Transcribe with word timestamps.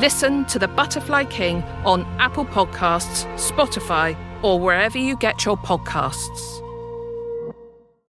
Listen 0.00 0.46
to 0.46 0.58
The 0.58 0.66
Butterfly 0.66 1.24
King 1.24 1.62
on 1.84 2.06
Apple 2.18 2.46
Podcasts, 2.46 3.26
Spotify, 3.34 4.16
or 4.42 4.58
wherever 4.58 4.96
you 4.96 5.14
get 5.14 5.44
your 5.44 5.58
podcasts. 5.58 6.62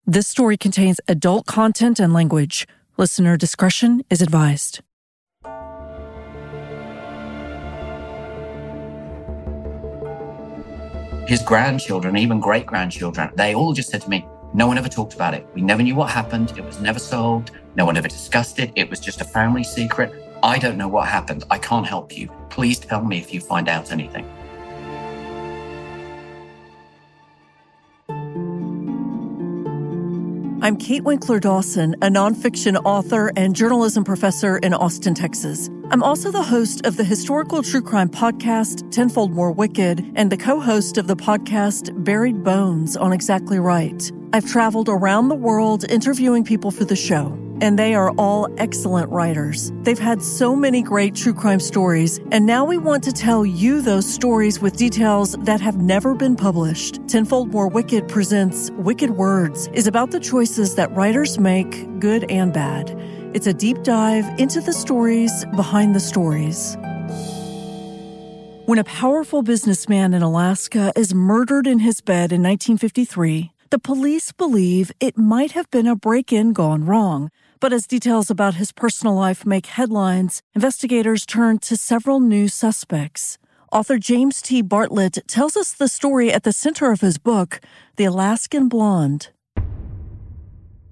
This 0.05 0.29
story 0.29 0.59
contains 0.59 1.01
adult 1.09 1.47
content 1.47 1.99
and 1.99 2.13
language. 2.13 2.69
Listener 2.99 3.39
discretion 3.39 4.05
is 4.11 4.21
advised. 4.21 4.83
His 11.27 11.41
grandchildren, 11.41 12.19
even 12.19 12.39
great 12.39 12.67
grandchildren, 12.67 13.31
they 13.35 13.55
all 13.55 13.73
just 13.73 13.89
said 13.89 14.03
to 14.03 14.11
me, 14.11 14.27
no 14.53 14.67
one 14.67 14.77
ever 14.77 14.91
talked 14.91 15.15
about 15.15 15.33
it. 15.33 15.47
We 15.55 15.63
never 15.63 15.83
knew 15.83 15.95
what 15.95 16.11
happened. 16.11 16.53
It 16.59 16.67
was 16.67 16.83
never 16.83 16.99
solved. 16.99 17.53
No 17.77 17.87
one 17.87 17.97
ever 17.97 18.09
discussed 18.09 18.59
it. 18.59 18.73
It 18.77 18.91
was 18.91 19.01
just 19.01 19.23
a 19.23 19.25
family 19.25 19.65
secret. 19.65 20.28
I 20.43 20.59
don't 20.59 20.79
know 20.79 20.89
what 20.89 21.09
happened. 21.09 21.45
I 21.51 21.59
can't 21.59 21.87
help 21.87 22.17
you. 22.17 22.31
Please 22.51 22.79
tell 22.79 23.05
me 23.05 23.19
if 23.19 23.35
you 23.35 23.41
find 23.41 23.69
out 23.69 23.91
anything. 23.93 24.27
I'm 30.61 30.77
Kate 30.77 31.05
Winkler 31.05 31.39
Dawson, 31.39 31.95
a 32.03 32.09
nonfiction 32.09 32.81
author 32.85 33.33
and 33.37 33.55
journalism 33.55 34.05
professor 34.05 34.59
in 34.59 34.75
Austin, 34.75 35.15
Texas. 35.15 35.71
I'm 35.91 36.03
also 36.03 36.31
the 36.31 36.43
host 36.43 36.85
of 36.85 36.97
the 36.97 37.05
historical 37.05 37.63
true 37.63 37.81
crime 37.81 38.09
podcast, 38.09 38.91
Tenfold 38.91 39.33
More 39.33 39.53
Wicked, 39.53 40.13
and 40.15 40.31
the 40.31 40.37
co 40.37 40.61
host 40.61 40.99
of 40.99 41.07
the 41.07 41.17
podcast, 41.17 42.05
Buried 42.05 42.45
Bones 42.45 42.97
on 42.97 43.13
Exactly 43.13 43.59
Right. 43.59 44.11
I've 44.33 44.51
traveled 44.51 44.89
around 44.89 45.29
the 45.29 45.37
world 45.37 45.85
interviewing 45.89 46.45
people 46.45 46.71
for 46.71 46.85
the 46.85 46.97
show, 46.97 47.29
and 47.61 47.79
they 47.79 47.95
are 47.95 48.11
all 48.13 48.49
excellent 48.59 49.11
writers. 49.11 49.73
They've 49.83 49.99
had 49.99 50.23
so 50.23 50.55
many 50.55 50.83
great 50.83 51.15
true 51.15 51.35
crime 51.35 51.61
stories, 51.61 52.21
and 52.31 52.47
now 52.47 52.65
we 52.65 52.79
want 52.79 53.05
to 53.05 53.13
tell 53.13 53.45
you 53.45 53.81
those 53.81 54.13
stories 54.13 54.61
with 54.61 54.77
details 54.77 55.33
that 55.41 55.61
have 55.61 55.77
never 55.77 56.15
been 56.15 56.37
published. 56.37 57.01
Tenfold 57.09 57.51
More 57.51 57.69
Wicked 57.69 58.09
presents 58.09 58.71
Wicked 58.73 59.11
Words 59.11 59.69
is 59.73 59.87
about 59.87 60.11
the 60.11 60.21
choices 60.21 60.75
that 60.77 60.95
writers 60.95 61.39
make, 61.39 62.01
good 62.01 62.31
and 62.31 62.53
bad. 62.53 62.91
It's 63.35 63.47
a 63.47 63.53
deep 63.53 63.83
dive 63.83 64.27
into 64.39 64.61
the 64.61 64.73
stories 64.73 65.45
behind 65.57 65.95
the 65.95 66.01
stories. 66.01 66.77
When 68.69 68.79
a 68.79 68.85
powerful 68.85 69.43
businessman 69.43 70.13
in 70.13 70.21
Alaska 70.21 70.93
is 70.95 71.15
murdered 71.15 71.67
in 71.67 71.79
his 71.79 72.03
bed 72.03 72.33
in 72.33 72.43
1953, 72.43 73.51
the 73.71 73.79
police 73.79 74.33
believe 74.33 74.93
it 75.01 75.17
might 75.17 75.53
have 75.53 75.71
been 75.71 75.87
a 75.87 75.97
break 75.97 76.33
in 76.33 76.53
gone 76.53 76.85
wrong. 76.85 77.31
But 77.61 77.73
as 77.73 77.87
details 77.87 78.31
about 78.31 78.55
his 78.55 78.71
personal 78.71 79.15
life 79.15 79.45
make 79.45 79.67
headlines, 79.67 80.43
investigators 80.55 81.27
turn 81.27 81.59
to 81.61 81.77
several 81.77 82.21
new 82.21 82.47
suspects. 82.47 83.39
Author 83.73 83.99
James 83.99 84.41
T. 84.41 84.63
Bartlett 84.63 85.19
tells 85.27 85.57
us 85.57 85.73
the 85.73 85.89
story 85.89 86.33
at 86.33 86.45
the 86.45 86.53
center 86.53 86.93
of 86.93 87.01
his 87.01 87.19
book, 87.19 87.61
The 87.97 88.05
Alaskan 88.05 88.69
Blonde. 88.69 89.31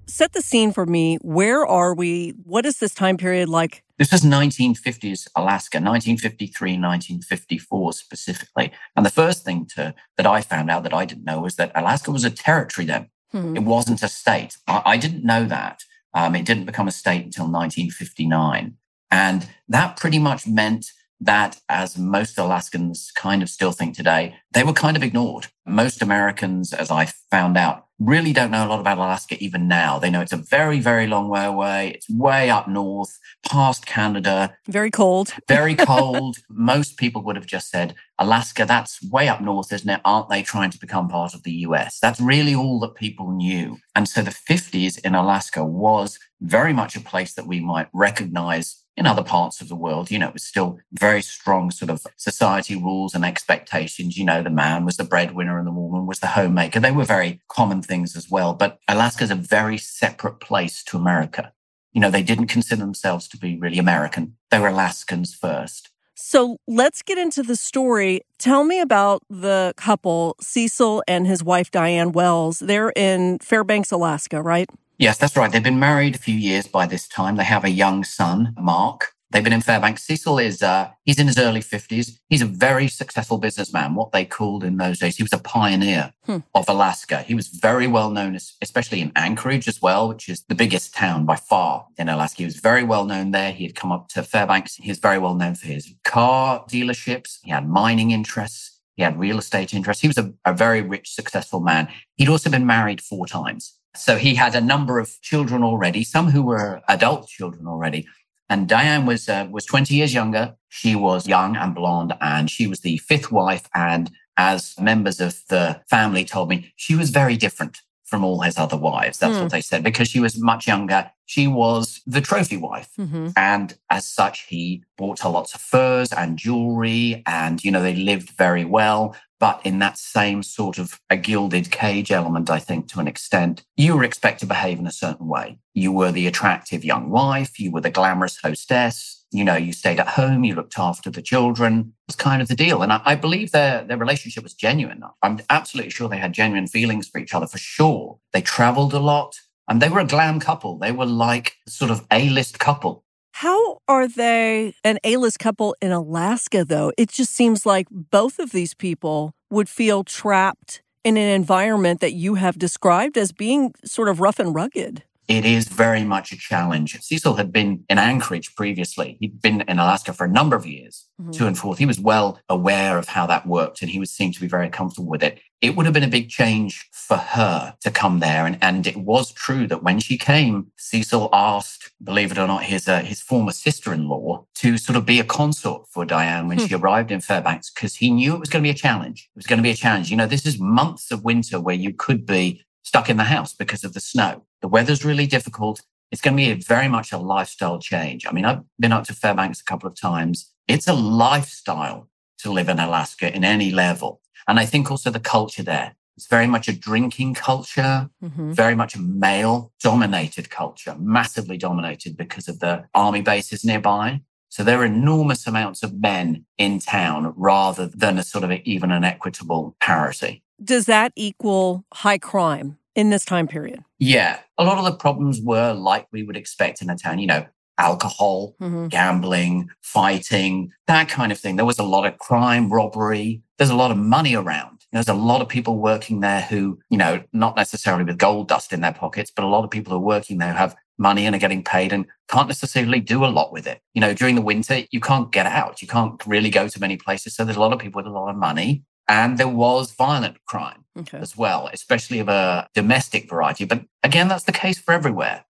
Set 0.07 0.33
the 0.33 0.41
scene 0.41 0.71
for 0.73 0.85
me. 0.85 1.17
Where 1.21 1.65
are 1.65 1.93
we? 1.93 2.33
What 2.43 2.65
is 2.65 2.79
this 2.79 2.93
time 2.93 3.17
period 3.17 3.49
like? 3.49 3.83
This 3.97 4.13
is 4.13 4.23
1950s 4.23 5.27
Alaska, 5.35 5.77
1953, 5.77 6.71
1954 6.73 7.93
specifically. 7.93 8.71
And 8.95 9.05
the 9.05 9.09
first 9.09 9.43
thing 9.43 9.65
to, 9.75 9.95
that 10.17 10.27
I 10.27 10.41
found 10.41 10.69
out 10.69 10.83
that 10.83 10.93
I 10.93 11.05
didn't 11.05 11.25
know 11.25 11.39
was 11.41 11.55
that 11.55 11.71
Alaska 11.75 12.11
was 12.11 12.23
a 12.23 12.29
territory 12.29 12.85
then. 12.85 13.09
Hmm. 13.31 13.55
It 13.55 13.63
wasn't 13.63 14.03
a 14.03 14.07
state. 14.07 14.57
I, 14.67 14.81
I 14.85 14.97
didn't 14.97 15.23
know 15.23 15.45
that. 15.45 15.83
Um, 16.17 16.35
it 16.35 16.45
didn't 16.45 16.65
become 16.65 16.87
a 16.87 16.91
state 16.91 17.23
until 17.23 17.43
1959. 17.43 18.75
And 19.11 19.47
that 19.69 19.97
pretty 19.97 20.17
much 20.17 20.47
meant 20.47 20.87
that, 21.19 21.59
as 21.69 21.97
most 21.97 22.37
Alaskans 22.37 23.11
kind 23.15 23.41
of 23.41 23.49
still 23.49 23.71
think 23.71 23.95
today, 23.95 24.35
they 24.53 24.63
were 24.63 24.73
kind 24.73 24.95
of 24.95 25.03
ignored. 25.03 25.47
Most 25.65 26.01
Americans, 26.01 26.73
as 26.73 26.91
I 26.91 27.07
found 27.31 27.57
out, 27.57 27.87
really 27.99 28.31
don't 28.31 28.51
know 28.51 28.65
a 28.65 28.69
lot 28.69 28.79
about 28.79 28.97
Alaska 28.97 29.35
even 29.43 29.67
now. 29.67 29.97
They 29.97 30.09
know 30.09 30.21
it's 30.21 30.33
a 30.33 30.37
very, 30.37 30.79
very 30.79 31.07
long 31.07 31.29
way 31.29 31.45
away. 31.45 31.91
It's 31.95 32.09
way 32.09 32.49
up 32.49 32.67
north, 32.67 33.17
past 33.49 33.85
Canada. 33.85 34.55
Very 34.67 34.91
cold. 34.91 35.33
very 35.47 35.75
cold. 35.75 36.37
Most 36.49 36.97
people 36.97 37.23
would 37.23 37.35
have 37.35 37.47
just 37.47 37.69
said, 37.69 37.95
Alaska, 38.19 38.65
that's 38.65 39.01
way 39.09 39.27
up 39.27 39.41
north, 39.41 39.73
isn't 39.73 39.89
it? 39.89 40.01
Aren't 40.05 40.29
they 40.29 40.43
trying 40.43 40.69
to 40.69 40.79
become 40.79 41.07
part 41.07 41.33
of 41.33 41.43
the 41.43 41.51
US? 41.51 41.99
That's 41.99 42.21
really 42.21 42.53
all 42.53 42.79
that 42.81 42.95
people 42.95 43.31
knew. 43.31 43.77
And 43.95 44.07
so 44.07 44.21
the 44.21 44.31
50s 44.31 44.99
in 45.03 45.15
Alaska 45.15 45.65
was 45.65 46.19
very 46.41 46.73
much 46.73 46.95
a 46.95 47.01
place 47.01 47.33
that 47.33 47.47
we 47.47 47.59
might 47.59 47.87
recognize 47.93 48.83
in 48.97 49.05
other 49.05 49.23
parts 49.23 49.61
of 49.61 49.69
the 49.69 49.75
world, 49.75 50.09
you 50.09 50.17
know, 50.17 50.27
it 50.27 50.33
was 50.33 50.43
still 50.43 50.79
very 50.91 51.21
strong 51.21 51.69
sort 51.69 51.91
of 51.91 52.05
society 52.17 52.75
rules 52.75 53.13
and 53.13 53.23
expectations. 53.23 54.17
You 54.17 54.25
know, 54.25 54.41
the 54.41 54.49
man 54.49 54.85
was 54.85 54.97
the 54.97 55.03
breadwinner 55.03 55.59
and 55.59 55.67
the 55.67 55.71
woman 55.71 56.07
was 56.07 56.19
the 56.19 56.27
homemaker. 56.27 56.79
They 56.79 56.91
were 56.91 57.05
very 57.05 57.39
common 57.47 57.83
things 57.83 58.15
as 58.15 58.29
well. 58.29 58.55
But 58.55 58.79
Alaska 58.87 59.23
is 59.23 59.31
a 59.31 59.35
very 59.35 59.77
separate 59.77 60.39
place 60.39 60.83
to 60.85 60.97
America. 60.97 61.53
You 61.93 62.01
know, 62.01 62.09
they 62.09 62.23
didn't 62.23 62.47
consider 62.47 62.81
themselves 62.81 63.27
to 63.29 63.37
be 63.37 63.57
really 63.57 63.77
American. 63.77 64.35
They 64.49 64.59
were 64.59 64.69
Alaskans 64.69 65.35
first. 65.35 65.89
So 66.15 66.57
let's 66.67 67.03
get 67.03 67.19
into 67.19 67.43
the 67.43 67.55
story. 67.55 68.21
Tell 68.39 68.63
me 68.63 68.79
about 68.79 69.21
the 69.29 69.73
couple, 69.77 70.35
Cecil 70.41 71.03
and 71.07 71.27
his 71.27 71.43
wife, 71.43 71.69
Diane 71.69 72.11
Wells. 72.11 72.57
They're 72.57 72.89
in 72.95 73.37
Fairbanks, 73.39 73.91
Alaska, 73.91 74.41
right? 74.41 74.67
Yes, 74.97 75.17
that's 75.17 75.37
right. 75.37 75.51
They've 75.51 75.61
been 75.61 75.79
married 75.79 76.15
a 76.15 76.19
few 76.19 76.35
years 76.35 76.67
by 76.67 76.87
this 76.87 77.07
time. 77.07 77.35
They 77.35 77.43
have 77.43 77.63
a 77.63 77.69
young 77.69 78.03
son, 78.03 78.55
Mark. 78.59 79.13
They've 79.29 79.43
been 79.43 79.53
in 79.53 79.61
Fairbanks. 79.61 80.03
Cecil 80.03 80.39
is, 80.39 80.63
uh, 80.63 80.89
he's 81.03 81.19
in 81.19 81.27
his 81.27 81.37
early 81.37 81.59
50s. 81.59 82.17
He's 82.29 82.41
a 82.41 82.45
very 82.45 82.87
successful 82.87 83.37
businessman, 83.37 83.93
what 83.93 84.13
they 84.13 84.23
called 84.23 84.63
in 84.63 84.77
those 84.77 84.99
days. 84.99 85.17
He 85.17 85.23
was 85.23 85.33
a 85.33 85.37
pioneer 85.37 86.13
hmm. 86.25 86.37
of 86.55 86.69
Alaska. 86.69 87.23
He 87.23 87.35
was 87.35 87.47
very 87.49 87.87
well 87.87 88.09
known, 88.09 88.37
especially 88.61 89.01
in 89.01 89.11
Anchorage 89.15 89.67
as 89.67 89.81
well, 89.81 90.07
which 90.07 90.29
is 90.29 90.43
the 90.47 90.55
biggest 90.55 90.95
town 90.95 91.25
by 91.25 91.35
far 91.35 91.87
in 91.97 92.07
Alaska. 92.07 92.37
He 92.37 92.45
was 92.45 92.55
very 92.55 92.83
well 92.83 93.05
known 93.05 93.31
there. 93.31 93.51
He 93.51 93.65
had 93.65 93.75
come 93.75 93.91
up 93.91 94.07
to 94.09 94.23
Fairbanks. 94.23 94.75
He 94.75 94.89
was 94.89 94.99
very 94.99 95.19
well 95.19 95.35
known 95.35 95.55
for 95.55 95.67
his 95.67 95.93
car 96.05 96.65
dealerships. 96.69 97.39
He 97.43 97.51
had 97.51 97.67
mining 97.67 98.11
interests. 98.11 98.79
He 98.95 99.03
had 99.03 99.19
real 99.19 99.37
estate 99.37 99.73
interests. 99.73 100.01
He 100.01 100.07
was 100.07 100.17
a, 100.17 100.33
a 100.45 100.53
very 100.53 100.81
rich, 100.81 101.13
successful 101.13 101.59
man. 101.59 101.89
He'd 102.15 102.29
also 102.29 102.49
been 102.49 102.65
married 102.65 103.01
four 103.01 103.27
times. 103.27 103.76
So 103.97 104.17
he 104.17 104.35
had 104.35 104.55
a 104.55 104.61
number 104.61 104.99
of 104.99 105.19
children 105.21 105.63
already, 105.63 106.03
some 106.03 106.29
who 106.29 106.43
were 106.43 106.81
adult 106.87 107.27
children 107.27 107.67
already. 107.67 108.07
And 108.49 108.67
Diane 108.67 109.05
was 109.05 109.27
uh, 109.27 109.47
was 109.51 109.65
20 109.65 109.93
years 109.95 110.13
younger. 110.13 110.55
She 110.69 110.95
was 110.95 111.27
young 111.27 111.57
and 111.57 111.75
blonde, 111.75 112.13
and 112.21 112.49
she 112.49 112.67
was 112.67 112.81
the 112.81 112.97
fifth 112.99 113.31
wife. 113.31 113.67
And 113.73 114.09
as 114.37 114.75
members 114.79 115.19
of 115.19 115.41
the 115.49 115.81
family 115.89 116.23
told 116.23 116.49
me, 116.49 116.71
she 116.75 116.95
was 116.95 117.09
very 117.09 117.35
different 117.35 117.81
from 118.07 118.23
all 118.23 118.41
his 118.41 118.57
other 118.57 118.77
wives. 118.77 119.19
That's 119.19 119.35
mm. 119.35 119.43
what 119.43 119.51
they 119.51 119.61
said, 119.61 119.83
because 119.83 120.07
she 120.07 120.19
was 120.19 120.41
much 120.41 120.65
younger. 120.65 121.11
She 121.25 121.47
was 121.47 122.01
the 122.07 122.21
trophy 122.21 122.57
wife. 122.57 122.89
Mm-hmm. 122.97 123.29
And 123.35 123.77
as 123.89 124.07
such, 124.07 124.47
he 124.47 124.83
bought 124.97 125.19
her 125.19 125.29
lots 125.29 125.53
of 125.53 125.61
furs 125.61 126.11
and 126.13 126.37
jewelry. 126.37 127.21
And, 127.25 127.63
you 127.63 127.71
know, 127.71 127.81
they 127.81 127.95
lived 127.95 128.31
very 128.31 128.65
well 128.65 129.15
but 129.39 129.61
in 129.63 129.79
that 129.79 129.97
same 129.97 130.41
sort 130.41 130.77
of 130.77 130.99
a 131.09 131.17
gilded 131.17 131.69
cage 131.69 132.11
element, 132.11 132.49
I 132.49 132.59
think, 132.59 132.87
to 132.89 132.99
an 132.99 133.07
extent, 133.07 133.63
you 133.75 133.95
were 133.95 134.03
expected 134.03 134.41
to 134.41 134.45
behave 134.47 134.79
in 134.79 134.87
a 134.87 134.91
certain 134.91 135.27
way. 135.27 135.59
You 135.73 135.91
were 135.91 136.11
the 136.11 136.27
attractive 136.27 136.83
young 136.83 137.09
wife, 137.09 137.59
you 137.59 137.71
were 137.71 137.81
the 137.81 137.91
glamorous 137.91 138.39
hostess, 138.41 139.16
you 139.31 139.43
know, 139.43 139.55
you 139.55 139.73
stayed 139.73 139.99
at 139.99 140.07
home, 140.07 140.43
you 140.43 140.55
looked 140.55 140.79
after 140.79 141.09
the 141.09 141.21
children. 141.21 141.93
It's 142.07 142.15
kind 142.15 142.41
of 142.41 142.47
the 142.47 142.55
deal. 142.55 142.81
And 142.81 142.93
I, 142.93 143.01
I 143.05 143.15
believe 143.15 143.51
their, 143.51 143.83
their 143.83 143.97
relationship 143.97 144.43
was 144.43 144.53
genuine. 144.53 145.03
I'm 145.21 145.39
absolutely 145.49 145.91
sure 145.91 146.07
they 146.07 146.17
had 146.17 146.33
genuine 146.33 146.67
feelings 146.67 147.07
for 147.07 147.19
each 147.19 147.33
other 147.33 147.47
for 147.47 147.57
sure. 147.57 148.19
They 148.33 148.41
traveled 148.41 148.93
a 148.93 148.99
lot 148.99 149.39
and 149.67 149.81
they 149.81 149.89
were 149.89 149.99
a 149.99 150.05
glam 150.05 150.39
couple. 150.39 150.77
They 150.77 150.91
were 150.91 151.05
like 151.05 151.57
sort 151.67 151.91
of 151.91 152.05
A-list 152.11 152.59
couple. 152.59 153.03
How 153.33 153.79
are 153.87 154.07
they 154.07 154.73
an 154.83 154.97
A 155.03 155.17
list 155.17 155.37
couple 155.37 155.75
in 155.79 155.91
Alaska, 155.91 156.65
though? 156.65 156.91
It 156.97 157.09
just 157.09 157.33
seems 157.33 157.67
like 157.67 157.87
both 157.91 158.39
of 158.39 158.51
these 158.51 158.73
people 158.73 159.35
would 159.51 159.69
feel 159.69 160.03
trapped 160.03 160.81
in 161.03 161.17
an 161.17 161.29
environment 161.29 162.01
that 162.01 162.13
you 162.13 162.35
have 162.35 162.57
described 162.57 163.17
as 163.17 163.31
being 163.31 163.73
sort 163.85 164.09
of 164.09 164.19
rough 164.19 164.39
and 164.39 164.55
rugged. 164.55 165.03
It 165.27 165.45
is 165.45 165.67
very 165.67 166.03
much 166.03 166.31
a 166.31 166.37
challenge. 166.37 166.97
Cecil 167.01 167.35
had 167.35 167.51
been 167.51 167.83
in 167.89 167.97
Anchorage 167.97 168.55
previously. 168.55 169.17
He'd 169.19 169.41
been 169.41 169.61
in 169.61 169.77
Alaska 169.77 170.13
for 170.13 170.25
a 170.25 170.29
number 170.29 170.55
of 170.55 170.65
years, 170.65 171.05
mm-hmm. 171.19 171.31
to 171.31 171.47
and 171.47 171.57
forth. 171.57 171.79
He 171.79 171.85
was 171.85 171.99
well 171.99 172.39
aware 172.47 172.97
of 172.97 173.09
how 173.09 173.27
that 173.27 173.45
worked 173.45 173.81
and 173.81 173.91
he 173.91 173.99
was 173.99 174.09
seemed 174.09 174.35
to 174.35 174.41
be 174.41 174.47
very 174.47 174.69
comfortable 174.69 175.09
with 175.09 175.23
it. 175.23 175.39
It 175.59 175.75
would 175.75 175.85
have 175.85 175.93
been 175.93 176.03
a 176.03 176.07
big 176.07 176.29
change 176.29 176.87
for 176.93 177.17
her 177.17 177.75
to 177.81 177.91
come 177.91 178.19
there. 178.19 178.45
And, 178.45 178.57
and 178.61 178.87
it 178.87 178.95
was 178.95 179.33
true 179.33 179.67
that 179.67 179.83
when 179.83 179.99
she 179.99 180.17
came, 180.17 180.67
Cecil 180.77 181.29
asked, 181.33 181.91
believe 182.01 182.31
it 182.31 182.37
or 182.37 182.47
not, 182.47 182.63
his, 182.63 182.87
uh, 182.87 183.01
his 183.01 183.21
former 183.21 183.51
sister-in-law 183.51 184.45
to 184.55 184.77
sort 184.77 184.95
of 184.95 185.05
be 185.05 185.19
a 185.19 185.23
consort 185.23 185.87
for 185.89 186.05
Diane 186.05 186.47
when 186.47 186.59
hmm. 186.59 186.65
she 186.65 186.75
arrived 186.75 187.11
in 187.11 187.21
Fairbanks 187.21 187.71
because 187.71 187.95
he 187.95 188.11
knew 188.11 188.35
it 188.35 188.39
was 188.39 188.49
going 188.49 188.63
to 188.63 188.67
be 188.67 188.71
a 188.71 188.75
challenge. 188.75 189.29
It 189.35 189.39
was 189.39 189.47
going 189.47 189.57
to 189.57 189.63
be 189.63 189.71
a 189.71 189.75
challenge. 189.75 190.09
You 190.11 190.17
know, 190.17 190.27
this 190.27 190.45
is 190.45 190.59
months 190.59 191.11
of 191.11 191.23
winter 191.23 191.59
where 191.59 191.75
you 191.75 191.91
could 191.91 192.25
be 192.25 192.63
stuck 192.87 193.09
in 193.09 193.17
the 193.17 193.25
house 193.35 193.53
because 193.53 193.83
of 193.83 193.93
the 193.93 193.99
snow. 193.99 194.43
The 194.61 194.69
weather's 194.69 195.03
really 195.03 195.27
difficult. 195.27 195.81
It's 196.09 196.21
going 196.21 196.37
to 196.37 196.43
be 196.43 196.51
a, 196.51 196.55
very 196.55 196.87
much 196.87 197.11
a 197.11 197.17
lifestyle 197.17 197.79
change. 197.79 198.25
I 198.25 198.31
mean, 198.31 198.45
I've 198.45 198.63
been 198.79 198.93
up 198.93 199.03
to 199.05 199.13
Fairbanks 199.13 199.59
a 199.59 199.65
couple 199.65 199.89
of 199.89 199.99
times. 199.99 200.53
It's 200.69 200.87
a 200.87 200.93
lifestyle 200.93 202.07
to 202.39 202.51
live 202.51 202.69
in 202.69 202.79
Alaska 202.79 203.35
in 203.35 203.43
any 203.43 203.71
level. 203.71 204.21
And 204.47 204.57
I 204.57 204.65
think 204.65 204.89
also 204.89 205.09
the 205.09 205.19
culture 205.19 205.63
there. 205.63 205.95
It's 206.15 206.27
very 206.27 206.47
much 206.47 206.69
a 206.69 206.73
drinking 206.73 207.33
culture, 207.33 208.09
mm-hmm. 208.23 208.53
very 208.53 208.73
much 208.73 208.95
a 208.95 209.01
male 209.01 209.73
dominated 209.83 210.49
culture, 210.49 210.95
massively 210.97 211.57
dominated 211.57 212.15
because 212.15 212.47
of 212.47 212.59
the 212.59 212.85
army 212.95 213.21
bases 213.21 213.65
nearby. 213.65 214.21
So 214.49 214.63
there 214.63 214.79
are 214.79 214.85
enormous 214.85 215.45
amounts 215.45 215.83
of 215.83 215.99
men 215.99 216.45
in 216.57 216.79
town 216.79 217.33
rather 217.35 217.85
than 217.85 218.17
a 218.17 218.23
sort 218.23 218.45
of 218.45 218.51
even 218.51 218.91
an 218.91 219.03
equitable 219.03 219.75
parity. 219.81 220.41
Does 220.63 220.85
that 220.85 221.11
equal 221.15 221.85
high 221.93 222.17
crime 222.17 222.77
in 222.95 223.09
this 223.09 223.25
time 223.25 223.47
period? 223.47 223.83
Yeah. 223.99 224.39
A 224.57 224.63
lot 224.63 224.77
of 224.77 224.85
the 224.85 224.97
problems 224.97 225.39
were 225.41 225.73
like 225.73 226.07
we 226.11 226.23
would 226.23 226.37
expect 226.37 226.81
in 226.81 226.89
a 226.89 226.97
town, 226.97 227.19
you 227.19 227.27
know, 227.27 227.45
alcohol, 227.77 228.55
mm-hmm. 228.59 228.87
gambling, 228.87 229.69
fighting, 229.81 230.71
that 230.87 231.09
kind 231.09 231.31
of 231.31 231.39
thing. 231.39 231.55
There 231.55 231.65
was 231.65 231.79
a 231.79 231.83
lot 231.83 232.05
of 232.05 232.17
crime, 232.17 232.69
robbery. 232.69 233.41
There's 233.57 233.69
a 233.69 233.75
lot 233.75 233.91
of 233.91 233.97
money 233.97 234.35
around. 234.35 234.81
There's 234.91 235.07
a 235.07 235.13
lot 235.13 235.41
of 235.41 235.49
people 235.49 235.77
working 235.77 236.21
there 236.21 236.41
who, 236.41 236.79
you 236.89 236.97
know, 236.97 237.21
not 237.33 237.55
necessarily 237.55 238.03
with 238.03 238.17
gold 238.17 238.47
dust 238.47 238.73
in 238.73 238.81
their 238.81 238.93
pockets, 238.93 239.31
but 239.35 239.43
a 239.43 239.47
lot 239.47 239.63
of 239.63 239.69
people 239.69 239.91
who 239.91 239.97
are 239.97 240.01
working 240.01 240.37
there 240.37 240.51
who 240.51 240.57
have 240.57 240.75
money 240.97 241.25
and 241.25 241.35
are 241.35 241.39
getting 241.39 241.63
paid 241.63 241.93
and 241.93 242.05
can't 242.29 242.47
necessarily 242.47 242.99
do 242.99 243.23
a 243.23 243.27
lot 243.27 243.51
with 243.51 243.67
it. 243.67 243.81
You 243.93 244.01
know, 244.01 244.13
during 244.13 244.35
the 244.35 244.41
winter, 244.41 244.79
you 244.91 244.99
can't 244.99 245.31
get 245.31 245.45
out. 245.45 245.81
You 245.81 245.87
can't 245.87 246.25
really 246.25 246.49
go 246.49 246.67
to 246.67 246.79
many 246.79 246.97
places. 246.97 247.35
So 247.35 247.45
there's 247.45 247.57
a 247.57 247.61
lot 247.61 247.73
of 247.73 247.79
people 247.79 247.99
with 247.99 248.07
a 248.07 248.15
lot 248.15 248.29
of 248.29 248.37
money. 248.37 248.83
And 249.07 249.37
there 249.37 249.47
was 249.47 249.93
violent 249.93 250.43
crime 250.45 250.83
okay. 250.99 251.17
as 251.19 251.37
well, 251.37 251.69
especially 251.71 252.19
of 252.19 252.27
a 252.27 252.67
domestic 252.73 253.29
variety. 253.29 253.65
But 253.65 253.83
again, 254.03 254.27
that's 254.27 254.43
the 254.43 254.51
case 254.51 254.79
for 254.79 254.93
everywhere. 254.93 255.45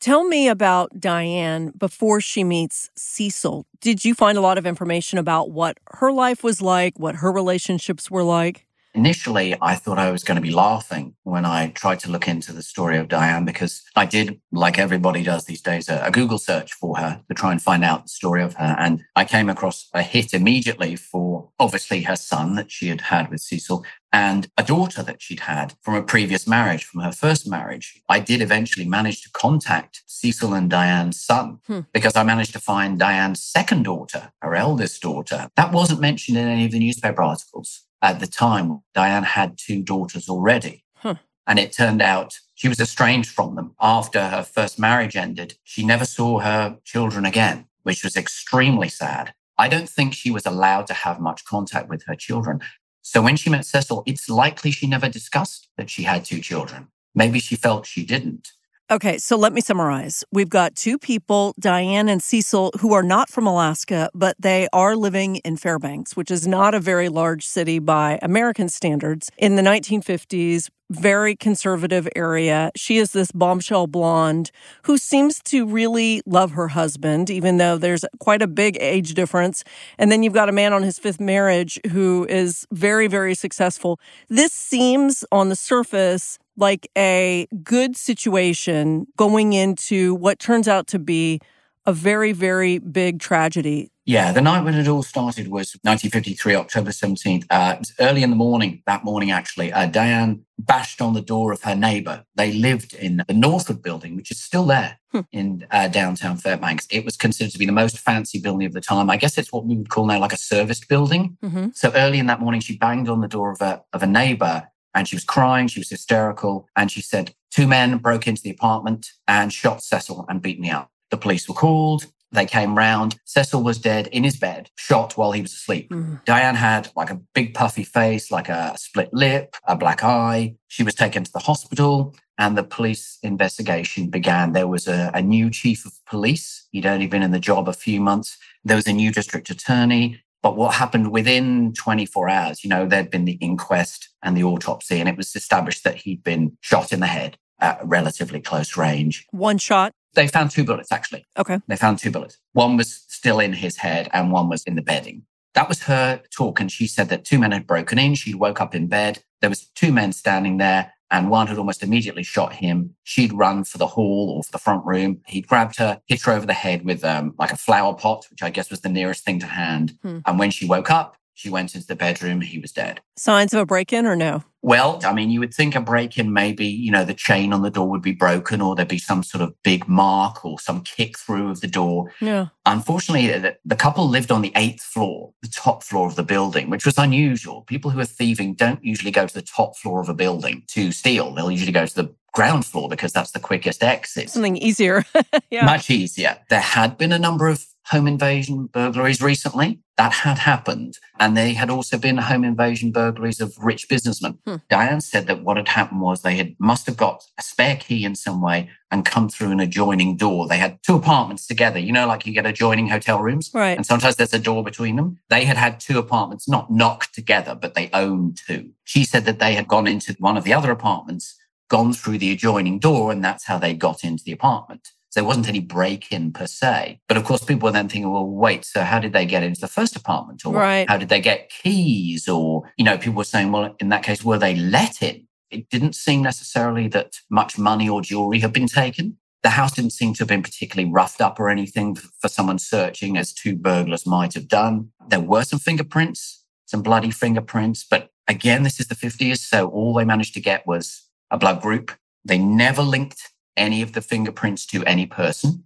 Tell 0.00 0.24
me 0.24 0.46
about 0.46 1.00
Diane 1.00 1.72
before 1.76 2.20
she 2.20 2.44
meets 2.44 2.88
Cecil. 2.96 3.66
Did 3.80 4.04
you 4.04 4.14
find 4.14 4.38
a 4.38 4.40
lot 4.40 4.56
of 4.56 4.66
information 4.66 5.18
about 5.18 5.50
what 5.50 5.78
her 5.92 6.12
life 6.12 6.44
was 6.44 6.62
like, 6.62 6.98
what 6.98 7.16
her 7.16 7.32
relationships 7.32 8.08
were 8.08 8.22
like? 8.22 8.67
Initially, 8.98 9.54
I 9.62 9.76
thought 9.76 9.96
I 9.96 10.10
was 10.10 10.24
going 10.24 10.34
to 10.34 10.42
be 10.42 10.50
laughing 10.50 11.14
when 11.22 11.44
I 11.44 11.68
tried 11.68 12.00
to 12.00 12.10
look 12.10 12.26
into 12.26 12.52
the 12.52 12.64
story 12.64 12.98
of 12.98 13.06
Diane 13.06 13.44
because 13.44 13.84
I 13.94 14.06
did, 14.06 14.40
like 14.50 14.76
everybody 14.76 15.22
does 15.22 15.44
these 15.44 15.62
days, 15.62 15.88
a, 15.88 16.02
a, 16.04 16.10
Google 16.10 16.36
search 16.36 16.72
for 16.72 16.96
her 16.96 17.22
to 17.28 17.34
try 17.34 17.52
and 17.52 17.62
find 17.62 17.84
out 17.84 18.02
the 18.02 18.08
story 18.08 18.42
of 18.42 18.54
her. 18.54 18.74
And 18.76 19.04
I 19.14 19.24
came 19.24 19.48
across 19.48 19.88
a 19.94 20.02
hit 20.02 20.34
immediately 20.34 20.96
for 20.96 21.48
obviously 21.60 22.02
her 22.02 22.16
son 22.16 22.56
that 22.56 22.72
she 22.72 22.88
had 22.88 23.02
had 23.02 23.30
with 23.30 23.40
Cecil 23.40 23.84
and 24.12 24.48
a 24.58 24.64
daughter 24.64 25.04
that 25.04 25.22
she'd 25.22 25.40
had 25.40 25.74
from 25.80 25.94
a 25.94 26.02
previous 26.02 26.48
marriage, 26.48 26.84
from 26.84 27.02
her 27.02 27.12
first 27.12 27.48
marriage. 27.48 28.02
I 28.08 28.18
did 28.18 28.42
eventually 28.42 28.84
manage 28.84 29.22
to 29.22 29.30
contact 29.30 30.02
Cecil 30.06 30.54
and 30.54 30.68
Diane's 30.68 31.24
son 31.24 31.60
hmm. 31.68 31.80
because 31.92 32.16
I 32.16 32.24
managed 32.24 32.54
to 32.54 32.58
find 32.58 32.98
Diane's 32.98 33.44
second 33.44 33.84
daughter, 33.84 34.32
her 34.42 34.56
eldest 34.56 35.02
daughter. 35.02 35.50
That 35.54 35.70
wasn't 35.70 36.00
mentioned 36.00 36.36
in 36.36 36.48
any 36.48 36.64
of 36.64 36.72
the 36.72 36.80
newspaper 36.80 37.22
articles 37.22 37.84
at 38.02 38.20
the 38.20 38.26
time, 38.26 38.82
Diane 38.94 39.24
had 39.24 39.58
two 39.58 39.82
daughters 39.82 40.28
already. 40.28 40.84
Huh. 40.96 41.16
And 41.46 41.58
it 41.58 41.72
turned 41.72 42.02
out 42.02 42.38
she 42.54 42.68
was 42.68 42.80
estranged 42.80 43.30
from 43.30 43.54
them 43.54 43.74
after 43.80 44.28
her 44.28 44.42
first 44.42 44.78
marriage 44.78 45.16
ended. 45.16 45.54
She 45.64 45.84
never 45.84 46.04
saw 46.04 46.40
her 46.40 46.78
children 46.84 47.24
again, 47.24 47.66
which 47.82 48.04
was 48.04 48.16
extremely 48.16 48.88
sad. 48.88 49.32
I 49.56 49.68
don't 49.68 49.88
think 49.88 50.12
she 50.12 50.30
was 50.30 50.46
allowed 50.46 50.86
to 50.88 50.94
have 50.94 51.20
much 51.20 51.44
contact 51.44 51.88
with 51.88 52.04
her 52.06 52.14
children. 52.14 52.60
So 53.02 53.22
when 53.22 53.36
she 53.36 53.50
met 53.50 53.64
Cecil, 53.64 54.02
it's 54.06 54.28
likely 54.28 54.70
she 54.70 54.86
never 54.86 55.08
discussed 55.08 55.68
that 55.76 55.90
she 55.90 56.02
had 56.02 56.24
two 56.24 56.40
children. 56.40 56.88
Maybe 57.14 57.40
she 57.40 57.56
felt 57.56 57.86
she 57.86 58.04
didn't. 58.04 58.52
Okay, 58.90 59.18
so 59.18 59.36
let 59.36 59.52
me 59.52 59.60
summarize. 59.60 60.24
We've 60.32 60.48
got 60.48 60.74
two 60.74 60.96
people, 60.96 61.54
Diane 61.60 62.08
and 62.08 62.22
Cecil, 62.22 62.72
who 62.80 62.94
are 62.94 63.02
not 63.02 63.28
from 63.28 63.46
Alaska, 63.46 64.08
but 64.14 64.34
they 64.38 64.66
are 64.72 64.96
living 64.96 65.36
in 65.36 65.58
Fairbanks, 65.58 66.16
which 66.16 66.30
is 66.30 66.46
not 66.46 66.72
a 66.72 66.80
very 66.80 67.10
large 67.10 67.46
city 67.46 67.80
by 67.80 68.18
American 68.22 68.70
standards. 68.70 69.30
In 69.36 69.56
the 69.56 69.62
1950s, 69.62 70.70
very 70.90 71.36
conservative 71.36 72.08
area. 72.16 72.70
She 72.74 72.96
is 72.96 73.12
this 73.12 73.30
bombshell 73.30 73.88
blonde 73.88 74.50
who 74.84 74.96
seems 74.96 75.42
to 75.42 75.66
really 75.66 76.22
love 76.24 76.52
her 76.52 76.68
husband, 76.68 77.28
even 77.28 77.58
though 77.58 77.76
there's 77.76 78.06
quite 78.20 78.40
a 78.40 78.46
big 78.46 78.78
age 78.80 79.12
difference. 79.12 79.64
And 79.98 80.10
then 80.10 80.22
you've 80.22 80.32
got 80.32 80.48
a 80.48 80.52
man 80.52 80.72
on 80.72 80.82
his 80.82 80.98
fifth 80.98 81.20
marriage 81.20 81.78
who 81.90 82.26
is 82.30 82.66
very, 82.72 83.06
very 83.06 83.34
successful. 83.34 84.00
This 84.30 84.52
seems 84.52 85.26
on 85.30 85.50
the 85.50 85.56
surface 85.56 86.38
like 86.58 86.90
a 86.96 87.46
good 87.62 87.96
situation 87.96 89.06
going 89.16 89.52
into 89.52 90.14
what 90.14 90.38
turns 90.38 90.68
out 90.68 90.86
to 90.88 90.98
be 90.98 91.40
a 91.86 91.92
very, 91.92 92.32
very 92.32 92.78
big 92.78 93.18
tragedy. 93.18 93.90
Yeah, 94.04 94.32
the 94.32 94.40
night 94.40 94.64
when 94.64 94.74
it 94.74 94.88
all 94.88 95.02
started 95.02 95.48
was 95.48 95.72
1953, 95.82 96.54
October 96.54 96.90
17th. 96.90 97.44
Uh, 97.50 97.76
early 98.00 98.22
in 98.22 98.30
the 98.30 98.36
morning, 98.36 98.82
that 98.86 99.04
morning 99.04 99.30
actually. 99.30 99.72
Uh, 99.72 99.86
Diane 99.86 100.44
bashed 100.58 101.00
on 101.00 101.14
the 101.14 101.20
door 101.20 101.52
of 101.52 101.62
her 101.62 101.74
neighbor. 101.74 102.24
They 102.34 102.52
lived 102.52 102.94
in 102.94 103.22
the 103.28 103.34
Northward 103.34 103.82
building, 103.82 104.16
which 104.16 104.30
is 104.30 104.40
still 104.40 104.66
there 104.66 104.98
hmm. 105.12 105.20
in 105.30 105.66
uh, 105.70 105.88
downtown 105.88 106.36
Fairbanks. 106.36 106.86
It 106.90 107.04
was 107.04 107.16
considered 107.16 107.52
to 107.52 107.58
be 107.58 107.66
the 107.66 107.72
most 107.72 107.98
fancy 107.98 108.38
building 108.38 108.66
of 108.66 108.72
the 108.72 108.80
time. 108.80 109.08
I 109.08 109.16
guess 109.16 109.38
it's 109.38 109.52
what 109.52 109.64
we 109.64 109.76
would 109.76 109.90
call 109.90 110.06
now 110.06 110.18
like 110.18 110.32
a 110.32 110.38
serviced 110.38 110.88
building. 110.88 111.36
Mm-hmm. 111.42 111.68
So 111.74 111.92
early 111.94 112.18
in 112.18 112.26
that 112.26 112.40
morning, 112.40 112.60
she 112.60 112.76
banged 112.76 113.08
on 113.08 113.20
the 113.20 113.28
door 113.28 113.50
of 113.50 113.60
a, 113.60 113.82
of 113.92 114.02
a 114.02 114.06
neighbor 114.06 114.68
and 114.94 115.06
she 115.06 115.16
was 115.16 115.24
crying. 115.24 115.68
She 115.68 115.80
was 115.80 115.90
hysterical. 115.90 116.68
And 116.76 116.90
she 116.90 117.00
said, 117.00 117.34
two 117.50 117.66
men 117.66 117.98
broke 117.98 118.26
into 118.26 118.42
the 118.42 118.50
apartment 118.50 119.10
and 119.26 119.52
shot 119.52 119.82
Cecil 119.82 120.26
and 120.28 120.42
beat 120.42 120.60
me 120.60 120.70
up. 120.70 120.90
The 121.10 121.16
police 121.16 121.48
were 121.48 121.54
called. 121.54 122.06
They 122.30 122.44
came 122.44 122.76
round. 122.76 123.16
Cecil 123.24 123.62
was 123.62 123.78
dead 123.78 124.06
in 124.08 124.22
his 124.22 124.36
bed, 124.36 124.70
shot 124.76 125.16
while 125.16 125.32
he 125.32 125.40
was 125.40 125.52
asleep. 125.52 125.88
Mm. 125.90 126.22
Diane 126.26 126.56
had 126.56 126.90
like 126.94 127.10
a 127.10 127.20
big 127.34 127.54
puffy 127.54 127.84
face, 127.84 128.30
like 128.30 128.50
a 128.50 128.76
split 128.76 129.08
lip, 129.14 129.56
a 129.64 129.74
black 129.74 130.04
eye. 130.04 130.56
She 130.68 130.82
was 130.82 130.94
taken 130.94 131.24
to 131.24 131.32
the 131.32 131.38
hospital 131.38 132.14
and 132.38 132.56
the 132.56 132.62
police 132.62 133.18
investigation 133.22 134.08
began. 134.08 134.52
There 134.52 134.68
was 134.68 134.86
a, 134.86 135.10
a 135.14 135.22
new 135.22 135.50
chief 135.50 135.84
of 135.86 135.92
police. 136.06 136.68
He'd 136.70 136.86
only 136.86 137.06
been 137.06 137.22
in 137.22 137.32
the 137.32 137.40
job 137.40 137.68
a 137.68 137.72
few 137.72 138.00
months. 138.00 138.36
There 138.64 138.76
was 138.76 138.86
a 138.86 138.92
new 138.92 139.10
district 139.10 139.50
attorney. 139.50 140.20
But 140.42 140.56
what 140.56 140.74
happened 140.74 141.10
within 141.10 141.72
24 141.74 142.28
hours, 142.28 142.64
you 142.64 142.70
know, 142.70 142.86
there'd 142.86 143.10
been 143.10 143.24
the 143.24 143.38
inquest 143.40 144.08
and 144.22 144.36
the 144.36 144.44
autopsy, 144.44 145.00
and 145.00 145.08
it 145.08 145.16
was 145.16 145.34
established 145.34 145.84
that 145.84 145.96
he'd 145.96 146.22
been 146.22 146.56
shot 146.60 146.92
in 146.92 147.00
the 147.00 147.06
head 147.06 147.36
at 147.60 147.80
relatively 147.84 148.40
close 148.40 148.76
range. 148.76 149.26
One 149.30 149.58
shot? 149.58 149.92
They 150.14 150.28
found 150.28 150.50
two 150.50 150.64
bullets, 150.64 150.92
actually. 150.92 151.26
Okay. 151.36 151.58
They 151.66 151.76
found 151.76 151.98
two 151.98 152.10
bullets. 152.10 152.38
One 152.52 152.76
was 152.76 153.04
still 153.08 153.40
in 153.40 153.52
his 153.52 153.78
head, 153.78 154.08
and 154.12 154.30
one 154.30 154.48
was 154.48 154.62
in 154.64 154.76
the 154.76 154.82
bedding. 154.82 155.24
That 155.54 155.68
was 155.68 155.82
her 155.84 156.22
talk. 156.30 156.60
And 156.60 156.70
she 156.70 156.86
said 156.86 157.08
that 157.08 157.24
two 157.24 157.38
men 157.38 157.52
had 157.52 157.66
broken 157.66 157.98
in. 157.98 158.14
She 158.14 158.34
woke 158.34 158.60
up 158.60 158.74
in 158.74 158.86
bed. 158.86 159.22
There 159.40 159.50
was 159.50 159.66
two 159.74 159.92
men 159.92 160.12
standing 160.12 160.58
there 160.58 160.92
and 161.10 161.30
one 161.30 161.46
had 161.46 161.58
almost 161.58 161.82
immediately 161.82 162.22
shot 162.22 162.52
him. 162.52 162.94
She'd 163.04 163.32
run 163.32 163.64
for 163.64 163.78
the 163.78 163.86
hall 163.86 164.34
or 164.36 164.42
for 164.42 164.52
the 164.52 164.58
front 164.58 164.84
room. 164.84 165.20
He 165.26 165.40
grabbed 165.40 165.78
her, 165.78 166.00
hit 166.06 166.22
her 166.22 166.32
over 166.32 166.46
the 166.46 166.52
head 166.52 166.84
with 166.84 167.04
um, 167.04 167.34
like 167.38 167.52
a 167.52 167.56
flower 167.56 167.94
pot, 167.94 168.26
which 168.30 168.42
I 168.42 168.50
guess 168.50 168.70
was 168.70 168.80
the 168.80 168.88
nearest 168.88 169.24
thing 169.24 169.38
to 169.40 169.46
hand. 169.46 169.96
Hmm. 170.02 170.18
And 170.26 170.38
when 170.38 170.50
she 170.50 170.66
woke 170.66 170.90
up, 170.90 171.16
she 171.38 171.50
went 171.50 171.76
into 171.76 171.86
the 171.86 171.94
bedroom. 171.94 172.40
He 172.40 172.58
was 172.58 172.72
dead. 172.72 173.00
Signs 173.16 173.54
of 173.54 173.60
a 173.60 173.66
break 173.66 173.92
in 173.92 174.06
or 174.06 174.16
no? 174.16 174.42
Well, 174.60 175.00
I 175.04 175.12
mean, 175.12 175.30
you 175.30 175.38
would 175.38 175.54
think 175.54 175.76
a 175.76 175.80
break 175.80 176.18
in, 176.18 176.32
maybe, 176.32 176.66
you 176.66 176.90
know, 176.90 177.04
the 177.04 177.14
chain 177.14 177.52
on 177.52 177.62
the 177.62 177.70
door 177.70 177.88
would 177.88 178.02
be 178.02 178.12
broken 178.12 178.60
or 178.60 178.74
there'd 178.74 178.88
be 178.88 178.98
some 178.98 179.22
sort 179.22 179.42
of 179.42 179.54
big 179.62 179.86
mark 179.86 180.44
or 180.44 180.58
some 180.58 180.80
kick 180.80 181.16
through 181.16 181.48
of 181.48 181.60
the 181.60 181.68
door. 181.68 182.12
Yeah. 182.20 182.46
Unfortunately, 182.66 183.28
the, 183.28 183.56
the 183.64 183.76
couple 183.76 184.08
lived 184.08 184.32
on 184.32 184.42
the 184.42 184.50
eighth 184.56 184.82
floor, 184.82 185.32
the 185.42 185.48
top 185.48 185.84
floor 185.84 186.08
of 186.08 186.16
the 186.16 186.24
building, 186.24 186.70
which 186.70 186.84
was 186.84 186.98
unusual. 186.98 187.62
People 187.62 187.92
who 187.92 188.00
are 188.00 188.04
thieving 188.04 188.54
don't 188.54 188.82
usually 188.82 189.12
go 189.12 189.28
to 189.28 189.34
the 189.34 189.42
top 189.42 189.76
floor 189.76 190.00
of 190.00 190.08
a 190.08 190.14
building 190.14 190.64
to 190.68 190.90
steal. 190.90 191.32
They'll 191.32 191.52
usually 191.52 191.70
go 191.70 191.86
to 191.86 191.94
the 191.94 192.12
ground 192.34 192.64
floor 192.64 192.88
because 192.88 193.12
that's 193.12 193.32
the 193.32 193.40
quickest 193.40 193.82
exit. 193.82 194.30
Something 194.30 194.56
easier. 194.56 195.04
yeah. 195.50 195.64
Much 195.64 195.90
easier. 195.90 196.38
There 196.50 196.60
had 196.60 196.98
been 196.98 197.12
a 197.12 197.18
number 197.18 197.48
of 197.48 197.64
home 197.90 198.06
invasion 198.06 198.66
burglaries 198.66 199.22
recently. 199.22 199.80
That 199.96 200.12
had 200.12 200.38
happened. 200.38 200.98
And 201.18 201.36
they 201.36 201.54
had 201.54 201.70
also 201.70 201.98
been 201.98 202.18
home 202.18 202.44
invasion 202.44 202.92
burglaries 202.92 203.40
of 203.40 203.56
rich 203.58 203.88
businessmen. 203.88 204.38
Hmm. 204.46 204.56
Diane 204.68 205.00
said 205.00 205.26
that 205.26 205.42
what 205.42 205.56
had 205.56 205.68
happened 205.68 206.02
was 206.02 206.20
they 206.20 206.36
had 206.36 206.54
must 206.58 206.86
have 206.86 206.96
got 206.96 207.24
a 207.38 207.42
spare 207.42 207.76
key 207.76 208.04
in 208.04 208.14
some 208.14 208.42
way 208.42 208.68
and 208.90 209.04
come 209.04 209.28
through 209.28 209.50
an 209.50 209.60
adjoining 209.60 210.16
door. 210.16 210.46
They 210.46 210.58
had 210.58 210.78
two 210.82 210.96
apartments 210.96 211.46
together, 211.46 211.78
you 211.78 211.92
know, 211.92 212.06
like 212.06 212.26
you 212.26 212.32
get 212.32 212.46
adjoining 212.46 212.88
hotel 212.88 213.20
rooms. 213.20 213.50
Right. 213.54 213.76
And 213.76 213.86
sometimes 213.86 214.16
there's 214.16 214.34
a 214.34 214.38
door 214.38 214.62
between 214.62 214.96
them. 214.96 215.18
They 215.30 215.44
had 215.44 215.56
had 215.56 215.80
two 215.80 215.98
apartments, 215.98 216.48
not 216.48 216.70
knocked 216.70 217.14
together, 217.14 217.54
but 217.54 217.74
they 217.74 217.90
owned 217.92 218.38
two. 218.46 218.70
She 218.84 219.04
said 219.04 219.24
that 219.24 219.38
they 219.38 219.54
had 219.54 219.66
gone 219.66 219.86
into 219.86 220.14
one 220.18 220.36
of 220.36 220.44
the 220.44 220.52
other 220.52 220.70
apartments, 220.70 221.37
gone 221.68 221.92
through 221.92 222.18
the 222.18 222.32
adjoining 222.32 222.78
door, 222.78 223.12
and 223.12 223.22
that's 223.22 223.44
how 223.44 223.58
they 223.58 223.74
got 223.74 224.04
into 224.04 224.24
the 224.24 224.32
apartment. 224.32 224.88
So 225.10 225.20
there 225.20 225.26
wasn't 225.26 225.48
any 225.48 225.60
break 225.60 226.12
in 226.12 226.32
per 226.32 226.46
se. 226.46 227.00
But 227.08 227.16
of 227.16 227.24
course, 227.24 227.42
people 227.42 227.66
were 227.66 227.72
then 227.72 227.88
thinking, 227.88 228.12
well, 228.12 228.26
wait, 228.26 228.64
so 228.64 228.82
how 228.82 228.98
did 228.98 229.14
they 229.14 229.24
get 229.24 229.42
into 229.42 229.60
the 229.60 229.68
first 229.68 229.96
apartment? 229.96 230.44
Or 230.44 230.52
right. 230.52 230.88
how 230.88 230.98
did 230.98 231.08
they 231.08 231.20
get 231.20 231.50
keys? 231.50 232.28
Or, 232.28 232.70
you 232.76 232.84
know, 232.84 232.98
people 232.98 233.14
were 233.14 233.24
saying, 233.24 233.50
well, 233.50 233.74
in 233.80 233.88
that 233.88 234.02
case, 234.02 234.22
were 234.22 234.38
they 234.38 234.54
let 234.54 235.02
in? 235.02 235.26
It 235.50 235.70
didn't 235.70 235.94
seem 235.94 236.22
necessarily 236.22 236.88
that 236.88 237.16
much 237.30 237.58
money 237.58 237.88
or 237.88 238.02
jewelry 238.02 238.40
had 238.40 238.52
been 238.52 238.66
taken. 238.66 239.16
The 239.42 239.50
house 239.50 239.72
didn't 239.72 239.92
seem 239.92 240.12
to 240.14 240.20
have 240.20 240.28
been 240.28 240.42
particularly 240.42 240.92
roughed 240.92 241.22
up 241.22 241.40
or 241.40 241.48
anything 241.48 241.94
for 241.94 242.28
someone 242.28 242.58
searching, 242.58 243.16
as 243.16 243.32
two 243.32 243.56
burglars 243.56 244.04
might 244.04 244.34
have 244.34 244.48
done. 244.48 244.90
There 245.08 245.20
were 245.20 245.44
some 245.44 245.58
fingerprints, 245.58 246.44
some 246.66 246.82
bloody 246.82 247.10
fingerprints. 247.10 247.86
But 247.88 248.10
again, 248.26 248.62
this 248.62 248.78
is 248.78 248.88
the 248.88 248.94
50s. 248.94 249.38
So 249.38 249.68
all 249.68 249.94
they 249.94 250.04
managed 250.04 250.34
to 250.34 250.40
get 250.40 250.66
was 250.66 251.07
a 251.30 251.38
blood 251.38 251.60
group. 251.60 251.92
They 252.24 252.38
never 252.38 252.82
linked 252.82 253.32
any 253.56 253.82
of 253.82 253.92
the 253.92 254.00
fingerprints 254.00 254.66
to 254.66 254.84
any 254.84 255.06
person. 255.06 255.64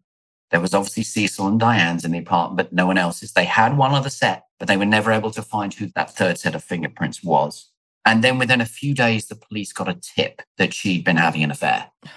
There 0.50 0.60
was 0.60 0.74
obviously 0.74 1.02
Cecil 1.02 1.46
and 1.46 1.58
Diane's 1.58 2.04
in 2.04 2.12
the 2.12 2.18
apartment, 2.18 2.56
but 2.56 2.72
no 2.72 2.86
one 2.86 2.98
else's. 2.98 3.32
They 3.32 3.46
had 3.46 3.76
one 3.76 3.92
other 3.92 4.10
set, 4.10 4.44
but 4.58 4.68
they 4.68 4.76
were 4.76 4.84
never 4.84 5.10
able 5.10 5.30
to 5.30 5.42
find 5.42 5.72
who 5.72 5.86
that 5.94 6.14
third 6.14 6.38
set 6.38 6.54
of 6.54 6.62
fingerprints 6.62 7.24
was. 7.24 7.70
And 8.04 8.22
then 8.22 8.38
within 8.38 8.60
a 8.60 8.66
few 8.66 8.94
days, 8.94 9.26
the 9.26 9.36
police 9.36 9.72
got 9.72 9.88
a 9.88 9.94
tip 9.94 10.42
that 10.58 10.74
she'd 10.74 11.04
been 11.04 11.16
having 11.16 11.42
an 11.42 11.50
affair. 11.50 11.90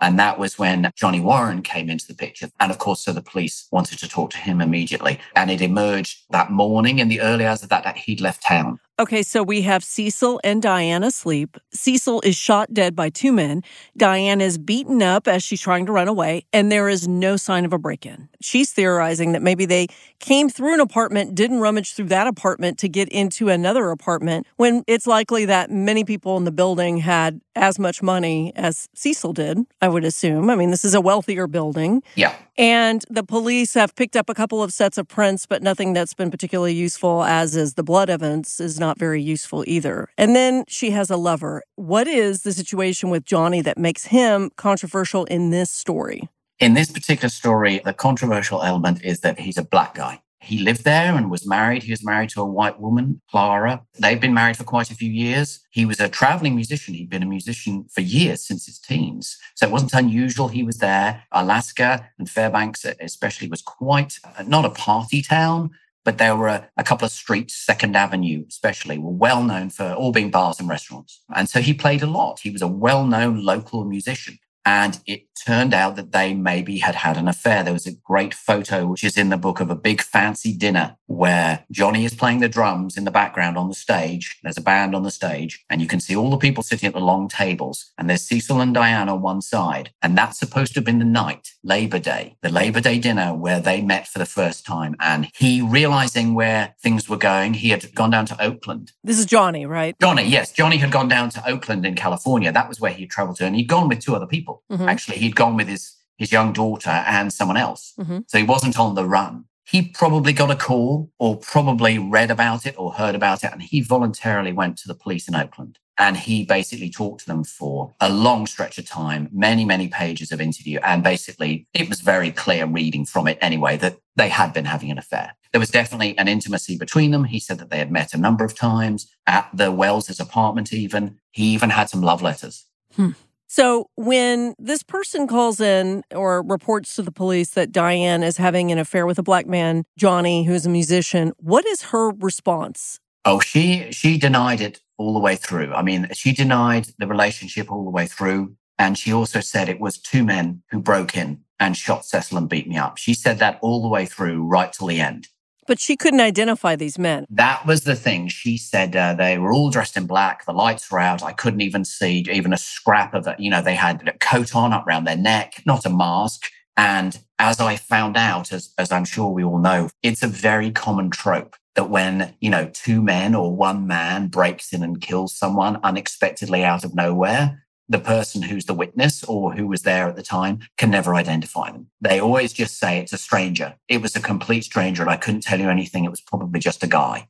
And 0.00 0.18
that 0.18 0.40
was 0.40 0.58
when 0.58 0.90
Johnny 0.96 1.20
Warren 1.20 1.62
came 1.62 1.88
into 1.88 2.08
the 2.08 2.16
picture. 2.16 2.50
And 2.58 2.72
of 2.72 2.78
course, 2.78 3.04
so 3.04 3.12
the 3.12 3.22
police 3.22 3.68
wanted 3.70 4.00
to 4.00 4.08
talk 4.08 4.30
to 4.30 4.36
him 4.36 4.60
immediately. 4.60 5.20
And 5.36 5.52
it 5.52 5.60
emerged 5.60 6.24
that 6.30 6.50
morning 6.50 6.98
in 6.98 7.06
the 7.06 7.20
early 7.20 7.46
hours 7.46 7.62
of 7.62 7.68
that, 7.68 7.84
that 7.84 7.96
he'd 7.96 8.20
left 8.20 8.42
town. 8.42 8.80
Okay, 8.98 9.22
so 9.22 9.42
we 9.42 9.62
have 9.62 9.82
Cecil 9.82 10.38
and 10.44 10.60
Diane 10.60 11.02
asleep. 11.02 11.56
Cecil 11.72 12.20
is 12.20 12.36
shot 12.36 12.74
dead 12.74 12.94
by 12.94 13.08
two 13.08 13.32
men. 13.32 13.62
Diane 13.96 14.42
is 14.42 14.58
beaten 14.58 15.02
up 15.02 15.26
as 15.26 15.42
she's 15.42 15.62
trying 15.62 15.86
to 15.86 15.92
run 15.92 16.08
away, 16.08 16.44
and 16.52 16.70
there 16.70 16.90
is 16.90 17.08
no 17.08 17.36
sign 17.36 17.64
of 17.64 17.72
a 17.72 17.78
break 17.78 18.04
in. 18.04 18.28
She's 18.42 18.70
theorizing 18.70 19.32
that 19.32 19.40
maybe 19.40 19.64
they 19.64 19.86
came 20.18 20.50
through 20.50 20.74
an 20.74 20.80
apartment, 20.80 21.34
didn't 21.34 21.60
rummage 21.60 21.94
through 21.94 22.08
that 22.08 22.26
apartment 22.26 22.78
to 22.78 22.88
get 22.88 23.08
into 23.08 23.48
another 23.48 23.90
apartment, 23.90 24.46
when 24.56 24.84
it's 24.86 25.06
likely 25.06 25.46
that 25.46 25.70
many 25.70 26.04
people 26.04 26.36
in 26.36 26.44
the 26.44 26.52
building 26.52 26.98
had 26.98 27.40
as 27.54 27.78
much 27.78 28.02
money 28.02 28.52
as 28.56 28.88
Cecil 28.94 29.32
did, 29.32 29.58
I 29.80 29.88
would 29.88 30.04
assume. 30.04 30.48
I 30.48 30.56
mean, 30.56 30.70
this 30.70 30.84
is 30.84 30.94
a 30.94 31.00
wealthier 31.00 31.46
building. 31.46 32.02
Yeah. 32.14 32.34
And 32.56 33.04
the 33.08 33.24
police 33.24 33.74
have 33.74 33.94
picked 33.94 34.16
up 34.16 34.28
a 34.28 34.34
couple 34.34 34.62
of 34.62 34.72
sets 34.72 34.98
of 34.98 35.08
prints, 35.08 35.46
but 35.46 35.62
nothing 35.62 35.92
that's 35.92 36.14
been 36.14 36.30
particularly 36.30 36.74
useful, 36.74 37.24
as 37.24 37.56
is 37.56 37.74
the 37.74 37.82
blood 37.82 38.10
evidence, 38.10 38.60
is 38.60 38.78
not 38.82 38.98
very 38.98 39.22
useful 39.22 39.64
either. 39.66 40.08
And 40.18 40.34
then 40.34 40.64
she 40.68 40.90
has 40.90 41.08
a 41.08 41.16
lover. 41.16 41.62
What 41.76 42.06
is 42.08 42.42
the 42.42 42.52
situation 42.52 43.06
with 43.10 43.24
Johnny 43.24 43.60
that 43.62 43.78
makes 43.78 44.04
him 44.06 44.50
controversial 44.56 45.24
in 45.36 45.50
this 45.50 45.70
story? 45.70 46.28
In 46.58 46.74
this 46.74 46.90
particular 46.90 47.28
story, 47.28 47.80
the 47.84 47.94
controversial 47.94 48.62
element 48.62 48.98
is 49.04 49.20
that 49.20 49.38
he's 49.38 49.58
a 49.58 49.64
black 49.74 49.94
guy. 49.94 50.20
He 50.42 50.58
lived 50.58 50.82
there 50.84 51.14
and 51.14 51.30
was 51.30 51.46
married. 51.46 51.84
He 51.84 51.92
was 51.92 52.04
married 52.04 52.30
to 52.30 52.40
a 52.40 52.52
white 52.58 52.80
woman, 52.80 53.22
Clara. 53.30 53.74
They've 54.00 54.20
been 54.20 54.34
married 54.34 54.56
for 54.56 54.64
quite 54.64 54.90
a 54.90 54.94
few 54.94 55.10
years. 55.10 55.60
He 55.70 55.84
was 55.86 56.00
a 56.00 56.08
traveling 56.08 56.56
musician. 56.56 56.94
He'd 56.94 57.10
been 57.10 57.22
a 57.22 57.36
musician 57.36 57.86
for 57.94 58.00
years 58.00 58.44
since 58.44 58.66
his 58.66 58.80
teens. 58.80 59.38
So 59.54 59.66
it 59.66 59.72
wasn't 59.72 59.94
unusual 59.94 60.48
he 60.48 60.64
was 60.64 60.78
there. 60.78 61.22
Alaska 61.30 62.08
and 62.18 62.28
Fairbanks, 62.28 62.84
especially, 62.84 63.48
was 63.48 63.62
quite 63.62 64.18
uh, 64.24 64.42
not 64.42 64.64
a 64.64 64.70
party 64.70 65.22
town, 65.22 65.70
but 66.04 66.18
there 66.18 66.36
were 66.36 66.48
a, 66.48 66.68
a, 66.76 66.84
couple 66.84 67.06
of 67.06 67.12
streets, 67.12 67.54
Second 67.54 67.96
Avenue 67.96 68.44
especially, 68.48 68.98
were 68.98 69.10
well 69.10 69.42
known 69.42 69.70
for 69.70 69.92
all 69.92 70.12
being 70.12 70.30
bars 70.30 70.58
and 70.58 70.68
restaurants. 70.68 71.22
And 71.34 71.48
so 71.48 71.60
he 71.60 71.74
played 71.74 72.02
a 72.02 72.06
lot. 72.06 72.40
He 72.40 72.50
was 72.50 72.62
a 72.62 72.68
well 72.68 73.06
known 73.06 73.44
local 73.44 73.84
musician. 73.84 74.38
And 74.64 75.00
it 75.06 75.26
turned 75.34 75.74
out 75.74 75.96
that 75.96 76.12
they 76.12 76.34
maybe 76.34 76.78
had 76.78 76.94
had 76.94 77.16
an 77.16 77.26
affair. 77.26 77.64
There 77.64 77.72
was 77.72 77.86
a 77.86 77.96
great 77.96 78.32
photo, 78.32 78.86
which 78.86 79.02
is 79.02 79.18
in 79.18 79.28
the 79.28 79.36
book 79.36 79.58
of 79.58 79.70
a 79.70 79.76
big 79.76 80.00
fancy 80.00 80.56
dinner 80.56 80.96
where 81.12 81.64
Johnny 81.70 82.04
is 82.04 82.14
playing 82.14 82.40
the 82.40 82.48
drums 82.48 82.96
in 82.96 83.04
the 83.04 83.10
background 83.10 83.58
on 83.58 83.68
the 83.68 83.74
stage. 83.74 84.38
There's 84.42 84.56
a 84.56 84.62
band 84.62 84.94
on 84.94 85.02
the 85.02 85.10
stage 85.10 85.64
and 85.68 85.80
you 85.80 85.86
can 85.86 86.00
see 86.00 86.16
all 86.16 86.30
the 86.30 86.38
people 86.38 86.62
sitting 86.62 86.86
at 86.86 86.94
the 86.94 87.00
long 87.00 87.28
tables 87.28 87.92
and 87.98 88.08
there's 88.08 88.22
Cecil 88.22 88.60
and 88.60 88.72
Diane 88.74 89.08
on 89.08 89.20
one 89.20 89.42
side. 89.42 89.90
And 90.02 90.16
that's 90.16 90.38
supposed 90.38 90.72
to 90.74 90.80
have 90.80 90.86
been 90.86 90.98
the 90.98 91.04
night, 91.04 91.50
Labor 91.62 91.98
Day, 91.98 92.36
the 92.40 92.48
Labor 92.48 92.80
Day 92.80 92.98
dinner 92.98 93.34
where 93.34 93.60
they 93.60 93.82
met 93.82 94.08
for 94.08 94.18
the 94.18 94.26
first 94.26 94.64
time. 94.64 94.96
And 95.00 95.28
he 95.34 95.60
realizing 95.60 96.34
where 96.34 96.74
things 96.82 97.08
were 97.08 97.18
going, 97.18 97.54
he 97.54 97.68
had 97.68 97.94
gone 97.94 98.10
down 98.10 98.26
to 98.26 98.42
Oakland. 98.42 98.92
This 99.04 99.18
is 99.18 99.26
Johnny, 99.26 99.66
right? 99.66 99.94
Johnny, 100.00 100.24
yes. 100.24 100.52
Johnny 100.52 100.78
had 100.78 100.90
gone 100.90 101.08
down 101.08 101.28
to 101.30 101.48
Oakland 101.48 101.84
in 101.84 101.94
California. 101.94 102.50
That 102.52 102.68
was 102.68 102.80
where 102.80 102.92
he 102.92 103.06
traveled 103.06 103.36
to. 103.36 103.44
And 103.44 103.54
he'd 103.54 103.68
gone 103.68 103.88
with 103.88 104.00
two 104.00 104.16
other 104.16 104.26
people. 104.26 104.62
Mm-hmm. 104.70 104.88
Actually, 104.88 105.18
he'd 105.18 105.36
gone 105.36 105.56
with 105.56 105.68
his 105.68 105.94
his 106.18 106.30
young 106.30 106.52
daughter 106.52 106.90
and 106.90 107.32
someone 107.32 107.56
else. 107.56 107.94
Mm-hmm. 107.98 108.18
So 108.28 108.38
he 108.38 108.44
wasn't 108.44 108.78
on 108.78 108.94
the 108.94 109.04
run. 109.04 109.46
He 109.64 109.82
probably 109.82 110.32
got 110.32 110.50
a 110.50 110.56
call 110.56 111.10
or 111.18 111.36
probably 111.36 111.98
read 111.98 112.30
about 112.30 112.66
it 112.66 112.74
or 112.76 112.92
heard 112.92 113.14
about 113.14 113.44
it. 113.44 113.52
And 113.52 113.62
he 113.62 113.80
voluntarily 113.80 114.52
went 114.52 114.76
to 114.78 114.88
the 114.88 114.94
police 114.94 115.28
in 115.28 115.34
Oakland. 115.34 115.78
And 115.98 116.16
he 116.16 116.44
basically 116.44 116.90
talked 116.90 117.20
to 117.20 117.26
them 117.26 117.44
for 117.44 117.94
a 118.00 118.10
long 118.10 118.46
stretch 118.46 118.78
of 118.78 118.86
time, 118.88 119.28
many, 119.30 119.64
many 119.64 119.88
pages 119.88 120.32
of 120.32 120.40
interview. 120.40 120.78
And 120.82 121.02
basically, 121.02 121.66
it 121.74 121.88
was 121.88 122.00
very 122.00 122.32
clear 122.32 122.66
reading 122.66 123.04
from 123.04 123.28
it 123.28 123.38
anyway 123.40 123.76
that 123.76 123.98
they 124.16 124.28
had 124.28 124.52
been 124.52 124.64
having 124.64 124.90
an 124.90 124.98
affair. 124.98 125.34
There 125.52 125.60
was 125.60 125.70
definitely 125.70 126.16
an 126.18 126.28
intimacy 126.28 126.78
between 126.78 127.10
them. 127.10 127.24
He 127.24 127.38
said 127.38 127.58
that 127.58 127.70
they 127.70 127.78
had 127.78 127.92
met 127.92 128.14
a 128.14 128.18
number 128.18 128.44
of 128.44 128.54
times 128.54 129.06
at 129.26 129.48
the 129.52 129.70
Wells's 129.70 130.18
apartment, 130.18 130.72
even. 130.72 131.18
He 131.30 131.44
even 131.52 131.70
had 131.70 131.90
some 131.90 132.00
love 132.00 132.22
letters. 132.22 132.64
Hmm. 132.96 133.10
So 133.54 133.90
when 133.96 134.54
this 134.58 134.82
person 134.82 135.26
calls 135.26 135.60
in 135.60 136.04
or 136.10 136.42
reports 136.42 136.96
to 136.96 137.02
the 137.02 137.12
police 137.12 137.50
that 137.50 137.70
Diane 137.70 138.22
is 138.22 138.38
having 138.38 138.72
an 138.72 138.78
affair 138.78 139.04
with 139.04 139.18
a 139.18 139.22
black 139.22 139.46
man, 139.46 139.84
Johnny, 139.98 140.44
who's 140.44 140.64
a 140.64 140.70
musician, 140.70 141.34
what 141.36 141.66
is 141.66 141.82
her 141.82 142.12
response? 142.12 142.98
Oh, 143.26 143.40
she 143.40 143.92
she 143.92 144.16
denied 144.16 144.62
it 144.62 144.80
all 144.96 145.12
the 145.12 145.20
way 145.20 145.36
through. 145.36 145.74
I 145.74 145.82
mean, 145.82 146.08
she 146.14 146.32
denied 146.32 146.86
the 146.96 147.06
relationship 147.06 147.70
all 147.70 147.84
the 147.84 147.90
way 147.90 148.06
through. 148.06 148.56
And 148.78 148.96
she 148.96 149.12
also 149.12 149.40
said 149.40 149.68
it 149.68 149.78
was 149.78 149.98
two 149.98 150.24
men 150.24 150.62
who 150.70 150.80
broke 150.80 151.14
in 151.14 151.42
and 151.60 151.76
shot 151.76 152.06
Cecil 152.06 152.38
and 152.38 152.48
beat 152.48 152.66
me 152.66 152.78
up. 152.78 152.96
She 152.96 153.12
said 153.12 153.38
that 153.40 153.58
all 153.60 153.82
the 153.82 153.88
way 153.88 154.06
through, 154.06 154.46
right 154.46 154.72
till 154.72 154.86
the 154.86 154.98
end. 154.98 155.28
But 155.66 155.80
she 155.80 155.96
couldn't 155.96 156.20
identify 156.20 156.74
these 156.76 156.98
men. 156.98 157.26
That 157.30 157.66
was 157.66 157.84
the 157.84 157.94
thing. 157.94 158.28
She 158.28 158.56
said 158.56 158.96
uh, 158.96 159.14
they 159.14 159.38
were 159.38 159.52
all 159.52 159.70
dressed 159.70 159.96
in 159.96 160.06
black. 160.06 160.44
The 160.44 160.52
lights 160.52 160.90
were 160.90 160.98
out. 160.98 161.22
I 161.22 161.32
couldn't 161.32 161.60
even 161.60 161.84
see 161.84 162.26
even 162.32 162.52
a 162.52 162.58
scrap 162.58 163.14
of 163.14 163.26
it. 163.26 163.38
You 163.38 163.50
know, 163.50 163.62
they 163.62 163.74
had 163.74 164.08
a 164.08 164.18
coat 164.18 164.56
on 164.56 164.72
up 164.72 164.86
around 164.86 165.04
their 165.04 165.16
neck, 165.16 165.62
not 165.64 165.86
a 165.86 165.90
mask. 165.90 166.46
And 166.76 167.18
as 167.38 167.60
I 167.60 167.76
found 167.76 168.16
out, 168.16 168.52
as, 168.52 168.72
as 168.78 168.90
I'm 168.90 169.04
sure 169.04 169.30
we 169.30 169.44
all 169.44 169.58
know, 169.58 169.88
it's 170.02 170.22
a 170.22 170.28
very 170.28 170.70
common 170.70 171.10
trope 171.10 171.56
that 171.74 171.90
when, 171.90 172.34
you 172.40 172.50
know, 172.50 172.70
two 172.72 173.02
men 173.02 173.34
or 173.34 173.54
one 173.54 173.86
man 173.86 174.28
breaks 174.28 174.72
in 174.72 174.82
and 174.82 175.00
kills 175.00 175.36
someone 175.36 175.80
unexpectedly 175.82 176.64
out 176.64 176.84
of 176.84 176.94
nowhere, 176.94 177.61
the 177.92 177.98
person 177.98 178.42
who's 178.42 178.64
the 178.64 178.74
witness 178.74 179.22
or 179.24 179.52
who 179.52 179.66
was 179.66 179.82
there 179.82 180.08
at 180.08 180.16
the 180.16 180.22
time 180.22 180.60
can 180.78 180.90
never 180.90 181.14
identify 181.14 181.70
them. 181.70 181.88
They 182.00 182.20
always 182.20 182.52
just 182.52 182.78
say 182.78 182.98
it's 182.98 183.12
a 183.12 183.18
stranger. 183.18 183.76
It 183.88 184.00
was 184.00 184.16
a 184.16 184.20
complete 184.20 184.64
stranger 184.64 185.02
and 185.02 185.10
I 185.10 185.16
couldn't 185.16 185.42
tell 185.42 185.60
you 185.60 185.68
anything. 185.68 186.04
It 186.04 186.10
was 186.10 186.20
probably 186.20 186.58
just 186.58 186.82
a 186.82 186.86
guy. 186.86 187.28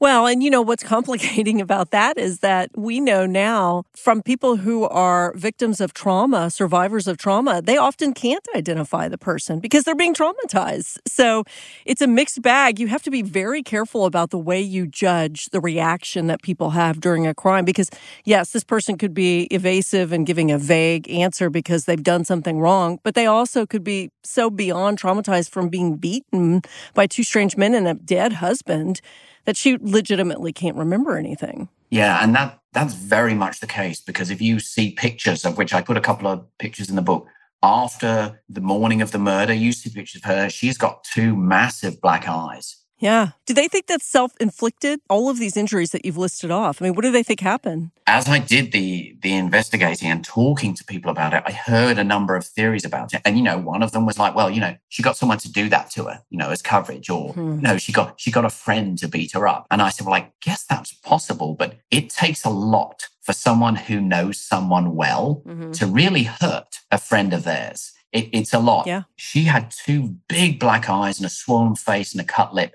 Well, 0.00 0.26
and 0.26 0.42
you 0.42 0.50
know 0.50 0.62
what's 0.62 0.82
complicating 0.82 1.60
about 1.68 1.90
that 1.90 2.18
is 2.18 2.40
that 2.40 2.70
we 2.76 3.00
know 3.00 3.26
now 3.26 3.84
from 3.94 4.22
people 4.22 4.56
who 4.56 4.84
are 4.84 5.32
victims 5.36 5.80
of 5.80 5.94
trauma, 5.94 6.50
survivors 6.50 7.06
of 7.06 7.18
trauma, 7.18 7.60
they 7.62 7.76
often 7.76 8.14
can't 8.14 8.46
identify 8.54 9.08
the 9.08 9.18
person 9.18 9.58
because 9.60 9.84
they're 9.84 9.94
being 9.94 10.14
traumatized. 10.14 10.98
So 11.06 11.44
it's 11.84 12.00
a 12.00 12.06
mixed 12.06 12.42
bag. 12.42 12.78
You 12.78 12.86
have 12.88 13.02
to 13.02 13.10
be 13.10 13.22
very 13.22 13.62
careful 13.62 14.04
about 14.04 14.30
the 14.30 14.38
way 14.38 14.60
you 14.60 14.86
judge 14.86 15.46
the 15.46 15.60
reaction 15.60 16.26
that 16.28 16.42
people 16.42 16.70
have 16.70 17.00
during 17.00 17.26
a 17.26 17.34
crime 17.34 17.64
because, 17.64 17.90
yes, 18.24 18.52
this 18.52 18.64
person 18.64 18.96
could 18.96 19.14
be 19.14 19.48
evasive 19.50 20.12
and 20.12 20.26
giving 20.26 20.50
a 20.50 20.58
vague 20.58 21.08
answer 21.10 21.50
because 21.50 21.84
they've 21.84 22.02
done 22.02 22.24
something 22.24 22.60
wrong, 22.60 22.98
but 23.02 23.14
they 23.14 23.26
also 23.26 23.66
could 23.66 23.84
be 23.84 24.10
so 24.22 24.50
beyond 24.50 25.00
traumatized 25.00 25.50
from 25.50 25.68
being 25.68 25.96
beaten 25.96 26.62
by 26.94 27.06
two 27.06 27.22
strange 27.22 27.56
men 27.56 27.74
and 27.74 27.88
a 27.88 27.94
dead 27.94 28.34
husband 28.34 29.00
that 29.48 29.56
she 29.56 29.78
legitimately 29.80 30.52
can't 30.52 30.76
remember 30.76 31.16
anything. 31.16 31.70
Yeah, 31.88 32.22
and 32.22 32.34
that 32.34 32.60
That's 32.74 32.92
very 32.92 33.32
much 33.32 33.60
the 33.60 33.66
case 33.66 33.98
because 33.98 34.28
if 34.28 34.42
you 34.42 34.60
see 34.60 34.90
pictures 34.90 35.46
of 35.46 35.56
which 35.56 35.72
I 35.72 35.80
put 35.80 35.96
a 35.96 36.02
couple 36.02 36.28
of 36.28 36.44
pictures 36.58 36.90
in 36.90 36.96
the 36.96 37.00
book 37.10 37.26
after 37.62 38.42
the 38.50 38.60
morning 38.60 39.00
of 39.00 39.10
the 39.10 39.18
murder, 39.18 39.54
you 39.54 39.72
see 39.72 39.88
pictures 39.88 40.20
of 40.20 40.24
her. 40.24 40.50
She's 40.50 40.76
got 40.76 41.02
two 41.02 41.34
massive 41.34 41.98
black 42.02 42.28
eyes. 42.28 42.76
Yeah. 42.98 43.30
Do 43.46 43.54
they 43.54 43.68
think 43.68 43.86
that's 43.86 44.04
self 44.04 44.32
inflicted? 44.40 45.00
All 45.08 45.30
of 45.30 45.38
these 45.38 45.56
injuries 45.56 45.90
that 45.90 46.04
you've 46.04 46.16
listed 46.16 46.50
off. 46.50 46.82
I 46.82 46.86
mean, 46.86 46.94
what 46.94 47.02
do 47.02 47.12
they 47.12 47.22
think 47.22 47.40
happened? 47.40 47.90
As 48.06 48.28
I 48.28 48.38
did 48.38 48.72
the 48.72 49.16
the 49.22 49.34
investigating 49.34 50.10
and 50.10 50.24
talking 50.24 50.74
to 50.74 50.84
people 50.84 51.10
about 51.10 51.34
it, 51.34 51.42
I 51.46 51.52
heard 51.52 51.98
a 51.98 52.04
number 52.04 52.34
of 52.34 52.44
theories 52.44 52.84
about 52.84 53.14
it. 53.14 53.22
And 53.24 53.36
you 53.36 53.42
know, 53.42 53.58
one 53.58 53.82
of 53.82 53.92
them 53.92 54.06
was 54.06 54.18
like, 54.18 54.34
well, 54.34 54.50
you 54.50 54.60
know, 54.60 54.76
she 54.88 55.02
got 55.02 55.16
someone 55.16 55.38
to 55.38 55.52
do 55.52 55.68
that 55.68 55.90
to 55.92 56.04
her, 56.04 56.22
you 56.30 56.38
know, 56.38 56.50
as 56.50 56.62
coverage, 56.62 57.08
or 57.08 57.32
hmm. 57.32 57.60
no, 57.60 57.78
she 57.78 57.92
got 57.92 58.20
she 58.20 58.30
got 58.30 58.44
a 58.44 58.50
friend 58.50 58.98
to 58.98 59.08
beat 59.08 59.32
her 59.32 59.46
up. 59.46 59.66
And 59.70 59.80
I 59.80 59.90
said, 59.90 60.06
well, 60.06 60.16
I 60.16 60.32
guess 60.42 60.64
that's 60.64 60.92
possible, 60.92 61.54
but 61.54 61.76
it 61.90 62.10
takes 62.10 62.44
a 62.44 62.50
lot 62.50 63.08
for 63.22 63.32
someone 63.32 63.76
who 63.76 64.00
knows 64.00 64.38
someone 64.38 64.94
well 64.94 65.42
mm-hmm. 65.46 65.70
to 65.72 65.86
really 65.86 66.22
hurt 66.24 66.78
a 66.90 66.98
friend 66.98 67.34
of 67.34 67.44
theirs. 67.44 67.92
It, 68.10 68.30
it's 68.32 68.54
a 68.54 68.58
lot. 68.58 68.86
Yeah. 68.86 69.02
She 69.16 69.42
had 69.42 69.70
two 69.70 70.16
big 70.28 70.58
black 70.58 70.88
eyes 70.88 71.18
and 71.18 71.26
a 71.26 71.28
swollen 71.28 71.74
face 71.74 72.12
and 72.12 72.20
a 72.22 72.24
cut 72.24 72.54
lip 72.54 72.74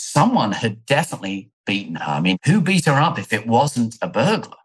someone 0.00 0.52
had 0.52 0.86
definitely 0.86 1.50
beaten 1.66 1.96
her. 1.96 2.12
I 2.12 2.20
mean, 2.20 2.38
who 2.44 2.60
beat 2.60 2.86
her 2.86 3.00
up 3.00 3.18
if 3.18 3.32
it 3.32 3.46
wasn't 3.46 3.96
a 4.02 4.08
burglar? 4.08 4.56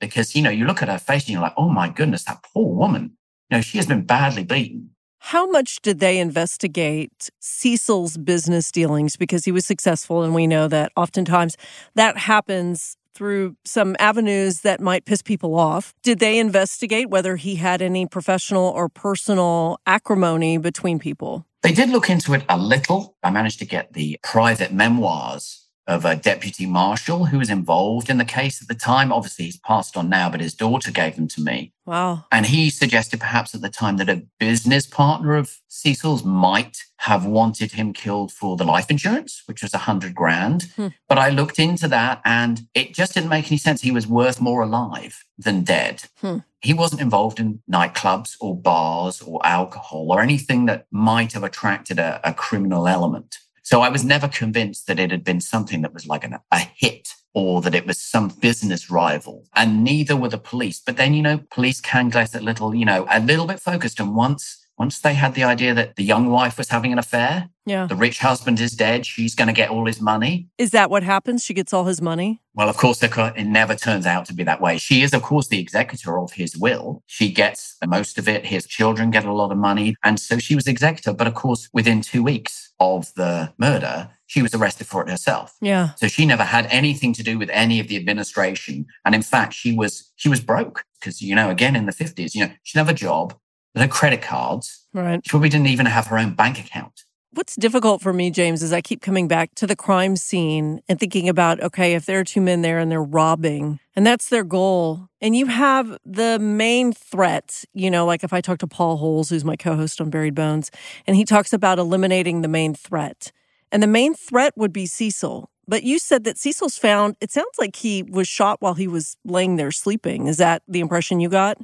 Because, 0.00 0.34
you 0.34 0.42
know, 0.42 0.50
you 0.50 0.66
look 0.66 0.82
at 0.82 0.88
her 0.88 0.98
face 0.98 1.24
and 1.24 1.30
you're 1.30 1.42
like, 1.42 1.54
oh 1.56 1.68
my 1.68 1.88
goodness, 1.88 2.24
that 2.24 2.44
poor 2.52 2.74
woman. 2.74 3.16
You 3.50 3.58
know, 3.58 3.60
she 3.60 3.78
has 3.78 3.86
been 3.86 4.02
badly 4.04 4.44
beaten. 4.44 4.90
How 5.18 5.50
much 5.50 5.80
did 5.80 6.00
they 6.00 6.18
investigate 6.18 7.30
Cecil's 7.40 8.18
business 8.18 8.70
dealings? 8.70 9.16
Because 9.16 9.46
he 9.46 9.52
was 9.52 9.64
successful, 9.64 10.22
and 10.22 10.34
we 10.34 10.46
know 10.46 10.68
that 10.68 10.92
oftentimes 10.96 11.56
that 11.94 12.18
happens 12.18 12.98
through 13.14 13.56
some 13.64 13.96
avenues 13.98 14.60
that 14.60 14.80
might 14.80 15.06
piss 15.06 15.22
people 15.22 15.54
off. 15.54 15.94
Did 16.02 16.18
they 16.18 16.38
investigate 16.38 17.08
whether 17.08 17.36
he 17.36 17.54
had 17.54 17.80
any 17.80 18.06
professional 18.06 18.68
or 18.68 18.88
personal 18.90 19.78
acrimony 19.86 20.58
between 20.58 20.98
people? 20.98 21.46
They 21.64 21.72
did 21.72 21.88
look 21.88 22.10
into 22.10 22.34
it 22.34 22.44
a 22.50 22.58
little. 22.58 23.16
I 23.22 23.30
managed 23.30 23.58
to 23.60 23.64
get 23.64 23.94
the 23.94 24.18
private 24.22 24.70
memoirs 24.70 25.63
of 25.86 26.04
a 26.04 26.16
deputy 26.16 26.66
marshal 26.66 27.26
who 27.26 27.38
was 27.38 27.50
involved 27.50 28.08
in 28.08 28.18
the 28.18 28.24
case 28.24 28.62
at 28.62 28.68
the 28.68 28.74
time. 28.74 29.12
Obviously, 29.12 29.46
he's 29.46 29.58
passed 29.58 29.96
on 29.96 30.08
now, 30.08 30.30
but 30.30 30.40
his 30.40 30.54
daughter 30.54 30.90
gave 30.90 31.16
them 31.16 31.28
to 31.28 31.42
me. 31.42 31.72
Wow. 31.84 32.24
And 32.32 32.46
he 32.46 32.70
suggested 32.70 33.20
perhaps 33.20 33.54
at 33.54 33.60
the 33.60 33.68
time 33.68 33.98
that 33.98 34.08
a 34.08 34.24
business 34.38 34.86
partner 34.86 35.36
of 35.36 35.58
Cecil's 35.68 36.24
might 36.24 36.78
have 36.98 37.26
wanted 37.26 37.72
him 37.72 37.92
killed 37.92 38.32
for 38.32 38.56
the 38.56 38.64
life 38.64 38.90
insurance, 38.90 39.42
which 39.46 39.62
was 39.62 39.74
a 39.74 39.78
hundred 39.78 40.14
grand. 40.14 40.72
Hmm. 40.76 40.88
But 41.06 41.18
I 41.18 41.28
looked 41.28 41.58
into 41.58 41.86
that 41.88 42.22
and 42.24 42.62
it 42.72 42.94
just 42.94 43.12
didn't 43.12 43.28
make 43.28 43.48
any 43.48 43.58
sense. 43.58 43.82
He 43.82 43.90
was 43.90 44.06
worth 44.06 44.40
more 44.40 44.62
alive 44.62 45.22
than 45.36 45.64
dead. 45.64 46.04
Hmm. 46.20 46.38
He 46.62 46.72
wasn't 46.72 47.02
involved 47.02 47.38
in 47.38 47.60
nightclubs 47.70 48.36
or 48.40 48.56
bars 48.56 49.20
or 49.20 49.44
alcohol 49.46 50.06
or 50.10 50.22
anything 50.22 50.64
that 50.64 50.86
might 50.90 51.32
have 51.34 51.44
attracted 51.44 51.98
a, 51.98 52.20
a 52.24 52.32
criminal 52.32 52.88
element. 52.88 53.36
So 53.64 53.80
I 53.80 53.88
was 53.88 54.04
never 54.04 54.28
convinced 54.28 54.86
that 54.86 55.00
it 55.00 55.10
had 55.10 55.24
been 55.24 55.40
something 55.40 55.80
that 55.82 55.94
was 55.94 56.06
like 56.06 56.22
an, 56.22 56.36
a 56.52 56.58
hit 56.58 57.08
or 57.32 57.62
that 57.62 57.74
it 57.74 57.86
was 57.86 57.98
some 57.98 58.28
business 58.28 58.90
rival. 58.90 59.46
And 59.54 59.82
neither 59.82 60.16
were 60.16 60.28
the 60.28 60.38
police. 60.38 60.80
But 60.84 60.98
then, 60.98 61.14
you 61.14 61.22
know, 61.22 61.40
police 61.50 61.80
can 61.80 62.10
get 62.10 62.34
a 62.34 62.40
little, 62.40 62.74
you 62.74 62.84
know, 62.84 63.06
a 63.10 63.20
little 63.20 63.46
bit 63.46 63.60
focused. 63.60 63.98
And 63.98 64.14
once 64.14 64.63
once 64.78 64.98
they 65.00 65.14
had 65.14 65.34
the 65.34 65.44
idea 65.44 65.72
that 65.74 65.96
the 65.96 66.04
young 66.04 66.30
wife 66.30 66.58
was 66.58 66.68
having 66.68 66.92
an 66.92 66.98
affair, 66.98 67.48
yeah. 67.64 67.86
the 67.86 67.94
rich 67.94 68.18
husband 68.18 68.58
is 68.58 68.72
dead, 68.72 69.06
she's 69.06 69.34
going 69.34 69.46
to 69.46 69.54
get 69.54 69.70
all 69.70 69.86
his 69.86 70.00
money. 70.00 70.48
Is 70.58 70.72
that 70.72 70.90
what 70.90 71.02
happens? 71.02 71.44
She 71.44 71.54
gets 71.54 71.72
all 71.72 71.84
his 71.84 72.02
money? 72.02 72.40
Well, 72.54 72.68
of 72.68 72.76
course, 72.76 73.02
it 73.02 73.46
never 73.46 73.74
turns 73.74 74.06
out 74.06 74.26
to 74.26 74.34
be 74.34 74.42
that 74.44 74.60
way. 74.60 74.78
She 74.78 75.02
is, 75.02 75.14
of 75.14 75.22
course, 75.22 75.48
the 75.48 75.60
executor 75.60 76.18
of 76.18 76.32
his 76.32 76.56
will. 76.56 77.02
She 77.06 77.30
gets 77.30 77.76
the 77.80 77.86
most 77.86 78.18
of 78.18 78.28
it. 78.28 78.46
His 78.46 78.66
children 78.66 79.10
get 79.10 79.24
a 79.24 79.32
lot 79.32 79.52
of 79.52 79.58
money. 79.58 79.94
And 80.04 80.18
so 80.18 80.38
she 80.38 80.54
was 80.54 80.66
executor. 80.66 81.12
But 81.12 81.26
of 81.26 81.34
course, 81.34 81.68
within 81.72 82.00
two 82.00 82.22
weeks 82.22 82.72
of 82.80 83.12
the 83.14 83.52
murder, 83.58 84.10
she 84.26 84.42
was 84.42 84.54
arrested 84.54 84.86
for 84.86 85.02
it 85.02 85.10
herself. 85.10 85.56
Yeah. 85.60 85.90
So 85.96 86.08
she 86.08 86.26
never 86.26 86.44
had 86.44 86.66
anything 86.66 87.12
to 87.14 87.22
do 87.22 87.38
with 87.38 87.50
any 87.50 87.78
of 87.78 87.88
the 87.88 87.96
administration. 87.96 88.86
And 89.04 89.14
in 89.14 89.22
fact, 89.22 89.52
she 89.52 89.76
was 89.76 90.12
she 90.16 90.28
was 90.28 90.40
broke 90.40 90.84
because, 90.98 91.20
you 91.20 91.34
know, 91.34 91.50
again 91.50 91.76
in 91.76 91.86
the 91.86 91.92
50s, 91.92 92.34
you 92.34 92.42
know, 92.42 92.52
she 92.62 92.76
didn't 92.76 92.88
have 92.88 92.94
a 92.94 92.98
job 92.98 93.34
no 93.74 93.88
credit 93.88 94.22
cards. 94.22 94.86
Right. 94.92 95.20
She 95.24 95.30
probably 95.30 95.48
didn't 95.48 95.68
even 95.68 95.86
have 95.86 96.06
her 96.08 96.18
own 96.18 96.34
bank 96.34 96.58
account. 96.58 97.04
What's 97.32 97.56
difficult 97.56 98.00
for 98.00 98.12
me, 98.12 98.30
James, 98.30 98.62
is 98.62 98.72
I 98.72 98.80
keep 98.80 99.00
coming 99.00 99.26
back 99.26 99.56
to 99.56 99.66
the 99.66 99.74
crime 99.74 100.14
scene 100.14 100.80
and 100.88 101.00
thinking 101.00 101.28
about 101.28 101.60
okay, 101.60 101.94
if 101.94 102.06
there 102.06 102.20
are 102.20 102.24
two 102.24 102.40
men 102.40 102.62
there 102.62 102.78
and 102.78 102.92
they're 102.92 103.02
robbing, 103.02 103.80
and 103.96 104.06
that's 104.06 104.28
their 104.28 104.44
goal, 104.44 105.08
and 105.20 105.34
you 105.34 105.46
have 105.46 105.98
the 106.06 106.38
main 106.38 106.92
threat, 106.92 107.64
you 107.74 107.90
know, 107.90 108.06
like 108.06 108.22
if 108.22 108.32
I 108.32 108.40
talk 108.40 108.58
to 108.58 108.68
Paul 108.68 108.98
Holes, 108.98 109.30
who's 109.30 109.44
my 109.44 109.56
co 109.56 109.74
host 109.74 110.00
on 110.00 110.10
Buried 110.10 110.36
Bones, 110.36 110.70
and 111.08 111.16
he 111.16 111.24
talks 111.24 111.52
about 111.52 111.80
eliminating 111.80 112.42
the 112.42 112.48
main 112.48 112.72
threat. 112.72 113.32
And 113.72 113.82
the 113.82 113.88
main 113.88 114.14
threat 114.14 114.52
would 114.56 114.72
be 114.72 114.86
Cecil. 114.86 115.50
But 115.66 115.82
you 115.82 115.98
said 115.98 116.22
that 116.24 116.38
Cecil's 116.38 116.78
found, 116.78 117.16
it 117.20 117.32
sounds 117.32 117.58
like 117.58 117.74
he 117.76 118.02
was 118.02 118.28
shot 118.28 118.60
while 118.60 118.74
he 118.74 118.86
was 118.86 119.16
laying 119.24 119.56
there 119.56 119.72
sleeping. 119.72 120.26
Is 120.28 120.36
that 120.36 120.62
the 120.68 120.80
impression 120.80 121.18
you 121.18 121.28
got? 121.28 121.58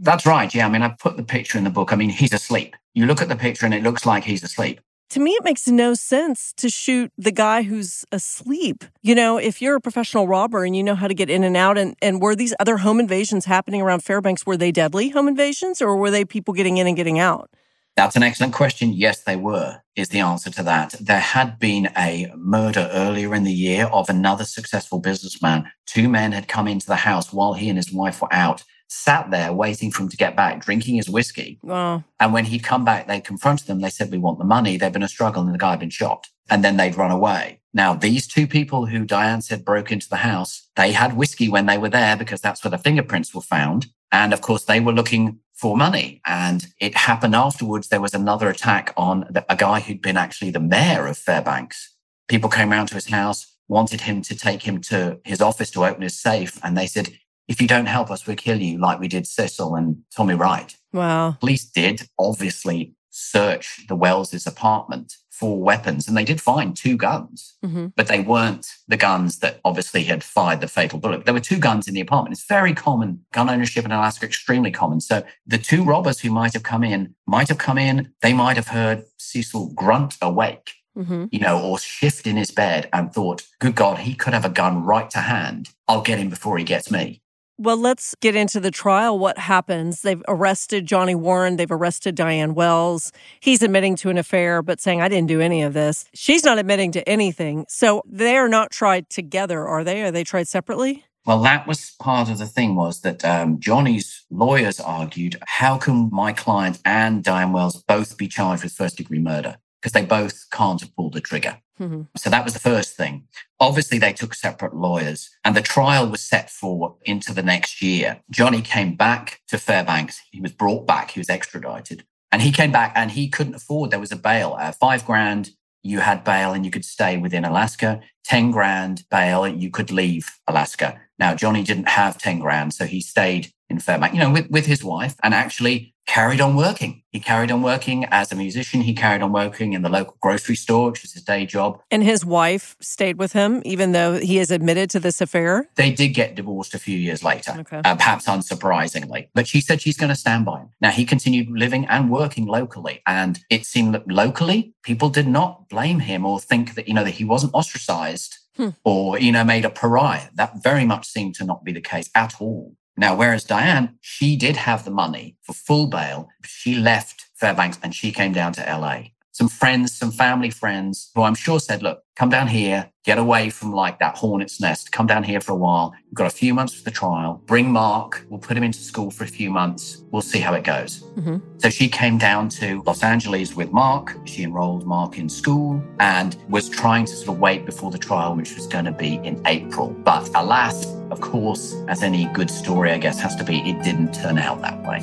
That's 0.00 0.26
right. 0.26 0.52
Yeah. 0.54 0.66
I 0.66 0.70
mean, 0.70 0.82
I 0.82 0.88
put 0.88 1.16
the 1.16 1.22
picture 1.22 1.58
in 1.58 1.64
the 1.64 1.70
book. 1.70 1.92
I 1.92 1.96
mean, 1.96 2.10
he's 2.10 2.32
asleep. 2.32 2.76
You 2.94 3.06
look 3.06 3.22
at 3.22 3.28
the 3.28 3.36
picture 3.36 3.66
and 3.66 3.74
it 3.74 3.82
looks 3.82 4.04
like 4.04 4.24
he's 4.24 4.42
asleep. 4.42 4.80
To 5.10 5.20
me, 5.20 5.32
it 5.32 5.44
makes 5.44 5.68
no 5.68 5.92
sense 5.92 6.54
to 6.56 6.70
shoot 6.70 7.12
the 7.18 7.32
guy 7.32 7.62
who's 7.62 8.02
asleep. 8.12 8.84
You 9.02 9.14
know, 9.14 9.36
if 9.36 9.60
you're 9.60 9.76
a 9.76 9.80
professional 9.80 10.26
robber 10.26 10.64
and 10.64 10.74
you 10.74 10.82
know 10.82 10.94
how 10.94 11.06
to 11.06 11.12
get 11.12 11.28
in 11.28 11.44
and 11.44 11.54
out, 11.54 11.76
and, 11.76 11.94
and 12.00 12.22
were 12.22 12.34
these 12.34 12.54
other 12.58 12.78
home 12.78 12.98
invasions 12.98 13.44
happening 13.44 13.82
around 13.82 14.02
Fairbanks, 14.02 14.46
were 14.46 14.56
they 14.56 14.72
deadly 14.72 15.10
home 15.10 15.28
invasions 15.28 15.82
or 15.82 15.98
were 15.98 16.10
they 16.10 16.24
people 16.24 16.54
getting 16.54 16.78
in 16.78 16.86
and 16.86 16.96
getting 16.96 17.18
out? 17.18 17.50
That's 17.94 18.16
an 18.16 18.22
excellent 18.22 18.54
question. 18.54 18.94
Yes, 18.94 19.22
they 19.22 19.36
were, 19.36 19.82
is 19.96 20.08
the 20.08 20.20
answer 20.20 20.50
to 20.50 20.62
that. 20.62 20.94
There 20.98 21.20
had 21.20 21.58
been 21.58 21.90
a 21.94 22.32
murder 22.34 22.88
earlier 22.90 23.34
in 23.34 23.44
the 23.44 23.52
year 23.52 23.84
of 23.92 24.08
another 24.08 24.44
successful 24.44 24.98
businessman. 24.98 25.70
Two 25.84 26.08
men 26.08 26.32
had 26.32 26.48
come 26.48 26.66
into 26.66 26.86
the 26.86 26.96
house 26.96 27.34
while 27.34 27.52
he 27.52 27.68
and 27.68 27.76
his 27.76 27.92
wife 27.92 28.22
were 28.22 28.32
out 28.32 28.64
sat 28.92 29.30
there 29.30 29.52
waiting 29.52 29.90
for 29.90 30.02
him 30.02 30.08
to 30.08 30.16
get 30.16 30.36
back, 30.36 30.64
drinking 30.64 30.96
his 30.96 31.08
whiskey. 31.08 31.58
Wow. 31.62 32.04
And 32.20 32.32
when 32.32 32.44
he'd 32.44 32.62
come 32.62 32.84
back, 32.84 33.06
they 33.06 33.20
confronted 33.20 33.66
them. 33.66 33.80
They 33.80 33.90
said, 33.90 34.10
We 34.10 34.18
want 34.18 34.38
the 34.38 34.44
money. 34.44 34.76
There'd 34.76 34.92
been 34.92 35.02
a 35.02 35.08
struggle 35.08 35.42
and 35.42 35.54
the 35.54 35.58
guy 35.58 35.70
had 35.70 35.80
been 35.80 35.90
shot. 35.90 36.28
And 36.50 36.64
then 36.64 36.76
they'd 36.76 36.96
run 36.96 37.10
away. 37.10 37.60
Now, 37.72 37.94
these 37.94 38.26
two 38.26 38.46
people 38.46 38.86
who 38.86 39.04
Diane 39.04 39.40
said 39.40 39.64
broke 39.64 39.90
into 39.90 40.08
the 40.08 40.16
house, 40.16 40.68
they 40.76 40.92
had 40.92 41.16
whiskey 41.16 41.48
when 41.48 41.66
they 41.66 41.78
were 41.78 41.88
there 41.88 42.16
because 42.16 42.40
that's 42.40 42.62
where 42.62 42.70
the 42.70 42.78
fingerprints 42.78 43.34
were 43.34 43.40
found. 43.40 43.86
And 44.10 44.32
of 44.32 44.42
course, 44.42 44.64
they 44.64 44.80
were 44.80 44.92
looking 44.92 45.38
for 45.54 45.76
money. 45.76 46.20
And 46.26 46.66
it 46.80 46.94
happened 46.94 47.34
afterwards. 47.34 47.88
There 47.88 48.00
was 48.00 48.14
another 48.14 48.48
attack 48.48 48.92
on 48.96 49.28
a 49.48 49.56
guy 49.56 49.80
who'd 49.80 50.02
been 50.02 50.16
actually 50.18 50.50
the 50.50 50.60
mayor 50.60 51.06
of 51.06 51.16
Fairbanks. 51.16 51.94
People 52.28 52.50
came 52.50 52.72
around 52.72 52.88
to 52.88 52.94
his 52.96 53.08
house, 53.08 53.46
wanted 53.68 54.02
him 54.02 54.20
to 54.22 54.36
take 54.36 54.62
him 54.62 54.80
to 54.82 55.18
his 55.24 55.40
office 55.40 55.70
to 55.70 55.86
open 55.86 56.02
his 56.02 56.20
safe. 56.20 56.58
And 56.62 56.76
they 56.76 56.86
said, 56.86 57.08
if 57.48 57.60
you 57.60 57.68
don't 57.68 57.86
help 57.86 58.10
us, 58.10 58.26
we'll 58.26 58.36
kill 58.36 58.60
you, 58.60 58.78
like 58.78 59.00
we 59.00 59.08
did 59.08 59.26
Cecil 59.26 59.74
and 59.74 60.02
Tommy 60.14 60.34
Wright. 60.34 60.76
Wow. 60.92 61.36
Police 61.40 61.64
did 61.64 62.08
obviously 62.18 62.94
search 63.10 63.86
the 63.88 63.96
Wells's 63.96 64.46
apartment 64.46 65.16
for 65.30 65.60
weapons, 65.60 66.06
and 66.06 66.16
they 66.16 66.24
did 66.24 66.40
find 66.40 66.76
two 66.76 66.96
guns, 66.96 67.56
mm-hmm. 67.64 67.86
but 67.96 68.06
they 68.06 68.20
weren't 68.20 68.68
the 68.86 68.96
guns 68.96 69.40
that 69.40 69.60
obviously 69.64 70.04
had 70.04 70.22
fired 70.22 70.60
the 70.60 70.68
fatal 70.68 71.00
bullet. 71.00 71.24
There 71.24 71.34
were 71.34 71.40
two 71.40 71.58
guns 71.58 71.88
in 71.88 71.94
the 71.94 72.00
apartment. 72.00 72.34
It's 72.34 72.46
very 72.46 72.72
common. 72.72 73.24
Gun 73.32 73.50
ownership 73.50 73.84
in 73.84 73.90
Alaska, 73.90 74.24
extremely 74.24 74.70
common. 74.70 75.00
So 75.00 75.24
the 75.46 75.58
two 75.58 75.82
robbers 75.84 76.20
who 76.20 76.30
might 76.30 76.52
have 76.52 76.62
come 76.62 76.84
in 76.84 77.14
might 77.26 77.48
have 77.48 77.58
come 77.58 77.76
in, 77.76 78.12
they 78.22 78.32
might 78.32 78.56
have 78.56 78.68
heard 78.68 79.04
Cecil 79.18 79.72
grunt 79.74 80.16
awake. 80.22 80.74
Mm-hmm. 80.96 81.24
You 81.32 81.40
know, 81.40 81.58
or 81.58 81.78
shift 81.78 82.26
in 82.26 82.36
his 82.36 82.50
bed 82.50 82.90
and 82.92 83.10
thought, 83.10 83.44
good 83.60 83.74
God, 83.74 84.00
he 84.00 84.14
could 84.14 84.34
have 84.34 84.44
a 84.44 84.50
gun 84.50 84.84
right 84.84 85.08
to 85.10 85.20
hand. 85.20 85.70
I'll 85.88 86.02
get 86.02 86.18
him 86.18 86.28
before 86.28 86.58
he 86.58 86.64
gets 86.64 86.90
me. 86.90 87.22
Well, 87.58 87.76
let's 87.76 88.14
get 88.20 88.34
into 88.34 88.60
the 88.60 88.70
trial. 88.70 89.18
What 89.18 89.38
happens? 89.38 90.02
They've 90.02 90.22
arrested 90.26 90.86
Johnny 90.86 91.14
Warren. 91.14 91.56
They've 91.56 91.70
arrested 91.70 92.14
Diane 92.14 92.54
Wells. 92.54 93.12
He's 93.40 93.62
admitting 93.62 93.94
to 93.96 94.10
an 94.10 94.18
affair, 94.18 94.62
but 94.62 94.80
saying, 94.80 95.00
I 95.00 95.08
didn't 95.08 95.28
do 95.28 95.40
any 95.40 95.62
of 95.62 95.74
this. 95.74 96.06
She's 96.14 96.44
not 96.44 96.58
admitting 96.58 96.92
to 96.92 97.08
anything. 97.08 97.66
So 97.68 98.02
they're 98.06 98.48
not 98.48 98.70
tried 98.70 99.10
together, 99.10 99.68
are 99.68 99.84
they? 99.84 100.02
Are 100.02 100.10
they 100.10 100.24
tried 100.24 100.48
separately? 100.48 101.04
Well, 101.24 101.42
that 101.42 101.68
was 101.68 101.92
part 102.00 102.30
of 102.30 102.38
the 102.38 102.46
thing 102.46 102.74
was 102.74 103.02
that 103.02 103.24
um, 103.24 103.60
Johnny's 103.60 104.24
lawyers 104.30 104.80
argued, 104.80 105.36
how 105.46 105.78
can 105.78 106.08
my 106.10 106.32
client 106.32 106.80
and 106.84 107.22
Diane 107.22 107.52
Wells 107.52 107.84
both 107.84 108.16
be 108.16 108.26
charged 108.26 108.64
with 108.64 108.72
first 108.72 108.96
degree 108.96 109.20
murder? 109.20 109.58
Because 109.82 109.92
they 109.92 110.04
both 110.04 110.46
can't 110.52 110.80
have 110.80 110.94
pulled 110.94 111.14
the 111.14 111.20
trigger. 111.20 111.58
Mm-hmm. 111.80 112.02
So 112.16 112.30
that 112.30 112.44
was 112.44 112.54
the 112.54 112.60
first 112.60 112.96
thing. 112.96 113.24
Obviously, 113.58 113.98
they 113.98 114.12
took 114.12 114.32
separate 114.32 114.76
lawyers 114.76 115.28
and 115.44 115.56
the 115.56 115.62
trial 115.62 116.08
was 116.08 116.22
set 116.22 116.48
for 116.50 116.96
into 117.02 117.34
the 117.34 117.42
next 117.42 117.82
year. 117.82 118.22
Johnny 118.30 118.62
came 118.62 118.94
back 118.94 119.40
to 119.48 119.58
Fairbanks. 119.58 120.22
He 120.30 120.40
was 120.40 120.52
brought 120.52 120.86
back. 120.86 121.10
He 121.10 121.20
was 121.20 121.28
extradited 121.28 122.04
and 122.32 122.40
he 122.40 122.50
came 122.50 122.72
back 122.72 122.92
and 122.96 123.10
he 123.10 123.28
couldn't 123.28 123.54
afford, 123.54 123.90
there 123.90 124.00
was 124.00 124.10
a 124.10 124.16
bail, 124.16 124.56
uh, 124.58 124.72
five 124.72 125.04
grand 125.04 125.50
you 125.84 125.98
had 125.98 126.24
bail 126.24 126.52
and 126.52 126.64
you 126.64 126.70
could 126.70 126.84
stay 126.84 127.18
within 127.18 127.44
Alaska. 127.44 128.00
10 128.24 128.52
grand 128.52 129.04
bail, 129.10 129.46
you 129.46 129.68
could 129.68 129.90
leave 129.90 130.38
Alaska. 130.46 131.00
Now, 131.18 131.34
Johnny 131.34 131.62
didn't 131.62 131.88
have 131.88 132.18
10 132.18 132.38
grand, 132.38 132.72
so 132.72 132.86
he 132.86 133.00
stayed 133.00 133.52
in 133.72 133.80
Fairbanks, 133.80 134.14
you 134.14 134.20
know, 134.20 134.30
with, 134.30 134.48
with 134.50 134.66
his 134.66 134.84
wife 134.84 135.16
and 135.22 135.34
actually 135.34 135.94
carried 136.06 136.40
on 136.40 136.56
working. 136.56 137.00
He 137.10 137.20
carried 137.20 137.50
on 137.52 137.62
working 137.62 138.04
as 138.06 138.32
a 138.32 138.34
musician. 138.36 138.80
He 138.82 138.92
carried 138.92 139.22
on 139.22 139.32
working 139.32 139.72
in 139.72 139.82
the 139.82 139.88
local 139.88 140.16
grocery 140.20 140.56
store, 140.56 140.90
which 140.90 141.02
was 141.02 141.12
his 141.12 141.22
day 141.22 141.46
job. 141.46 141.80
And 141.92 142.02
his 142.02 142.24
wife 142.24 142.76
stayed 142.80 143.18
with 143.18 143.32
him, 143.32 143.62
even 143.64 143.92
though 143.92 144.18
he 144.18 144.36
has 144.36 144.50
admitted 144.50 144.90
to 144.90 145.00
this 145.00 145.20
affair? 145.20 145.68
They 145.76 145.92
did 145.92 146.08
get 146.08 146.34
divorced 146.34 146.74
a 146.74 146.78
few 146.78 146.98
years 146.98 147.22
later, 147.22 147.54
Okay. 147.60 147.80
uh, 147.84 147.94
perhaps 147.96 148.26
unsurprisingly. 148.26 149.28
But 149.34 149.46
she 149.46 149.60
said 149.60 149.80
she's 149.80 149.96
going 149.96 150.10
to 150.10 150.16
stand 150.16 150.44
by 150.44 150.60
him. 150.60 150.68
Now, 150.80 150.90
he 150.90 151.04
continued 151.04 151.48
living 151.50 151.86
and 151.86 152.10
working 152.10 152.46
locally. 152.46 153.00
And 153.06 153.38
it 153.48 153.64
seemed 153.64 153.94
that 153.94 154.08
locally, 154.08 154.74
people 154.82 155.08
did 155.08 155.28
not 155.28 155.68
blame 155.68 156.00
him 156.00 156.26
or 156.26 156.40
think 156.40 156.74
that, 156.74 156.88
you 156.88 156.94
know, 156.94 157.04
that 157.04 157.14
he 157.14 157.24
wasn't 157.24 157.54
ostracized 157.54 158.38
Hmm. 158.56 158.68
or, 158.84 159.18
you 159.18 159.32
know, 159.32 159.44
made 159.44 159.64
a 159.64 159.70
pariah. 159.70 160.28
That 160.34 160.62
very 160.62 160.84
much 160.84 161.06
seemed 161.08 161.34
to 161.36 161.44
not 161.44 161.64
be 161.64 161.72
the 161.72 161.80
case 161.80 162.10
at 162.14 162.34
all. 162.38 162.74
Now, 162.96 163.14
whereas 163.16 163.44
Diane, 163.44 163.96
she 164.00 164.36
did 164.36 164.56
have 164.56 164.84
the 164.84 164.90
money 164.90 165.36
for 165.42 165.54
full 165.54 165.86
bail. 165.86 166.28
She 166.44 166.74
left 166.74 167.26
Fairbanks 167.34 167.78
and 167.82 167.94
she 167.94 168.12
came 168.12 168.32
down 168.32 168.52
to 168.54 168.60
LA. 168.62 169.11
Some 169.34 169.48
friends, 169.48 169.96
some 169.96 170.12
family 170.12 170.50
friends 170.50 171.10
who 171.14 171.22
I'm 171.22 171.34
sure 171.34 171.58
said, 171.58 171.82
look, 171.82 172.02
come 172.16 172.28
down 172.28 172.48
here, 172.48 172.90
get 173.02 173.16
away 173.16 173.48
from 173.48 173.72
like 173.72 173.98
that 173.98 174.14
hornet's 174.18 174.60
nest, 174.60 174.92
come 174.92 175.06
down 175.06 175.22
here 175.22 175.40
for 175.40 175.52
a 175.52 175.56
while. 175.56 175.94
We've 176.04 176.14
got 176.14 176.26
a 176.26 176.36
few 176.36 176.52
months 176.52 176.74
for 176.74 176.84
the 176.84 176.90
trial. 176.90 177.40
Bring 177.46 177.72
Mark. 177.72 178.26
We'll 178.28 178.40
put 178.40 178.58
him 178.58 178.62
into 178.62 178.78
school 178.78 179.10
for 179.10 179.24
a 179.24 179.26
few 179.26 179.50
months. 179.50 180.04
We'll 180.10 180.20
see 180.20 180.38
how 180.38 180.52
it 180.52 180.64
goes. 180.64 181.02
Mhm. 181.16 181.40
So 181.62 181.70
she 181.70 181.88
came 181.88 182.18
down 182.18 182.50
to 182.60 182.82
Los 182.86 183.02
Angeles 183.02 183.56
with 183.56 183.72
Mark. 183.72 184.18
She 184.26 184.42
enrolled 184.42 184.86
Mark 184.86 185.18
in 185.18 185.30
school 185.30 185.82
and 185.98 186.36
was 186.50 186.68
trying 186.68 187.06
to 187.06 187.16
sort 187.16 187.28
of 187.30 187.38
wait 187.38 187.64
before 187.64 187.90
the 187.90 187.98
trial, 187.98 188.36
which 188.36 188.54
was 188.54 188.66
going 188.66 188.84
to 188.84 188.92
be 188.92 189.14
in 189.24 189.40
April. 189.46 189.96
But 190.04 190.28
alas, 190.34 190.86
of 191.10 191.22
course, 191.22 191.74
as 191.88 192.02
any 192.02 192.26
good 192.34 192.50
story, 192.50 192.92
I 192.92 192.98
guess, 192.98 193.18
has 193.20 193.34
to 193.36 193.44
be, 193.44 193.60
it 193.60 193.82
didn't 193.82 194.12
turn 194.12 194.36
out 194.36 194.60
that 194.60 194.82
way. 194.84 195.02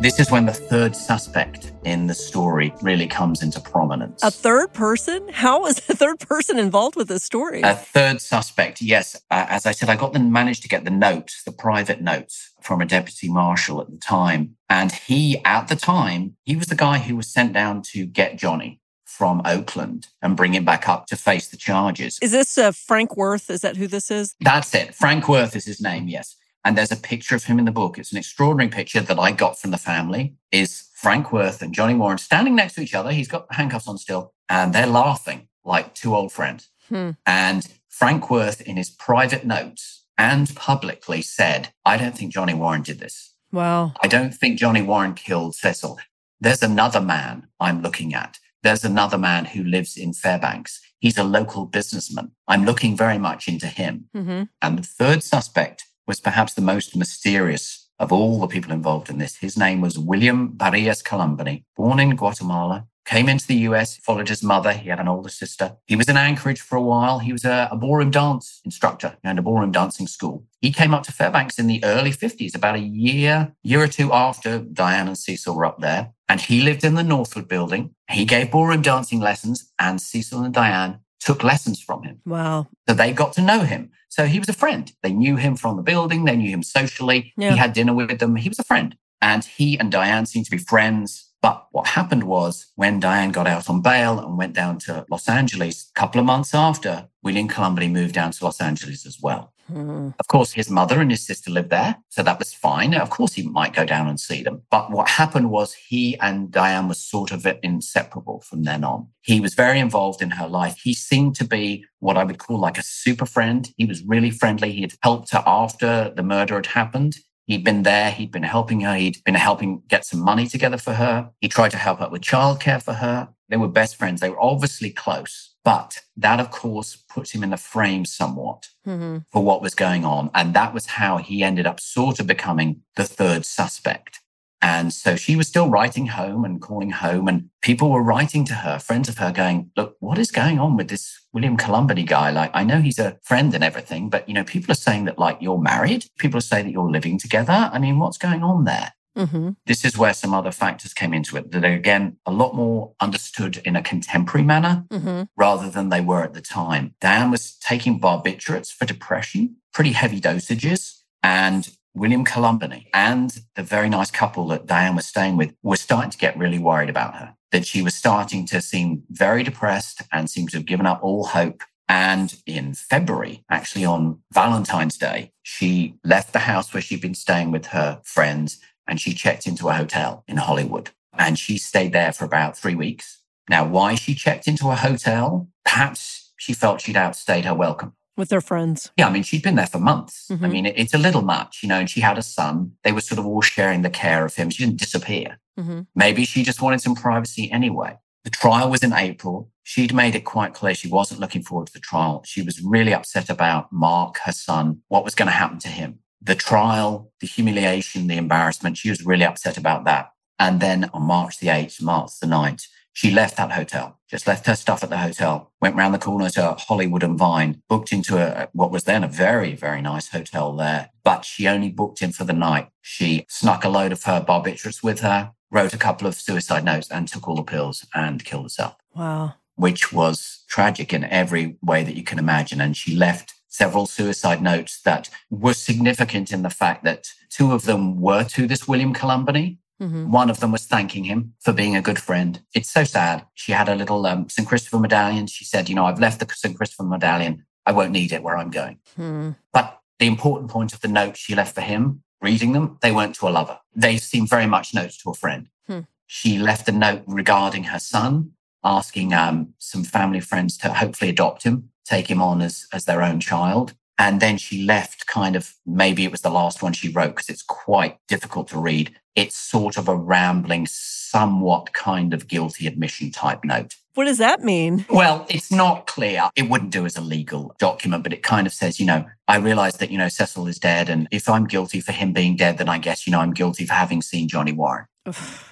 This 0.00 0.20
is 0.20 0.30
when 0.30 0.46
the 0.46 0.52
third 0.52 0.94
suspect 0.94 1.72
in 1.84 2.06
the 2.06 2.14
story 2.14 2.72
really 2.82 3.08
comes 3.08 3.42
into 3.42 3.60
prominence. 3.60 4.22
A 4.22 4.30
third 4.30 4.72
person? 4.72 5.26
How 5.32 5.66
is 5.66 5.78
a 5.88 5.96
third 5.96 6.20
person 6.20 6.56
involved 6.56 6.94
with 6.94 7.08
this 7.08 7.24
story? 7.24 7.62
A 7.62 7.74
third 7.74 8.20
suspect, 8.20 8.80
yes. 8.80 9.16
Uh, 9.28 9.46
as 9.48 9.66
I 9.66 9.72
said, 9.72 9.88
I 9.88 9.96
got 9.96 10.12
the 10.12 10.20
managed 10.20 10.62
to 10.62 10.68
get 10.68 10.84
the 10.84 10.90
notes, 10.90 11.42
the 11.42 11.50
private 11.50 12.00
notes 12.00 12.52
from 12.62 12.80
a 12.80 12.86
deputy 12.86 13.28
marshal 13.28 13.80
at 13.80 13.90
the 13.90 13.98
time. 13.98 14.56
And 14.70 14.92
he, 14.92 15.44
at 15.44 15.66
the 15.66 15.74
time, 15.74 16.36
he 16.44 16.54
was 16.54 16.68
the 16.68 16.76
guy 16.76 16.98
who 16.98 17.16
was 17.16 17.26
sent 17.26 17.52
down 17.52 17.82
to 17.92 18.06
get 18.06 18.36
Johnny 18.36 18.80
from 19.04 19.42
Oakland 19.44 20.06
and 20.22 20.36
bring 20.36 20.54
him 20.54 20.64
back 20.64 20.88
up 20.88 21.06
to 21.06 21.16
face 21.16 21.48
the 21.48 21.56
charges. 21.56 22.20
is 22.22 22.30
this 22.30 22.56
uh, 22.56 22.70
Frank 22.70 23.16
Worth? 23.16 23.50
Is 23.50 23.62
that 23.62 23.76
who 23.76 23.88
this 23.88 24.12
is? 24.12 24.36
That's 24.40 24.72
it. 24.76 24.94
Frank 24.94 25.28
Worth 25.28 25.56
is 25.56 25.64
his 25.64 25.80
name, 25.80 26.06
yes. 26.06 26.36
And 26.64 26.76
there's 26.76 26.92
a 26.92 26.96
picture 26.96 27.34
of 27.34 27.44
him 27.44 27.58
in 27.58 27.64
the 27.64 27.72
book. 27.72 27.98
It's 27.98 28.12
an 28.12 28.18
extraordinary 28.18 28.70
picture 28.70 29.00
that 29.00 29.18
I 29.18 29.32
got 29.32 29.58
from 29.58 29.70
the 29.70 29.78
family. 29.78 30.34
Is 30.52 30.88
Frank 30.94 31.32
Worth 31.32 31.62
and 31.62 31.72
Johnny 31.72 31.94
Warren 31.94 32.18
standing 32.18 32.56
next 32.56 32.74
to 32.74 32.80
each 32.80 32.94
other. 32.94 33.12
He's 33.12 33.28
got 33.28 33.46
handcuffs 33.54 33.86
on 33.86 33.98
still, 33.98 34.34
and 34.48 34.74
they're 34.74 34.86
laughing 34.86 35.48
like 35.64 35.94
two 35.94 36.14
old 36.14 36.32
friends. 36.32 36.68
Hmm. 36.88 37.10
And 37.24 37.66
Frank 37.88 38.30
Worth, 38.30 38.60
in 38.60 38.76
his 38.76 38.90
private 38.90 39.44
notes 39.44 40.04
and 40.16 40.54
publicly, 40.56 41.22
said, 41.22 41.72
I 41.84 41.96
don't 41.96 42.16
think 42.16 42.32
Johnny 42.32 42.54
Warren 42.54 42.82
did 42.82 42.98
this. 42.98 43.34
Wow. 43.52 43.92
I 44.02 44.08
don't 44.08 44.34
think 44.34 44.58
Johnny 44.58 44.82
Warren 44.82 45.14
killed 45.14 45.54
Cecil. 45.54 45.98
There's 46.40 46.62
another 46.62 47.00
man 47.00 47.48
I'm 47.60 47.82
looking 47.82 48.14
at. 48.14 48.38
There's 48.62 48.84
another 48.84 49.18
man 49.18 49.44
who 49.46 49.62
lives 49.62 49.96
in 49.96 50.12
Fairbanks. 50.12 50.80
He's 50.98 51.18
a 51.18 51.24
local 51.24 51.64
businessman. 51.64 52.32
I'm 52.48 52.64
looking 52.64 52.96
very 52.96 53.18
much 53.18 53.48
into 53.48 53.66
him. 53.66 54.08
hmm 54.14 54.42
And 54.60 54.78
the 54.78 54.82
third 54.82 55.22
suspect 55.22 55.84
was 56.08 56.18
perhaps 56.18 56.54
the 56.54 56.62
most 56.62 56.96
mysterious 56.96 57.88
of 57.98 58.12
all 58.12 58.40
the 58.40 58.46
people 58.48 58.72
involved 58.72 59.10
in 59.10 59.18
this. 59.18 59.36
His 59.36 59.56
name 59.56 59.80
was 59.82 59.98
William 59.98 60.48
Barrias 60.48 61.02
Columbani, 61.02 61.66
born 61.76 62.00
in 62.00 62.16
Guatemala, 62.16 62.86
came 63.04 63.28
into 63.28 63.46
the 63.46 63.56
US, 63.68 63.96
followed 63.96 64.28
his 64.28 64.42
mother. 64.42 64.72
He 64.72 64.88
had 64.88 65.00
an 65.00 65.08
older 65.08 65.30
sister. 65.30 65.76
He 65.86 65.96
was 65.96 66.08
in 66.08 66.16
Anchorage 66.16 66.60
for 66.60 66.76
a 66.76 66.82
while. 66.82 67.18
He 67.18 67.32
was 67.32 67.44
a, 67.44 67.68
a 67.70 67.76
ballroom 67.76 68.10
dance 68.10 68.60
instructor 68.64 69.16
and 69.24 69.38
a 69.38 69.42
ballroom 69.42 69.72
dancing 69.72 70.06
school. 70.06 70.44
He 70.60 70.72
came 70.72 70.92
up 70.92 71.04
to 71.04 71.12
Fairbanks 71.12 71.58
in 71.58 71.66
the 71.66 71.82
early 71.84 72.10
50s, 72.10 72.54
about 72.54 72.76
a 72.76 72.80
year, 72.80 73.54
year 73.62 73.82
or 73.82 73.88
two 73.88 74.12
after 74.12 74.58
Diane 74.58 75.08
and 75.08 75.18
Cecil 75.18 75.54
were 75.54 75.64
up 75.64 75.80
there. 75.80 76.12
And 76.28 76.40
he 76.40 76.60
lived 76.60 76.84
in 76.84 76.94
the 76.94 77.02
Northward 77.02 77.48
building. 77.48 77.94
He 78.10 78.26
gave 78.26 78.50
ballroom 78.50 78.82
dancing 78.82 79.20
lessons, 79.20 79.72
and 79.78 80.00
Cecil 80.00 80.42
and 80.42 80.52
Diane 80.52 81.00
took 81.28 81.44
lessons 81.44 81.78
from 81.78 82.02
him. 82.04 82.22
Wow. 82.24 82.68
So 82.88 82.94
they 82.94 83.12
got 83.12 83.34
to 83.34 83.42
know 83.42 83.60
him. 83.60 83.90
So 84.08 84.24
he 84.24 84.38
was 84.38 84.48
a 84.48 84.54
friend. 84.54 84.90
They 85.02 85.12
knew 85.12 85.36
him 85.36 85.56
from 85.56 85.76
the 85.76 85.82
building. 85.82 86.24
They 86.24 86.36
knew 86.36 86.48
him 86.48 86.62
socially. 86.62 87.34
Yeah. 87.36 87.50
He 87.50 87.58
had 87.58 87.74
dinner 87.74 87.92
with 87.92 88.18
them. 88.18 88.36
He 88.36 88.48
was 88.48 88.58
a 88.58 88.64
friend. 88.64 88.96
And 89.20 89.44
he 89.44 89.78
and 89.78 89.92
Diane 89.92 90.24
seemed 90.24 90.46
to 90.46 90.50
be 90.50 90.56
friends. 90.56 91.30
But 91.42 91.66
what 91.70 91.88
happened 91.88 92.24
was 92.24 92.72
when 92.76 92.98
Diane 92.98 93.30
got 93.30 93.46
out 93.46 93.68
on 93.68 93.82
bail 93.82 94.18
and 94.18 94.38
went 94.38 94.54
down 94.54 94.78
to 94.86 95.04
Los 95.10 95.28
Angeles, 95.28 95.90
a 95.94 96.00
couple 96.00 96.18
of 96.18 96.24
months 96.24 96.54
after, 96.54 97.08
William 97.22 97.46
Columbany 97.46 97.90
moved 97.90 98.14
down 98.14 98.32
to 98.32 98.44
Los 98.44 98.62
Angeles 98.62 99.04
as 99.04 99.18
well. 99.20 99.52
Hmm. 99.68 100.10
Of 100.18 100.28
course, 100.28 100.52
his 100.52 100.70
mother 100.70 101.00
and 101.00 101.10
his 101.10 101.24
sister 101.26 101.50
lived 101.50 101.70
there. 101.70 101.96
So 102.08 102.22
that 102.22 102.38
was 102.38 102.54
fine. 102.54 102.94
Of 102.94 103.10
course, 103.10 103.34
he 103.34 103.46
might 103.46 103.74
go 103.74 103.84
down 103.84 104.08
and 104.08 104.18
see 104.18 104.42
them. 104.42 104.62
But 104.70 104.90
what 104.90 105.08
happened 105.08 105.50
was 105.50 105.74
he 105.74 106.18
and 106.20 106.50
Diane 106.50 106.88
were 106.88 106.94
sort 106.94 107.32
of 107.32 107.46
inseparable 107.62 108.40
from 108.40 108.62
then 108.64 108.82
on. 108.82 109.08
He 109.22 109.40
was 109.40 109.54
very 109.54 109.78
involved 109.78 110.22
in 110.22 110.30
her 110.30 110.48
life. 110.48 110.78
He 110.82 110.94
seemed 110.94 111.36
to 111.36 111.44
be 111.44 111.84
what 112.00 112.16
I 112.16 112.24
would 112.24 112.38
call 112.38 112.58
like 112.58 112.78
a 112.78 112.82
super 112.82 113.26
friend. 113.26 113.68
He 113.76 113.84
was 113.84 114.02
really 114.02 114.30
friendly. 114.30 114.72
He 114.72 114.80
had 114.80 114.94
helped 115.02 115.32
her 115.32 115.42
after 115.46 116.12
the 116.16 116.22
murder 116.22 116.54
had 116.54 116.66
happened. 116.66 117.16
He'd 117.46 117.64
been 117.64 117.82
there. 117.82 118.10
He'd 118.10 118.30
been 118.32 118.42
helping 118.42 118.80
her. 118.82 118.94
He'd 118.94 119.24
been 119.24 119.34
helping 119.34 119.82
get 119.88 120.04
some 120.04 120.20
money 120.20 120.46
together 120.46 120.76
for 120.76 120.92
her. 120.92 121.30
He 121.40 121.48
tried 121.48 121.70
to 121.70 121.78
help 121.78 121.98
her 122.00 122.08
with 122.08 122.22
childcare 122.22 122.82
for 122.82 122.92
her. 122.92 123.28
They 123.48 123.56
were 123.56 123.68
best 123.68 123.96
friends. 123.96 124.20
They 124.20 124.28
were 124.28 124.40
obviously 124.40 124.90
close, 124.90 125.47
but 125.64 126.00
that, 126.16 126.40
of 126.40 126.50
course, 126.50 126.96
put 126.96 127.34
him 127.34 127.42
in 127.42 127.50
the 127.50 127.56
frame 127.56 128.04
somewhat 128.04 128.68
hmm 128.84 129.18
for 129.30 129.44
what 129.44 129.60
was 129.60 129.74
going 129.74 130.06
on. 130.06 130.30
And 130.34 130.54
that 130.54 130.72
was 130.72 130.86
how 130.86 131.18
he 131.18 131.42
ended 131.42 131.66
up 131.66 131.80
sort 131.80 132.18
of 132.18 132.26
becoming 132.26 132.80
the 132.96 133.04
third 133.04 133.44
suspect. 133.44 134.20
And 134.60 134.92
so 134.92 135.14
she 135.14 135.36
was 135.36 135.46
still 135.46 135.68
writing 135.68 136.06
home 136.06 136.44
and 136.44 136.60
calling 136.60 136.90
home, 136.90 137.28
and 137.28 137.50
people 137.62 137.90
were 137.90 138.02
writing 138.02 138.44
to 138.46 138.54
her, 138.54 138.78
friends 138.78 139.08
of 139.08 139.18
her, 139.18 139.30
going, 139.30 139.70
Look, 139.76 139.96
what 140.00 140.18
is 140.18 140.32
going 140.32 140.58
on 140.58 140.76
with 140.76 140.88
this 140.88 141.20
William 141.32 141.56
Columbany 141.56 142.04
guy? 142.04 142.30
Like, 142.30 142.50
I 142.54 142.64
know 142.64 142.80
he's 142.80 142.98
a 142.98 143.18
friend 143.22 143.54
and 143.54 143.62
everything, 143.62 144.10
but 144.10 144.28
you 144.28 144.34
know, 144.34 144.44
people 144.44 144.72
are 144.72 144.82
saying 144.86 145.04
that 145.04 145.18
like 145.18 145.38
you're 145.40 145.60
married. 145.60 146.06
People 146.18 146.38
are 146.38 146.40
saying 146.40 146.66
that 146.66 146.72
you're 146.72 146.90
living 146.90 147.18
together. 147.18 147.70
I 147.72 147.78
mean, 147.78 147.98
what's 147.98 148.18
going 148.18 148.42
on 148.42 148.64
there? 148.64 148.92
Hmm 149.18 149.50
This 149.66 149.84
is 149.84 149.98
where 149.98 150.14
some 150.14 150.32
other 150.32 150.52
factors 150.52 150.94
came 150.94 151.12
into 151.12 151.36
it 151.36 151.50
that 151.50 151.64
are 151.64 151.72
again 151.72 152.16
a 152.24 152.32
lot 152.32 152.54
more 152.54 152.92
understood 153.00 153.58
in 153.64 153.76
a 153.76 153.82
contemporary 153.82 154.44
manner 154.46 154.84
hmm 154.90 155.22
rather 155.36 155.68
than 155.70 155.88
they 155.88 156.00
were 156.00 156.22
at 156.22 156.34
the 156.34 156.40
time. 156.40 156.94
Diane 157.00 157.30
was 157.30 157.56
taking 157.58 158.00
barbiturates 158.00 158.72
for 158.72 158.84
depression, 158.86 159.56
pretty 159.72 159.92
heavy 159.92 160.20
dosages, 160.20 161.00
and 161.22 161.70
William 161.94 162.24
Columbany 162.24 162.86
and 162.94 163.40
the 163.56 163.62
very 163.62 163.88
nice 163.88 164.10
couple 164.10 164.46
that 164.48 164.66
Diane 164.66 164.94
was 164.96 165.06
staying 165.06 165.36
with 165.36 165.54
were 165.62 165.76
starting 165.76 166.10
to 166.10 166.18
get 166.18 166.38
really 166.38 166.58
worried 166.58 166.90
about 166.90 167.16
her, 167.16 167.34
that 167.50 167.66
she 167.66 167.82
was 167.82 167.94
starting 167.94 168.46
to 168.46 168.60
seem 168.60 169.02
very 169.10 169.42
depressed 169.42 170.02
and 170.12 170.30
seemed 170.30 170.50
to 170.50 170.58
have 170.58 170.66
given 170.66 170.86
up 170.86 171.00
all 171.02 171.24
hope. 171.24 171.62
And 171.88 172.36
in 172.46 172.74
February, 172.74 173.44
actually 173.50 173.84
on 173.84 174.20
Valentine's 174.32 174.98
Day, 174.98 175.32
she 175.42 175.94
left 176.04 176.32
the 176.32 176.40
house 176.40 176.72
where 176.72 176.82
she'd 176.82 177.00
been 177.00 177.14
staying 177.14 177.50
with 177.50 177.66
her 177.66 178.00
friends 178.04 178.58
and 178.88 179.00
she 179.00 179.12
checked 179.14 179.46
into 179.46 179.68
a 179.68 179.74
hotel 179.74 180.24
in 180.26 180.38
Hollywood. 180.38 180.90
And 181.16 181.38
she 181.38 181.58
stayed 181.58 181.92
there 181.92 182.12
for 182.12 182.24
about 182.24 182.56
three 182.56 182.74
weeks. 182.74 183.20
Now, 183.50 183.66
why 183.66 183.94
she 183.94 184.14
checked 184.14 184.46
into 184.48 184.70
a 184.70 184.74
hotel, 184.76 185.48
perhaps 185.64 186.32
she 186.36 186.52
felt 186.54 186.80
she'd 186.80 186.96
outstayed 186.96 187.44
her 187.44 187.54
welcome. 187.54 187.94
With 188.16 188.28
their 188.30 188.40
friends. 188.40 188.90
Yeah, 188.96 189.06
I 189.08 189.10
mean, 189.10 189.22
she'd 189.22 189.42
been 189.42 189.54
there 189.54 189.66
for 189.66 189.78
months. 189.78 190.26
I 190.30 190.34
Mhm. 190.34 190.50
mean, 190.52 190.66
it, 190.66 190.74
it's 190.76 190.94
a 190.94 190.98
little 190.98 191.22
much, 191.22 191.60
you 191.62 191.68
know, 191.68 191.78
and 191.78 191.88
she 191.88 192.00
had 192.00 192.18
a 192.18 192.22
son. 192.22 192.72
They 192.82 192.92
were 192.92 193.00
sort 193.00 193.18
of 193.18 193.26
all 193.26 193.42
sharing 193.42 193.82
the 193.82 193.90
care 193.90 194.24
of 194.24 194.34
him. 194.34 194.50
She 194.50 194.64
didn't 194.64 194.78
disappear. 194.80 195.38
Mhm. 195.58 195.86
Maybe 195.94 196.24
she 196.24 196.42
just 196.42 196.60
wanted 196.62 196.80
some 196.80 196.94
privacy 196.96 197.50
anyway. 197.50 197.96
The 198.24 198.30
trial 198.30 198.70
was 198.70 198.82
in 198.82 198.92
April. 198.92 199.50
She'd 199.62 199.94
made 199.94 200.14
it 200.14 200.24
quite 200.24 200.52
clear 200.54 200.74
she 200.74 200.88
wasn't 200.88 201.20
looking 201.20 201.42
forward 201.42 201.68
to 201.68 201.72
the 201.72 201.78
trial. 201.80 202.22
She 202.26 202.42
was 202.42 202.60
really 202.62 202.92
upset 202.92 203.30
about 203.30 203.72
Mark, 203.72 204.18
her 204.24 204.32
son, 204.32 204.82
what 204.88 205.04
was 205.04 205.14
going 205.14 205.28
to 205.28 205.32
happen 205.32 205.58
to 205.60 205.68
him. 205.68 206.00
The 206.20 206.34
trial, 206.34 207.12
the 207.20 207.26
humiliation, 207.26 208.06
the 208.06 208.16
embarrassment, 208.16 208.76
she 208.76 208.90
was 208.90 209.04
really 209.04 209.24
upset 209.24 209.56
about 209.56 209.84
that. 209.84 210.10
And 210.38 210.60
then 210.60 210.90
on 210.92 211.02
March 211.02 211.38
the 211.38 211.48
8th, 211.48 211.80
March 211.82 212.12
the 212.20 212.26
9th, 212.26 212.66
she 212.92 213.10
left 213.12 213.36
that 213.36 213.52
hotel, 213.52 213.98
just 214.10 214.26
left 214.26 214.46
her 214.46 214.56
stuff 214.56 214.82
at 214.82 214.90
the 214.90 214.98
hotel, 214.98 215.52
went 215.60 215.76
round 215.76 215.94
the 215.94 215.98
corner 215.98 216.28
to 216.30 216.56
Hollywood 216.58 217.04
and 217.04 217.16
Vine, 217.16 217.62
booked 217.68 217.92
into 217.92 218.16
a, 218.18 218.48
what 218.52 218.72
was 218.72 218.84
then 218.84 219.04
a 219.04 219.08
very, 219.08 219.54
very 219.54 219.80
nice 219.80 220.08
hotel 220.08 220.54
there. 220.56 220.90
But 221.04 221.24
she 221.24 221.46
only 221.46 221.70
booked 221.70 222.02
in 222.02 222.10
for 222.10 222.24
the 222.24 222.32
night. 222.32 222.68
She 222.82 223.24
snuck 223.28 223.64
a 223.64 223.68
load 223.68 223.92
of 223.92 224.02
her 224.04 224.20
barbiturates 224.20 224.82
with 224.82 225.00
her, 225.00 225.30
wrote 225.50 225.74
a 225.74 225.78
couple 225.78 226.08
of 226.08 226.16
suicide 226.16 226.64
notes 226.64 226.90
and 226.90 227.06
took 227.06 227.28
all 227.28 227.36
the 227.36 227.42
pills 227.44 227.86
and 227.94 228.24
killed 228.24 228.44
herself 228.46 228.74
Wow. 228.94 229.34
which 229.54 229.92
was 229.92 230.42
tragic 230.48 230.92
in 230.92 231.04
every 231.04 231.56
way 231.62 231.84
that 231.84 231.94
you 231.96 232.02
can 232.02 232.18
imagine. 232.18 232.60
And 232.60 232.76
she 232.76 232.96
left 232.96 233.34
several 233.48 233.86
suicide 233.86 234.42
notes 234.42 234.80
that 234.82 235.10
were 235.30 235.54
significant 235.54 236.32
in 236.32 236.42
the 236.42 236.50
fact 236.50 236.84
that 236.84 237.08
two 237.30 237.52
of 237.52 237.64
them 237.64 238.00
were 238.00 238.24
to 238.24 238.46
this 238.46 238.68
William 238.68 238.94
Columbany. 238.94 239.58
Mhm. 239.80 240.08
One 240.08 240.28
of 240.28 240.40
them 240.40 240.50
was 240.52 240.66
thanking 240.66 241.04
him 241.04 241.34
for 241.40 241.52
being 241.52 241.76
a 241.76 241.82
good 241.82 242.00
friend. 242.00 242.42
It's 242.54 242.70
so 242.70 242.84
sad. 242.84 243.24
She 243.34 243.52
had 243.52 243.68
a 243.68 243.76
little 243.76 244.04
um, 244.06 244.28
St. 244.28 244.46
Christopher 244.46 244.80
medallion. 244.80 245.26
She 245.26 245.44
said, 245.44 245.68
You 245.68 245.74
know, 245.74 245.86
I've 245.86 246.00
left 246.00 246.20
the 246.20 246.26
St. 246.32 246.56
Christopher 246.56 246.84
medallion. 246.84 247.44
I 247.64 247.72
won't 247.72 247.92
need 247.92 248.12
it 248.12 248.22
where 248.22 248.36
I'm 248.36 248.50
going. 248.50 248.78
Hmm. 248.96 249.30
But 249.52 249.80
the 249.98 250.06
important 250.06 250.50
point 250.50 250.72
of 250.72 250.80
the 250.80 250.88
notes 250.88 251.20
she 251.20 251.34
left 251.34 251.54
for 251.54 251.60
him, 251.60 252.02
reading 252.20 252.52
them, 252.52 252.78
they 252.82 252.92
weren't 252.92 253.14
to 253.16 253.28
a 253.28 253.30
lover. 253.30 253.58
They 253.74 253.98
seemed 253.98 254.28
very 254.28 254.46
much 254.46 254.74
notes 254.74 254.96
to 255.02 255.10
a 255.10 255.14
friend. 255.14 255.48
Hmm. 255.66 255.80
She 256.06 256.38
left 256.38 256.68
a 256.68 256.72
note 256.72 257.02
regarding 257.06 257.64
her 257.64 257.78
son, 257.78 258.32
asking 258.64 259.12
um, 259.12 259.54
some 259.58 259.84
family 259.84 260.20
friends 260.20 260.56
to 260.58 260.72
hopefully 260.72 261.10
adopt 261.10 261.44
him, 261.44 261.70
take 261.88 262.10
him 262.10 262.20
on 262.22 262.42
as, 262.42 262.66
as 262.72 262.84
their 262.84 263.02
own 263.02 263.20
child. 263.20 263.74
And 264.00 264.20
then 264.20 264.38
she 264.38 264.62
left 264.62 265.08
kind 265.08 265.34
of, 265.34 265.54
maybe 265.66 266.04
it 266.04 266.12
was 266.12 266.20
the 266.20 266.30
last 266.30 266.62
one 266.62 266.72
she 266.72 266.88
wrote 266.88 267.16
because 267.16 267.28
it's 267.28 267.42
quite 267.42 267.98
difficult 268.06 268.46
to 268.48 268.58
read. 268.58 268.94
It's 269.16 269.36
sort 269.36 269.76
of 269.76 269.88
a 269.88 269.96
rambling, 269.96 270.66
somewhat 270.68 271.72
kind 271.72 272.14
of 272.14 272.28
guilty 272.28 272.68
admission 272.68 273.10
type 273.10 273.44
note. 273.44 273.74
What 273.94 274.04
does 274.04 274.18
that 274.18 274.44
mean? 274.44 274.86
Well, 274.88 275.26
it's 275.28 275.50
not 275.50 275.88
clear. 275.88 276.30
It 276.36 276.48
wouldn't 276.48 276.70
do 276.70 276.86
as 276.86 276.96
a 276.96 277.00
legal 277.00 277.56
document, 277.58 278.04
but 278.04 278.12
it 278.12 278.22
kind 278.22 278.46
of 278.46 278.52
says, 278.52 278.78
you 278.78 278.86
know, 278.86 279.04
I 279.26 279.38
realize 279.38 279.78
that, 279.78 279.90
you 279.90 279.98
know, 279.98 280.08
Cecil 280.08 280.46
is 280.46 280.60
dead. 280.60 280.88
And 280.88 281.08
if 281.10 281.28
I'm 281.28 281.48
guilty 281.48 281.80
for 281.80 281.90
him 281.90 282.12
being 282.12 282.36
dead, 282.36 282.58
then 282.58 282.68
I 282.68 282.78
guess, 282.78 283.04
you 283.04 283.10
know, 283.10 283.18
I'm 283.18 283.32
guilty 283.32 283.66
for 283.66 283.74
having 283.74 284.00
seen 284.00 284.28
Johnny 284.28 284.52
Warren. 284.52 284.86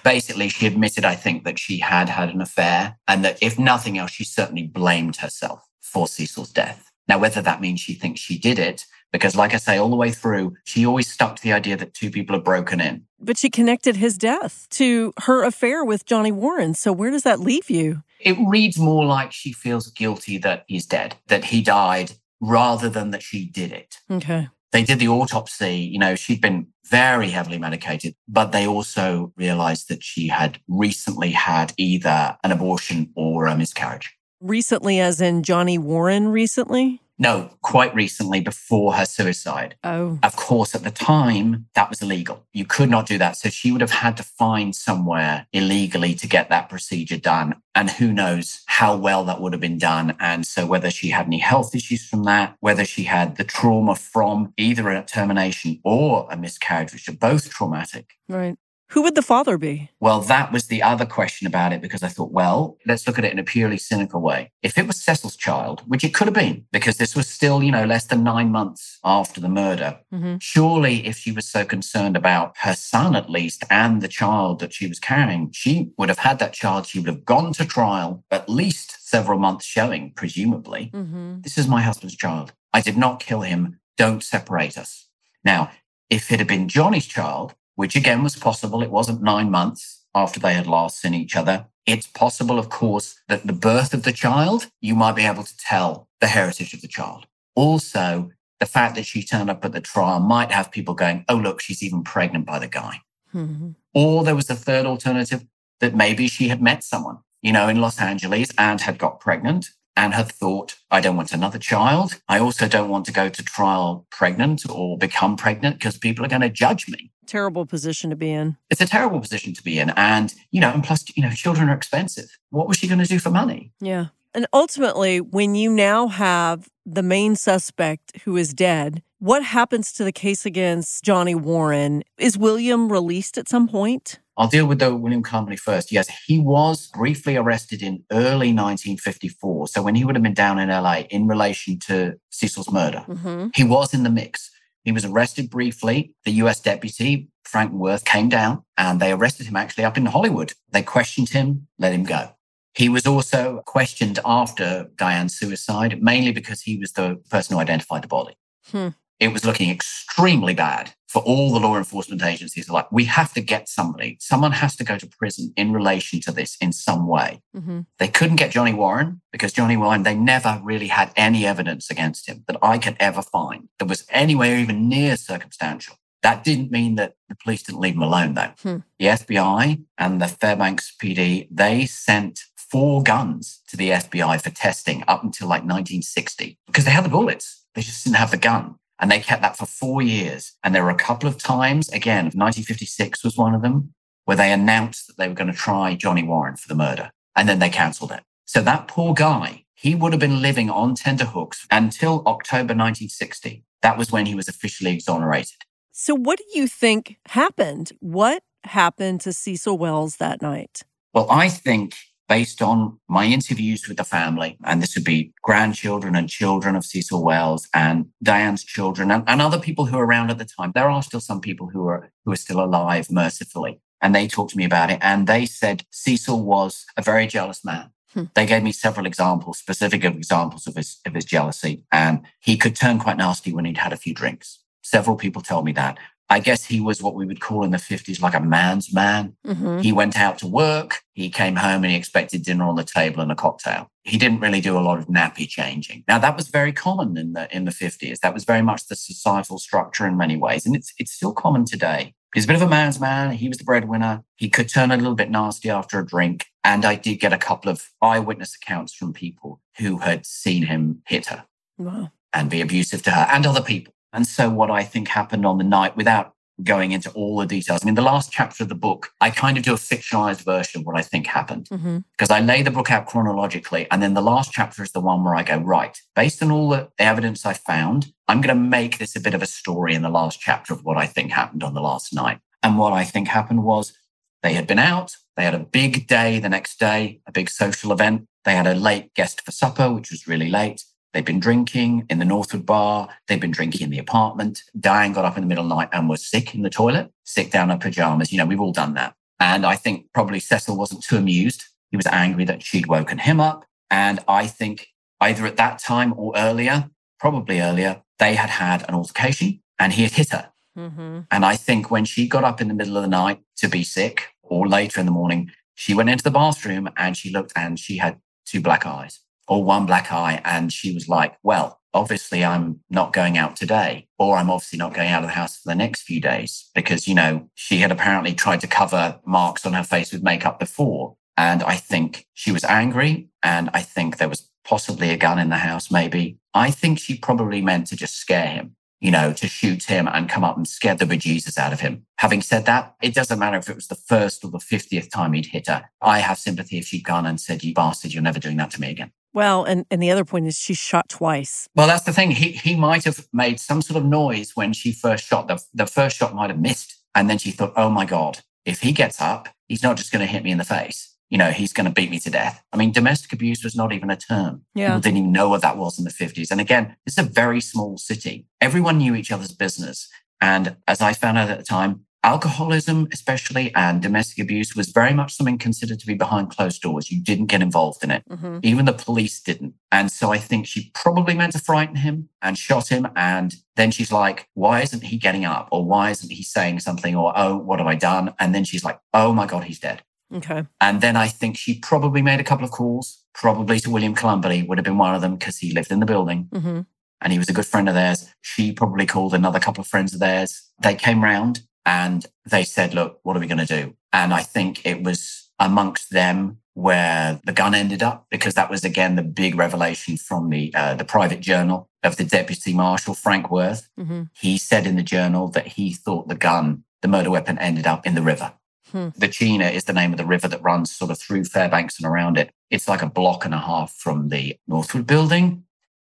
Basically, 0.05 0.47
she 0.47 0.67
admitted, 0.67 1.03
I 1.03 1.15
think, 1.15 1.43
that 1.43 1.59
she 1.59 1.79
had 1.79 2.07
had 2.07 2.29
an 2.29 2.39
affair 2.39 2.97
and 3.05 3.25
that 3.25 3.37
if 3.41 3.59
nothing 3.59 3.97
else, 3.97 4.11
she 4.11 4.23
certainly 4.23 4.63
blamed 4.63 5.17
herself 5.17 5.66
for 5.87 6.07
Cecil's 6.07 6.51
death. 6.51 6.91
Now, 7.07 7.19
whether 7.19 7.41
that 7.41 7.61
means 7.61 7.79
she 7.79 7.93
thinks 7.93 8.19
she 8.19 8.37
did 8.37 8.59
it, 8.59 8.85
because 9.11 9.35
like 9.35 9.53
I 9.53 9.57
say, 9.57 9.77
all 9.77 9.89
the 9.89 9.95
way 9.95 10.11
through, 10.11 10.55
she 10.65 10.85
always 10.85 11.11
stuck 11.11 11.37
to 11.37 11.43
the 11.43 11.53
idea 11.53 11.77
that 11.77 11.93
two 11.93 12.11
people 12.11 12.35
have 12.35 12.43
broken 12.43 12.81
in. 12.81 13.05
But 13.19 13.37
she 13.37 13.49
connected 13.49 13.95
his 13.95 14.17
death 14.17 14.67
to 14.71 15.13
her 15.23 15.43
affair 15.43 15.85
with 15.85 16.05
Johnny 16.05 16.31
Warren. 16.31 16.73
So 16.73 16.91
where 16.91 17.11
does 17.11 17.23
that 17.23 17.39
leave 17.39 17.69
you? 17.69 18.03
It 18.19 18.37
reads 18.45 18.77
more 18.77 19.05
like 19.05 19.31
she 19.31 19.53
feels 19.53 19.89
guilty 19.91 20.37
that 20.39 20.65
he's 20.67 20.85
dead, 20.85 21.15
that 21.27 21.45
he 21.45 21.61
died, 21.61 22.11
rather 22.41 22.89
than 22.89 23.11
that 23.11 23.23
she 23.23 23.47
did 23.47 23.71
it. 23.71 23.97
Okay. 24.11 24.49
They 24.73 24.83
did 24.83 24.99
the 24.99 25.07
autopsy. 25.07 25.77
You 25.77 25.99
know, 25.99 26.15
she'd 26.15 26.41
been 26.41 26.67
very 26.89 27.29
heavily 27.29 27.57
medicated, 27.57 28.15
but 28.27 28.51
they 28.51 28.67
also 28.67 29.31
realized 29.37 29.87
that 29.89 30.03
she 30.03 30.27
had 30.27 30.59
recently 30.67 31.31
had 31.31 31.73
either 31.77 32.37
an 32.43 32.51
abortion 32.51 33.11
or 33.15 33.45
a 33.45 33.57
miscarriage. 33.57 34.16
Recently, 34.39 34.99
as 34.99 35.19
in 35.19 35.43
Johnny 35.43 35.77
Warren 35.77 36.27
recently? 36.29 37.01
No, 37.19 37.49
quite 37.63 37.95
recently 37.95 38.41
before 38.41 38.93
her 38.93 39.05
suicide. 39.05 39.75
Oh. 39.83 40.19
Of 40.21 40.35
course, 40.35 40.75
at 40.75 40.83
the 40.83 40.91
time, 40.91 41.65
that 41.73 41.89
was 41.89 42.01
illegal. 42.01 42.45
You 42.53 42.65
could 42.65 42.89
not 42.91 43.07
do 43.07 43.17
that. 43.17 43.35
So 43.37 43.49
she 43.49 43.71
would 43.71 43.81
have 43.81 43.91
had 43.91 44.15
to 44.17 44.23
find 44.23 44.75
somewhere 44.75 45.47
illegally 45.51 46.13
to 46.13 46.27
get 46.27 46.49
that 46.49 46.69
procedure 46.69 47.17
done. 47.17 47.55
And 47.73 47.89
who 47.89 48.13
knows 48.13 48.61
how 48.67 48.95
well 48.95 49.23
that 49.25 49.41
would 49.41 49.53
have 49.53 49.61
been 49.61 49.79
done. 49.79 50.15
And 50.19 50.45
so 50.45 50.67
whether 50.67 50.91
she 50.91 51.09
had 51.09 51.25
any 51.25 51.39
health 51.39 51.73
issues 51.73 52.05
from 52.05 52.23
that, 52.25 52.55
whether 52.59 52.85
she 52.85 53.03
had 53.03 53.37
the 53.37 53.43
trauma 53.43 53.95
from 53.95 54.53
either 54.57 54.89
a 54.89 55.03
termination 55.03 55.79
or 55.83 56.27
a 56.29 56.37
miscarriage, 56.37 56.93
which 56.93 57.09
are 57.09 57.13
both 57.13 57.49
traumatic. 57.49 58.13
Right. 58.29 58.57
Who 58.91 59.01
would 59.03 59.15
the 59.15 59.21
father 59.21 59.57
be? 59.57 59.89
Well, 59.99 60.21
that 60.21 60.51
was 60.53 60.67
the 60.67 60.81
other 60.81 61.05
question 61.05 61.45
about 61.45 61.73
it 61.73 61.81
because 61.81 62.03
I 62.03 62.07
thought, 62.07 62.31
well, 62.31 62.77
let's 62.85 63.05
look 63.05 63.19
at 63.19 63.25
it 63.25 63.33
in 63.33 63.39
a 63.39 63.43
purely 63.43 63.77
cynical 63.77 64.21
way. 64.21 64.51
If 64.63 64.77
it 64.77 64.87
was 64.87 65.03
Cecil's 65.03 65.35
child, 65.35 65.81
which 65.87 66.05
it 66.05 66.13
could 66.13 66.27
have 66.27 66.33
been, 66.33 66.65
because 66.71 66.95
this 66.97 67.13
was 67.15 67.29
still, 67.29 67.61
you 67.61 67.71
know, 67.71 67.83
less 67.85 68.05
than 68.05 68.23
nine 68.23 68.49
months 68.51 68.99
after 69.03 69.41
the 69.41 69.49
murder, 69.49 69.99
Mhm. 70.13 70.41
surely 70.41 71.05
if 71.05 71.17
she 71.17 71.33
was 71.33 71.47
so 71.49 71.65
concerned 71.65 72.15
about 72.15 72.55
her 72.59 72.73
son, 72.75 73.13
at 73.15 73.29
least, 73.29 73.65
and 73.69 74.01
the 74.01 74.07
child 74.07 74.59
that 74.59 74.73
she 74.73 74.87
was 74.87 74.99
carrying, 74.99 75.51
she 75.51 75.89
would 75.97 76.07
have 76.09 76.19
had 76.19 76.39
that 76.39 76.53
child. 76.53 76.87
She 76.87 76.99
would 76.99 77.09
have 77.09 77.25
gone 77.25 77.51
to 77.53 77.65
trial 77.65 78.23
at 78.31 78.47
least 78.49 78.97
several 79.05 79.37
months 79.37 79.65
showing, 79.65 80.13
presumably, 80.15 80.91
Mm-hmm. 80.93 81.41
this 81.41 81.57
is 81.57 81.67
my 81.67 81.81
husband's 81.81 82.15
child. 82.15 82.53
I 82.73 82.79
did 82.81 82.97
not 82.97 83.19
kill 83.19 83.41
him. 83.41 83.79
Don't 83.97 84.23
separate 84.23 84.77
us. 84.77 85.07
Now, 85.43 85.71
if 86.09 86.31
it 86.31 86.39
had 86.39 86.47
been 86.47 86.69
Johnny's 86.69 87.05
child, 87.07 87.53
which 87.77 87.95
again 87.95 88.23
was 88.23 88.35
possible, 88.35 88.81
it 88.81 88.89
wasn't 88.89 89.21
nine 89.21 89.49
months 89.51 90.03
after 90.15 90.39
they 90.39 90.55
had 90.55 90.65
last 90.65 90.99
seen 90.99 91.13
each 91.13 91.35
other. 91.35 91.67
It's 91.85 92.07
possible, 92.07 92.57
of 92.57 92.69
course, 92.69 93.21
that 93.29 93.45
the 93.45 93.53
birth 93.53 93.93
of 93.93 94.01
the 94.01 94.11
child, 94.11 94.67
you 94.81 94.95
might 94.95 95.15
be 95.15 95.25
able 95.25 95.43
to 95.43 95.57
tell 95.57 96.09
the 96.19 96.27
heritage 96.27 96.73
of 96.73 96.81
the 96.81 96.87
child. 96.87 97.27
Also, 97.55 98.31
the 98.59 98.65
fact 98.65 98.95
that 98.95 99.05
she 99.05 99.21
turned 99.21 99.51
up 99.51 99.63
at 99.63 99.73
the 99.73 99.79
trial 99.79 100.19
might 100.19 100.51
have 100.51 100.71
people 100.71 100.95
going, 100.95 101.23
oh, 101.29 101.35
look, 101.35 101.61
she's 101.61 101.83
even 101.83 102.03
pregnant 102.03 102.47
by 102.47 102.57
the 102.57 102.67
guy. 102.67 103.01
Mm-hmm. 103.33 103.69
Or 103.93 104.23
there 104.23 104.35
was 104.35 104.49
a 104.49 104.55
third 104.55 104.87
alternative 104.87 105.45
that 105.79 105.95
maybe 105.95 106.27
she 106.27 106.47
had 106.47 106.61
met 106.61 106.83
someone, 106.83 107.19
you 107.43 107.51
know, 107.51 107.67
in 107.67 107.79
Los 107.79 108.01
Angeles 108.01 108.49
and 108.57 108.81
had 108.81 108.97
got 108.97 109.19
pregnant 109.19 109.69
and 109.95 110.15
had 110.15 110.31
thought, 110.31 110.77
I 110.89 110.99
don't 110.99 111.15
want 111.15 111.31
another 111.31 111.59
child. 111.59 112.19
I 112.27 112.39
also 112.39 112.67
don't 112.67 112.89
want 112.89 113.05
to 113.05 113.11
go 113.11 113.29
to 113.29 113.43
trial 113.43 114.07
pregnant 114.09 114.63
or 114.67 114.97
become 114.97 115.35
pregnant 115.35 115.77
because 115.77 115.97
people 115.97 116.25
are 116.25 116.29
going 116.29 116.41
to 116.41 116.49
judge 116.49 116.87
me. 116.89 117.11
Terrible 117.27 117.65
position 117.65 118.09
to 118.09 118.15
be 118.15 118.31
in. 118.31 118.57
It's 118.69 118.81
a 118.81 118.85
terrible 118.87 119.19
position 119.19 119.53
to 119.53 119.61
be 119.63 119.77
in. 119.79 119.91
And, 119.91 120.33
you 120.51 120.61
know, 120.61 120.71
and 120.71 120.83
plus, 120.83 121.05
you 121.15 121.21
know, 121.23 121.29
children 121.31 121.69
are 121.69 121.75
expensive. 121.75 122.29
What 122.49 122.67
was 122.67 122.77
she 122.77 122.87
going 122.87 122.99
to 122.99 123.05
do 123.05 123.19
for 123.19 123.29
money? 123.29 123.71
Yeah. 123.79 124.07
And 124.33 124.47
ultimately, 124.53 125.19
when 125.21 125.55
you 125.55 125.71
now 125.71 126.07
have 126.07 126.69
the 126.85 127.03
main 127.03 127.35
suspect 127.35 128.17
who 128.23 128.37
is 128.37 128.53
dead, 128.53 129.01
what 129.19 129.43
happens 129.43 129.91
to 129.93 130.03
the 130.03 130.11
case 130.11 130.45
against 130.45 131.03
Johnny 131.03 131.33
Warren? 131.35 132.03
Is 132.17 132.37
William 132.37 132.91
released 132.91 133.37
at 133.37 133.49
some 133.49 133.67
point? 133.67 134.19
I'll 134.39 134.47
deal 134.47 134.67
with 134.67 134.77
the 134.77 134.95
William 134.95 135.23
Columbany 135.23 135.57
first. 135.57 135.91
Yes, 135.91 136.07
he 136.27 136.37
was 136.37 136.87
briefly 136.93 137.35
arrested 137.35 137.81
in 137.81 138.03
early 138.11 138.53
1954. 138.53 139.67
So 139.69 139.81
when 139.81 139.95
he 139.95 140.05
would 140.05 140.15
have 140.15 140.21
been 140.21 140.35
down 140.35 140.59
in 140.59 140.69
LA 140.69 140.99
in 141.09 141.27
relation 141.27 141.79
to 141.87 142.13
Cecil's 142.29 142.71
murder, 142.71 143.03
Mm-hmm. 143.07 143.47
he 143.55 143.63
was 143.63 143.93
in 143.93 144.03
the 144.03 144.11
mix. 144.11 144.51
He 144.87 144.93
was 144.93 145.03
arrested 145.03 145.49
briefly. 145.49 146.13
The 146.23 146.31
US 146.43 146.61
deputy, 146.61 147.27
Frank 147.43 147.73
Worth, 147.73 148.05
came 148.05 148.29
down 148.29 148.63
and 148.77 149.01
they 149.01 149.11
arrested 149.11 149.45
him 149.45 149.57
actually 149.57 149.83
up 149.83 149.97
in 149.97 150.05
Hollywood. 150.05 150.53
They 150.71 150.81
questioned 150.81 151.27
him, 151.27 151.67
let 151.77 151.91
him 151.91 152.03
go. 152.03 152.29
He 152.73 152.87
was 152.87 153.05
also 153.05 153.61
questioned 153.65 154.17
after 154.23 154.89
Diane's 154.95 155.37
suicide, 155.37 156.01
mainly 156.01 156.31
because 156.31 156.61
he 156.61 156.77
was 156.77 156.93
the 156.93 157.21
person 157.29 157.53
who 157.53 157.61
identified 157.61 158.01
the 158.01 158.07
body. 158.07 158.37
Hmm. 158.71 158.87
It 159.19 159.29
was 159.29 159.45
looking 159.45 159.69
extremely 159.69 160.53
bad 160.53 160.93
for 161.07 161.21
all 161.23 161.51
the 161.51 161.59
law 161.59 161.77
enforcement 161.77 162.21
agencies. 162.21 162.69
Like, 162.69 162.91
we 162.91 163.05
have 163.05 163.33
to 163.33 163.41
get 163.41 163.67
somebody. 163.67 164.17
Someone 164.19 164.51
has 164.51 164.75
to 164.75 164.83
go 164.83 164.97
to 164.97 165.07
prison 165.07 165.53
in 165.55 165.73
relation 165.73 166.19
to 166.21 166.31
this 166.31 166.57
in 166.61 166.71
some 166.71 167.07
way. 167.07 167.41
Mm-hmm. 167.55 167.81
They 167.97 168.07
couldn't 168.07 168.35
get 168.35 168.51
Johnny 168.51 168.73
Warren 168.73 169.21
because 169.31 169.53
Johnny 169.53 169.77
Warren, 169.77 170.03
they 170.03 170.15
never 170.15 170.59
really 170.63 170.87
had 170.87 171.11
any 171.15 171.45
evidence 171.45 171.89
against 171.89 172.27
him 172.27 172.43
that 172.47 172.57
I 172.61 172.77
could 172.77 172.97
ever 172.99 173.21
find 173.21 173.69
that 173.79 173.87
was 173.87 174.05
anywhere 174.09 174.57
even 174.57 174.89
near 174.89 175.15
circumstantial. 175.15 175.95
That 176.23 176.43
didn't 176.43 176.71
mean 176.71 176.95
that 176.95 177.13
the 177.29 177.35
police 177.35 177.63
didn't 177.63 177.81
leave 177.81 177.95
him 177.95 178.01
alone, 178.01 178.33
though. 178.33 178.51
Hmm. 178.61 178.77
The 178.99 179.05
FBI 179.05 179.83
and 179.97 180.21
the 180.21 180.27
Fairbanks 180.27 180.93
PD, 181.01 181.47
they 181.49 181.85
sent 181.85 182.41
four 182.55 183.01
guns 183.01 183.61
to 183.69 183.77
the 183.77 183.91
FBI 183.91 184.41
for 184.41 184.49
testing 184.49 185.03
up 185.07 185.23
until 185.23 185.47
like 185.47 185.61
1960 185.61 186.57
because 186.67 186.85
they 186.85 186.91
had 186.91 187.05
the 187.05 187.09
bullets. 187.09 187.65
They 187.75 187.81
just 187.81 188.03
didn't 188.03 188.17
have 188.17 188.31
the 188.31 188.37
gun. 188.37 188.75
And 188.99 189.11
they 189.11 189.19
kept 189.19 189.41
that 189.41 189.57
for 189.57 189.65
four 189.65 190.01
years. 190.01 190.53
And 190.63 190.73
there 190.73 190.83
were 190.83 190.89
a 190.89 190.95
couple 190.95 191.29
of 191.29 191.37
times, 191.37 191.89
again, 191.89 192.25
1956 192.25 193.23
was 193.23 193.37
one 193.37 193.53
of 193.53 193.61
them, 193.61 193.93
where 194.25 194.37
they 194.37 194.51
announced 194.51 195.07
that 195.07 195.17
they 195.17 195.27
were 195.27 195.35
going 195.35 195.51
to 195.51 195.57
try 195.57 195.95
Johnny 195.95 196.23
Warren 196.23 196.55
for 196.57 196.67
the 196.67 196.75
murder. 196.75 197.11
And 197.35 197.47
then 197.47 197.59
they 197.59 197.69
cancelled 197.69 198.11
it. 198.11 198.23
So 198.45 198.61
that 198.61 198.87
poor 198.87 199.13
guy 199.13 199.63
He 199.75 199.93
would 199.93 200.11
have 200.11 200.19
been 200.19 200.41
living 200.41 200.71
on 200.71 200.95
tenterhooks 200.95 201.67
until 201.69 202.23
October 202.25 202.73
1960. 202.73 203.63
That 203.83 203.95
was 203.95 204.11
when 204.11 204.25
he 204.25 204.33
was 204.33 204.47
officially 204.47 204.91
exonerated. 204.91 205.57
So, 205.91 206.15
what 206.15 206.39
do 206.39 206.45
you 206.55 206.67
think 206.67 207.17
happened? 207.27 207.91
What 207.99 208.41
happened 208.63 209.21
to 209.21 209.33
Cecil 209.33 209.77
Wells 209.77 210.17
that 210.17 210.41
night? 210.41 210.81
Well, 211.13 211.27
I 211.29 211.49
think 211.49 211.95
based 212.27 212.61
on 212.61 212.99
my 213.07 213.25
interviews 213.25 213.87
with 213.87 213.97
the 213.97 214.03
family, 214.03 214.57
and 214.63 214.81
this 214.81 214.95
would 214.95 215.05
be 215.05 215.33
grandchildren 215.43 216.15
and 216.15 216.29
children 216.29 216.75
of 216.75 216.85
Cecil 216.85 217.23
Wells 217.23 217.67
and 217.73 218.07
Diane's 218.21 218.63
children 218.63 219.11
and, 219.11 219.23
and 219.27 219.41
other 219.41 219.59
people 219.59 219.85
who 219.85 219.97
were 219.97 220.05
around 220.05 220.29
at 220.29 220.37
the 220.37 220.45
time. 220.45 220.71
There 220.73 220.89
are 220.89 221.03
still 221.03 221.19
some 221.19 221.41
people 221.41 221.69
who 221.69 221.87
are 221.87 222.11
who 222.25 222.31
are 222.31 222.37
still 222.37 222.63
alive, 222.63 223.09
mercifully. 223.09 223.79
And 224.01 224.13
they 224.13 224.27
talked 224.27 224.51
to 224.51 224.57
me 224.57 224.65
about 224.65 224.91
it. 224.91 224.99
And 225.01 225.25
they 225.25 225.45
said 225.45 225.85
Cecil 225.91 226.43
was 226.43 226.85
a 226.97 227.01
very 227.01 227.25
jealous 227.25 227.65
man. 227.65 227.91
Hmm. 228.13 228.25
They 228.35 228.45
gave 228.45 228.63
me 228.63 228.71
several 228.71 229.05
examples, 229.05 229.57
specific 229.57 230.03
examples 230.03 230.67
of 230.67 230.75
his 230.75 230.99
of 231.05 231.13
his 231.13 231.25
jealousy. 231.25 231.83
And 231.91 232.25
he 232.39 232.57
could 232.57 232.75
turn 232.75 232.99
quite 232.99 233.17
nasty 233.17 233.53
when 233.53 233.65
he'd 233.65 233.77
had 233.77 233.93
a 233.93 233.97
few 233.97 234.13
drinks. 234.13 234.59
Several 234.83 235.15
people 235.15 235.41
told 235.41 235.65
me 235.65 235.71
that. 235.73 235.97
I 236.29 236.39
guess 236.39 236.65
he 236.65 236.81
was 236.81 237.01
what 237.01 237.15
we 237.15 237.25
would 237.25 237.39
call 237.39 237.63
in 237.63 237.71
the 237.71 237.77
50s 237.77 238.21
like 238.21 238.33
a 238.33 238.41
man's 238.41 238.93
man. 238.93 239.35
Mm-hmm. 239.45 239.79
He 239.79 239.93
went 239.93 240.17
out 240.17 240.37
to 240.39 240.47
work. 240.47 241.01
He 241.13 241.29
came 241.29 241.55
home 241.55 241.83
and 241.83 241.91
he 241.91 241.95
expected 241.95 242.43
dinner 242.43 242.65
on 242.65 242.75
the 242.75 242.83
table 242.83 243.21
and 243.21 243.31
a 243.31 243.35
cocktail. 243.35 243.89
He 244.03 244.17
didn't 244.17 244.41
really 244.41 244.61
do 244.61 244.77
a 244.77 244.81
lot 244.81 244.99
of 244.99 245.07
nappy 245.07 245.47
changing. 245.47 246.03
Now 246.07 246.19
that 246.19 246.35
was 246.35 246.49
very 246.49 246.73
common 246.73 247.17
in 247.17 247.33
the 247.33 247.53
in 247.55 247.65
the 247.65 247.71
50s. 247.71 248.19
That 248.19 248.33
was 248.33 248.43
very 248.43 248.61
much 248.61 248.87
the 248.87 248.95
societal 248.95 249.57
structure 249.57 250.05
in 250.05 250.17
many 250.17 250.37
ways. 250.37 250.65
And 250.65 250.75
it's 250.75 250.93
it's 250.97 251.11
still 251.13 251.33
common 251.33 251.65
today. 251.65 252.13
He's 252.33 252.43
a 252.43 252.47
bit 252.47 252.57
of 252.57 252.61
a 252.61 252.67
man's 252.67 252.99
man. 252.99 253.31
He 253.31 253.47
was 253.47 253.57
the 253.57 253.63
breadwinner. 253.63 254.23
He 254.35 254.49
could 254.49 254.69
turn 254.69 254.91
a 254.91 254.97
little 254.97 255.15
bit 255.15 255.31
nasty 255.31 255.69
after 255.69 255.99
a 255.99 256.05
drink. 256.05 256.45
And 256.63 256.83
I 256.83 256.95
did 256.95 257.15
get 257.15 257.33
a 257.33 257.37
couple 257.37 257.71
of 257.71 257.89
eyewitness 258.01 258.55
accounts 258.55 258.93
from 258.93 259.13
people 259.13 259.61
who 259.77 259.99
had 259.99 260.25
seen 260.25 260.63
him 260.63 261.01
hit 261.07 261.27
her 261.27 261.45
wow. 261.77 262.11
and 262.33 262.49
be 262.49 262.59
abusive 262.59 263.01
to 263.03 263.11
her 263.11 263.27
and 263.31 263.45
other 263.45 263.61
people. 263.61 263.93
And 264.13 264.25
so, 264.25 264.49
what 264.49 264.71
I 264.71 264.83
think 264.83 265.07
happened 265.07 265.45
on 265.45 265.57
the 265.57 265.63
night, 265.63 265.95
without 265.95 266.33
going 266.63 266.91
into 266.91 267.11
all 267.11 267.37
the 267.37 267.45
details, 267.45 267.81
I 267.83 267.85
mean, 267.85 267.95
the 267.95 268.01
last 268.01 268.31
chapter 268.31 268.63
of 268.63 268.69
the 268.69 268.75
book, 268.75 269.11
I 269.21 269.29
kind 269.29 269.57
of 269.57 269.63
do 269.63 269.73
a 269.73 269.77
fictionalized 269.77 270.43
version 270.43 270.81
of 270.81 270.87
what 270.87 270.97
I 270.97 271.01
think 271.03 271.27
happened 271.27 271.69
mm-hmm. 271.69 271.99
because 272.13 272.31
I 272.31 272.39
lay 272.39 272.63
the 272.63 272.71
book 272.71 272.89
out 272.89 273.05
chronologically. 273.05 273.87
And 273.91 274.01
then 274.01 274.13
the 274.13 274.21
last 274.21 274.51
chapter 274.51 274.81
is 274.81 274.91
the 274.91 275.01
one 275.01 275.23
where 275.23 275.35
I 275.35 275.43
go, 275.43 275.57
right, 275.57 275.97
based 276.15 276.41
on 276.41 276.51
all 276.51 276.69
the 276.69 276.89
evidence 276.97 277.45
I 277.45 277.53
found, 277.53 278.13
I'm 278.27 278.41
going 278.41 278.55
to 278.55 278.61
make 278.61 278.97
this 278.97 279.15
a 279.15 279.21
bit 279.21 279.33
of 279.33 279.43
a 279.43 279.47
story 279.47 279.93
in 279.93 280.01
the 280.01 280.09
last 280.09 280.39
chapter 280.39 280.73
of 280.73 280.83
what 280.83 280.97
I 280.97 281.05
think 281.05 281.31
happened 281.31 281.63
on 281.63 281.73
the 281.73 281.81
last 281.81 282.13
night. 282.13 282.39
And 282.63 282.77
what 282.77 282.93
I 282.93 283.03
think 283.03 283.27
happened 283.27 283.63
was 283.63 283.93
they 284.41 284.53
had 284.53 284.67
been 284.67 284.79
out, 284.79 285.13
they 285.35 285.43
had 285.43 285.55
a 285.55 285.59
big 285.59 286.07
day 286.07 286.39
the 286.39 286.49
next 286.49 286.79
day, 286.79 287.21
a 287.27 287.31
big 287.31 287.49
social 287.49 287.91
event. 287.91 288.27
They 288.43 288.55
had 288.55 288.67
a 288.67 288.73
late 288.73 289.13
guest 289.13 289.41
for 289.41 289.51
supper, 289.51 289.91
which 289.91 290.09
was 290.09 290.27
really 290.27 290.49
late. 290.49 290.83
They'd 291.17 291.25
been 291.25 291.39
drinking 291.39 292.05
in 292.11 292.19
the 292.19 292.25
Northward 292.25 292.63
bar. 292.63 293.09
They'd 293.27 293.41
been 293.41 293.49
drinking 293.49 293.81
in 293.81 293.89
the 293.89 293.97
apartment. 293.97 294.61
Diane 294.79 295.13
got 295.13 295.25
up 295.25 295.35
in 295.35 295.41
the 295.41 295.47
middle 295.47 295.63
of 295.63 295.69
the 295.69 295.75
night 295.75 295.89
and 295.91 296.07
was 296.07 296.23
sick 296.23 296.53
in 296.53 296.61
the 296.61 296.69
toilet, 296.69 297.11
sick 297.23 297.49
down 297.49 297.69
her 297.69 297.77
pajamas. 297.77 298.31
You 298.31 298.37
know, 298.37 298.45
we've 298.45 298.61
all 298.61 298.71
done 298.71 298.93
that. 298.93 299.15
And 299.39 299.65
I 299.65 299.77
think 299.77 300.05
probably 300.13 300.39
Cecil 300.39 300.77
wasn't 300.77 301.03
too 301.03 301.17
amused. 301.17 301.63
He 301.89 301.97
was 301.97 302.05
angry 302.05 302.45
that 302.45 302.61
she'd 302.61 302.85
woken 302.85 303.17
him 303.17 303.39
up. 303.39 303.65
And 303.89 304.19
I 304.27 304.45
think 304.45 304.89
either 305.19 305.47
at 305.47 305.57
that 305.57 305.79
time 305.79 306.13
or 306.15 306.33
earlier, 306.37 306.91
probably 307.19 307.61
earlier, 307.61 308.03
they 308.19 308.35
had 308.35 308.51
had 308.51 308.87
an 308.87 308.93
altercation 308.93 309.59
and 309.79 309.93
he 309.93 310.03
had 310.03 310.11
hit 310.11 310.29
her. 310.29 310.51
Mm-hmm. 310.77 311.21
And 311.31 311.45
I 311.45 311.55
think 311.55 311.89
when 311.89 312.05
she 312.05 312.27
got 312.27 312.43
up 312.43 312.61
in 312.61 312.67
the 312.67 312.75
middle 312.75 312.95
of 312.95 313.01
the 313.01 313.09
night 313.09 313.39
to 313.55 313.67
be 313.67 313.83
sick 313.83 314.35
or 314.43 314.67
later 314.67 314.99
in 314.99 315.07
the 315.07 315.11
morning, 315.11 315.49
she 315.73 315.95
went 315.95 316.11
into 316.11 316.23
the 316.23 316.29
bathroom 316.29 316.87
and 316.95 317.17
she 317.17 317.31
looked 317.31 317.53
and 317.55 317.79
she 317.79 317.97
had 317.97 318.19
two 318.45 318.61
black 318.61 318.85
eyes 318.85 319.21
or 319.47 319.63
one 319.63 319.85
black 319.85 320.11
eye. 320.11 320.41
And 320.43 320.71
she 320.71 320.93
was 320.93 321.07
like, 321.07 321.37
well, 321.43 321.79
obviously 321.93 322.43
I'm 322.45 322.79
not 322.89 323.13
going 323.13 323.37
out 323.37 323.55
today, 323.55 324.07
or 324.17 324.37
I'm 324.37 324.49
obviously 324.49 324.77
not 324.77 324.93
going 324.93 325.09
out 325.09 325.23
of 325.23 325.29
the 325.29 325.35
house 325.35 325.57
for 325.57 325.69
the 325.69 325.75
next 325.75 326.03
few 326.03 326.21
days 326.21 326.69
because, 326.75 327.07
you 327.07 327.15
know, 327.15 327.49
she 327.55 327.77
had 327.77 327.91
apparently 327.91 328.33
tried 328.33 328.61
to 328.61 328.67
cover 328.67 329.19
marks 329.25 329.65
on 329.65 329.73
her 329.73 329.83
face 329.83 330.11
with 330.11 330.23
makeup 330.23 330.59
before. 330.59 331.15
And 331.37 331.63
I 331.63 331.75
think 331.75 332.25
she 332.33 332.51
was 332.51 332.63
angry. 332.63 333.29
And 333.43 333.69
I 333.73 333.81
think 333.81 334.17
there 334.17 334.29
was 334.29 334.49
possibly 334.63 335.11
a 335.11 335.17
gun 335.17 335.39
in 335.39 335.49
the 335.49 335.57
house, 335.57 335.91
maybe. 335.91 336.37
I 336.53 336.71
think 336.71 336.99
she 336.99 337.17
probably 337.17 337.61
meant 337.61 337.87
to 337.87 337.95
just 337.95 338.15
scare 338.15 338.47
him 338.47 338.75
you 338.99 339.11
know, 339.11 339.31
to 339.31 339.47
shoot 339.47 339.83
him 339.83 340.07
and 340.07 340.29
come 340.29 340.43
up 340.43 340.57
and 340.57 340.67
scare 340.67 340.95
the 340.95 341.05
bejesus 341.05 341.57
out 341.57 341.73
of 341.73 341.79
him. 341.79 342.05
Having 342.17 342.41
said 342.41 342.65
that, 342.65 342.95
it 343.01 343.13
doesn't 343.13 343.37
matter 343.37 343.57
if 343.57 343.69
it 343.69 343.75
was 343.75 343.87
the 343.87 343.95
first 343.95 344.43
or 344.43 344.49
the 344.49 344.57
50th 344.57 345.11
time 345.11 345.33
he'd 345.33 345.47
hit 345.47 345.67
her. 345.67 345.85
I 346.01 346.19
have 346.19 346.37
sympathy 346.37 346.79
if 346.79 346.87
she'd 346.87 347.03
gone 347.03 347.25
and 347.25 347.39
said, 347.39 347.63
you 347.63 347.73
bastard, 347.73 348.13
you're 348.13 348.23
never 348.23 348.39
doing 348.39 348.57
that 348.57 348.71
to 348.71 348.81
me 348.81 348.89
again. 348.89 349.11
Well, 349.37 349.63
and, 349.65 349.85
and 349.91 350.01
the 350.01 350.09
other 350.09 350.25
point 350.25 350.47
is 350.47 350.57
she's 350.57 350.79
shot 350.79 351.09
twice. 351.09 351.69
Well, 351.75 351.85
that's 351.85 352.05
the 352.05 352.11
thing. 352.11 352.31
He, 352.31 352.53
he 352.53 352.75
might 352.75 353.03
have 353.03 353.27
made 353.31 353.59
some 353.59 353.83
sort 353.83 353.97
of 353.97 354.03
noise 354.03 354.53
when 354.55 354.73
she 354.73 354.91
first 354.91 355.25
shot. 355.25 355.47
The, 355.47 355.63
the 355.75 355.85
first 355.85 356.17
shot 356.17 356.33
might 356.33 356.49
have 356.49 356.59
missed. 356.59 356.95
And 357.13 357.29
then 357.29 357.37
she 357.37 357.51
thought, 357.51 357.73
oh 357.75 357.91
my 357.91 358.05
God, 358.05 358.39
if 358.65 358.81
he 358.81 358.91
gets 358.91 359.21
up, 359.21 359.47
he's 359.67 359.83
not 359.83 359.97
just 359.97 360.11
going 360.11 360.25
to 360.25 360.31
hit 360.31 360.43
me 360.43 360.49
in 360.49 360.57
the 360.57 360.63
face 360.63 361.17
you 361.29 361.37
know, 361.37 361.51
he's 361.51 361.73
going 361.73 361.85
to 361.85 361.91
beat 361.91 362.09
me 362.09 362.19
to 362.19 362.29
death. 362.29 362.63
I 362.71 362.77
mean, 362.77 362.91
domestic 362.91 363.33
abuse 363.33 363.63
was 363.63 363.75
not 363.75 363.91
even 363.91 364.09
a 364.09 364.15
term. 364.15 364.63
Yeah. 364.73 364.87
People 364.87 365.01
didn't 365.01 365.17
even 365.17 365.31
know 365.31 365.49
what 365.49 365.61
that 365.61 365.77
was 365.77 365.99
in 365.99 366.05
the 366.05 366.11
50s. 366.11 366.51
And 366.51 366.61
again, 366.61 366.95
it's 367.05 367.17
a 367.17 367.23
very 367.23 367.59
small 367.59 367.97
city. 367.97 368.47
Everyone 368.61 368.97
knew 368.97 369.15
each 369.15 369.31
other's 369.31 369.51
business. 369.51 370.07
And 370.39 370.77
as 370.87 371.01
I 371.01 371.13
found 371.13 371.37
out 371.37 371.49
at 371.49 371.57
the 371.57 371.65
time, 371.65 372.05
alcoholism, 372.23 373.07
especially 373.13 373.73
and 373.75 374.01
domestic 374.01 374.43
abuse, 374.43 374.75
was 374.75 374.89
very 374.89 375.13
much 375.13 375.35
something 375.35 375.57
considered 375.57 375.99
to 375.99 376.07
be 376.07 376.13
behind 376.13 376.49
closed 376.49 376.81
doors. 376.81 377.11
You 377.11 377.21
didn't 377.21 377.45
get 377.45 377.61
involved 377.61 378.03
in 378.03 378.11
it. 378.11 378.23
Mm-hmm. 378.29 378.59
Even 378.63 378.85
the 378.85 378.93
police 378.93 379.39
didn't. 379.41 379.75
And 379.91 380.11
so 380.11 380.31
I 380.31 380.37
think 380.37 380.65
she 380.65 380.91
probably 380.93 381.33
meant 381.33 381.53
to 381.53 381.59
frighten 381.59 381.97
him 381.97 382.29
and 382.41 382.57
shot 382.57 382.89
him. 382.89 383.07
And 383.15 383.55
then 383.75 383.91
she's 383.91 384.11
like, 384.11 384.49
why 384.55 384.81
isn't 384.81 385.03
he 385.03 385.17
getting 385.17 385.45
up? 385.45 385.69
Or 385.71 385.85
why 385.85 386.09
isn't 386.09 386.31
he 386.31 386.43
saying 386.43 386.81
something? 386.81 387.15
Or, 387.15 387.31
oh, 387.35 387.57
what 387.57 387.79
have 387.79 387.87
I 387.87 387.95
done? 387.95 388.33
And 388.39 388.53
then 388.53 388.63
she's 388.63 388.83
like, 388.83 388.99
oh 389.13 389.33
my 389.33 389.45
God, 389.45 389.63
he's 389.63 389.79
dead. 389.79 390.01
Okay. 390.33 390.65
And 390.81 390.99
then 391.01 391.15
I 391.15 391.27
think 391.27 391.57
she 391.57 391.79
probably 391.79 392.21
made 392.21 392.39
a 392.39 392.43
couple 392.43 392.65
of 392.65 392.71
calls, 392.71 393.23
probably 393.33 393.79
to 393.79 393.89
William 393.89 394.13
Columbelly 394.15 394.67
would 394.67 394.77
have 394.77 394.85
been 394.85 394.97
one 394.97 395.15
of 395.15 395.21
them 395.21 395.37
because 395.37 395.57
he 395.57 395.71
lived 395.71 395.91
in 395.91 396.01
the 396.01 396.05
building 396.05 396.49
mm-hmm. 396.51 396.81
and 397.21 397.31
he 397.31 397.39
was 397.39 397.47
a 397.47 397.53
good 397.53 397.65
friend 397.65 397.87
of 397.87 397.95
theirs. 397.95 398.33
She 398.41 398.73
probably 398.73 399.05
called 399.05 399.33
another 399.33 399.59
couple 399.59 399.81
of 399.81 399.87
friends 399.87 400.13
of 400.13 400.19
theirs. 400.19 400.69
They 400.81 400.95
came 400.95 401.23
round 401.23 401.61
and 401.87 402.25
they 402.45 402.65
said, 402.65 402.93
look, 402.93 403.19
what 403.23 403.37
are 403.37 403.39
we 403.39 403.47
going 403.47 403.65
to 403.65 403.81
do? 403.81 403.95
And 404.11 404.33
I 404.33 404.43
think 404.43 404.85
it 404.85 405.01
was 405.03 405.49
amongst 405.57 406.11
them 406.11 406.57
where 406.73 407.39
the 407.45 407.53
gun 407.53 407.73
ended 407.73 408.03
up 408.03 408.27
because 408.29 408.53
that 408.53 408.69
was 408.69 408.83
again 408.83 409.15
the 409.15 409.23
big 409.23 409.55
revelation 409.55 410.17
from 410.17 410.49
the 410.49 410.71
uh, 410.75 410.93
the 410.93 411.05
private 411.05 411.39
journal 411.39 411.89
of 412.03 412.17
the 412.17 412.23
deputy 412.23 412.73
marshal 412.73 413.15
Frank 413.15 413.49
Worth. 413.49 413.89
Mm-hmm. 413.99 414.23
He 414.35 414.57
said 414.57 414.85
in 414.85 414.97
the 414.97 415.01
journal 415.01 415.47
that 415.49 415.65
he 415.65 415.93
thought 415.93 416.27
the 416.27 416.35
gun, 416.35 416.83
the 417.01 417.07
murder 417.07 417.31
weapon, 417.31 417.57
ended 417.57 417.87
up 417.87 418.05
in 418.05 418.15
the 418.15 418.21
river. 418.21 418.53
Hmm. 418.91 419.09
The 419.17 419.27
Chena 419.27 419.71
is 419.71 419.85
the 419.85 419.93
name 419.93 420.11
of 420.11 420.17
the 420.17 420.25
river 420.25 420.47
that 420.47 420.61
runs 420.61 420.95
sort 420.95 421.11
of 421.11 421.19
through 421.19 421.45
Fairbanks 421.45 421.97
and 421.97 422.05
around 422.05 422.37
it. 422.37 422.51
It's 422.69 422.87
like 422.87 423.01
a 423.01 423.09
block 423.09 423.43
and 423.43 423.53
a 423.53 423.59
half 423.59 423.93
from 423.93 424.29
the 424.29 424.57
Northward 424.67 425.07
building. 425.07 425.63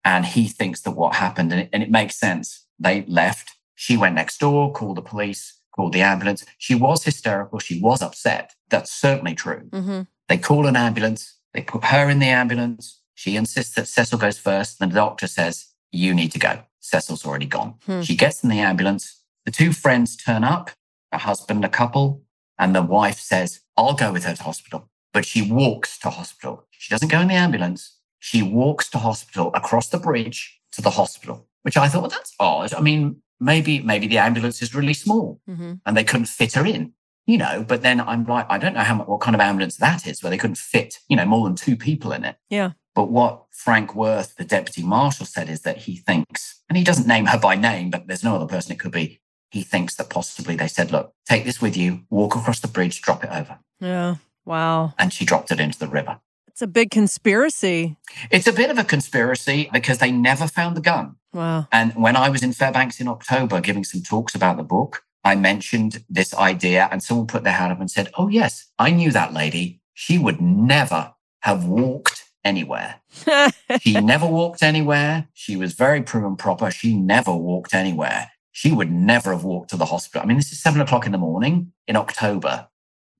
And 0.03 0.25
he 0.25 0.47
thinks 0.47 0.81
that 0.81 0.91
what 0.91 1.15
happened, 1.15 1.51
and 1.51 1.61
it, 1.61 1.69
and 1.71 1.83
it 1.83 1.91
makes 1.91 2.15
sense. 2.15 2.65
They 2.79 3.03
left. 3.07 3.51
She 3.75 3.97
went 3.97 4.15
next 4.15 4.39
door, 4.39 4.71
called 4.71 4.97
the 4.97 5.01
police, 5.01 5.56
called 5.77 5.93
the 5.93 6.01
ambulance. 6.01 6.43
She 6.57 6.75
was 6.75 7.03
hysterical. 7.03 7.59
She 7.59 7.79
was 7.79 8.01
upset. 8.01 8.53
That's 8.69 8.91
certainly 8.91 9.35
true. 9.35 9.69
Mm-hmm. 9.69 10.01
They 10.27 10.37
call 10.37 10.67
an 10.67 10.75
ambulance. 10.75 11.37
They 11.53 11.61
put 11.61 11.85
her 11.85 12.09
in 12.09 12.19
the 12.19 12.27
ambulance. 12.27 13.01
She 13.15 13.37
insists 13.37 13.75
that 13.75 13.87
Cecil 13.87 14.19
goes 14.19 14.37
first. 14.37 14.81
And 14.81 14.91
the 14.91 14.95
doctor 14.95 15.27
says, 15.27 15.67
You 15.91 16.13
need 16.13 16.31
to 16.33 16.39
go. 16.39 16.59
Cecil's 16.79 17.25
already 17.25 17.45
gone. 17.45 17.75
Hmm. 17.85 18.01
She 18.01 18.15
gets 18.15 18.43
in 18.43 18.49
the 18.49 18.59
ambulance. 18.59 19.23
The 19.45 19.51
two 19.51 19.71
friends 19.71 20.15
turn 20.15 20.43
up, 20.43 20.71
a 21.11 21.17
husband, 21.17 21.63
a 21.63 21.69
couple. 21.69 22.23
And 22.59 22.75
the 22.75 22.81
wife 22.81 23.19
says, 23.19 23.61
I'll 23.77 23.93
go 23.93 24.11
with 24.11 24.25
her 24.25 24.35
to 24.35 24.43
hospital. 24.43 24.89
But 25.13 25.25
she 25.25 25.41
walks 25.41 25.97
to 25.99 26.09
hospital. 26.09 26.65
She 26.71 26.93
doesn't 26.93 27.09
go 27.09 27.21
in 27.21 27.27
the 27.27 27.33
ambulance. 27.33 27.97
She 28.19 28.41
walks 28.41 28.89
to 28.89 28.97
hospital 28.97 29.51
across 29.53 29.89
the 29.89 29.99
bridge 29.99 30.59
to 30.73 30.81
the 30.81 30.89
hospital, 30.91 31.47
which 31.61 31.77
I 31.77 31.87
thought, 31.87 32.01
well, 32.01 32.09
that's 32.09 32.33
odd. 32.39 32.73
I 32.73 32.81
mean, 32.81 33.21
maybe, 33.39 33.79
maybe 33.81 34.07
the 34.07 34.17
ambulance 34.17 34.61
is 34.61 34.75
really 34.75 34.93
small 34.93 35.39
mm-hmm. 35.49 35.73
and 35.85 35.97
they 35.97 36.03
couldn't 36.03 36.27
fit 36.27 36.53
her 36.53 36.65
in, 36.65 36.93
you 37.25 37.37
know, 37.37 37.63
but 37.67 37.81
then 37.81 38.01
I'm 38.01 38.25
like, 38.25 38.45
I 38.49 38.57
don't 38.57 38.73
know 38.73 38.81
how 38.81 38.95
much 38.95 39.07
what 39.07 39.21
kind 39.21 39.35
of 39.35 39.41
ambulance 39.41 39.77
that 39.77 40.07
is 40.07 40.21
where 40.21 40.29
they 40.29 40.37
couldn't 40.37 40.57
fit, 40.57 40.99
you 41.07 41.15
know, 41.15 41.25
more 41.25 41.47
than 41.47 41.55
two 41.55 41.75
people 41.75 42.11
in 42.11 42.23
it. 42.23 42.37
Yeah. 42.49 42.71
But 42.95 43.11
what 43.11 43.43
Frank 43.51 43.93
Worth, 43.95 44.35
the 44.35 44.45
deputy 44.45 44.83
marshal, 44.83 45.25
said 45.25 45.49
is 45.49 45.61
that 45.61 45.77
he 45.77 45.97
thinks, 45.97 46.61
and 46.67 46.77
he 46.77 46.83
doesn't 46.83 47.07
name 47.07 47.27
her 47.27 47.37
by 47.37 47.55
name, 47.55 47.91
but 47.91 48.07
there's 48.07 48.23
no 48.23 48.35
other 48.35 48.47
person 48.47 48.71
it 48.71 48.79
could 48.79 48.91
be 48.91 49.21
he 49.49 49.63
thinks 49.63 49.95
that 49.95 50.09
possibly 50.09 50.55
they 50.55 50.67
said, 50.67 50.91
look, 50.91 51.13
take 51.25 51.45
this 51.45 51.61
with 51.61 51.77
you, 51.77 52.01
walk 52.09 52.35
across 52.35 52.59
the 52.59 52.67
bridge, 52.67 53.01
drop 53.01 53.23
it 53.23 53.29
over. 53.31 53.59
Yeah. 53.79 54.15
Wow. 54.45 54.93
And 54.97 55.13
she 55.13 55.25
dropped 55.25 55.51
it 55.51 55.59
into 55.59 55.79
the 55.79 55.87
river. 55.87 56.19
It's 56.57 56.63
a 56.63 56.65
big 56.65 56.89
conspiracy. 56.89 57.97
It's 58.31 58.47
a 58.47 58.51
bit 58.51 58.71
of 58.71 58.79
a 58.79 58.83
conspiracy 58.83 59.69
because 59.71 59.99
they 59.99 60.11
never 60.11 60.47
found 60.47 60.75
the 60.75 60.81
gun. 60.81 61.17
Wow. 61.31 61.67
And 61.71 61.93
when 61.93 62.15
I 62.15 62.29
was 62.29 62.41
in 62.41 62.51
Fairbanks 62.51 62.99
in 62.99 63.07
October 63.07 63.61
giving 63.61 63.83
some 63.83 64.01
talks 64.01 64.33
about 64.33 64.57
the 64.57 64.63
book, 64.63 65.03
I 65.23 65.35
mentioned 65.35 66.03
this 66.09 66.33
idea 66.33 66.89
and 66.91 67.03
someone 67.03 67.27
put 67.27 67.43
their 67.43 67.53
hand 67.53 67.73
up 67.73 67.79
and 67.79 67.91
said, 67.91 68.09
Oh, 68.17 68.27
yes, 68.27 68.71
I 68.79 68.89
knew 68.89 69.11
that 69.11 69.35
lady. 69.35 69.81
She 69.93 70.17
would 70.17 70.41
never 70.41 71.13
have 71.41 71.65
walked 71.65 72.23
anywhere. 72.43 73.01
she 73.81 73.93
never 74.01 74.25
walked 74.25 74.63
anywhere. 74.63 75.27
She 75.35 75.55
was 75.55 75.73
very 75.73 76.01
prim 76.01 76.25
and 76.25 76.39
proper. 76.39 76.71
She 76.71 76.95
never 76.95 77.35
walked 77.35 77.75
anywhere. 77.75 78.31
She 78.51 78.71
would 78.71 78.91
never 78.91 79.31
have 79.31 79.43
walked 79.43 79.69
to 79.69 79.77
the 79.77 79.85
hospital. 79.85 80.23
I 80.23 80.25
mean, 80.25 80.37
this 80.37 80.51
is 80.51 80.59
seven 80.59 80.81
o'clock 80.81 81.05
in 81.05 81.11
the 81.11 81.19
morning 81.19 81.73
in 81.87 81.95
October. 81.95 82.69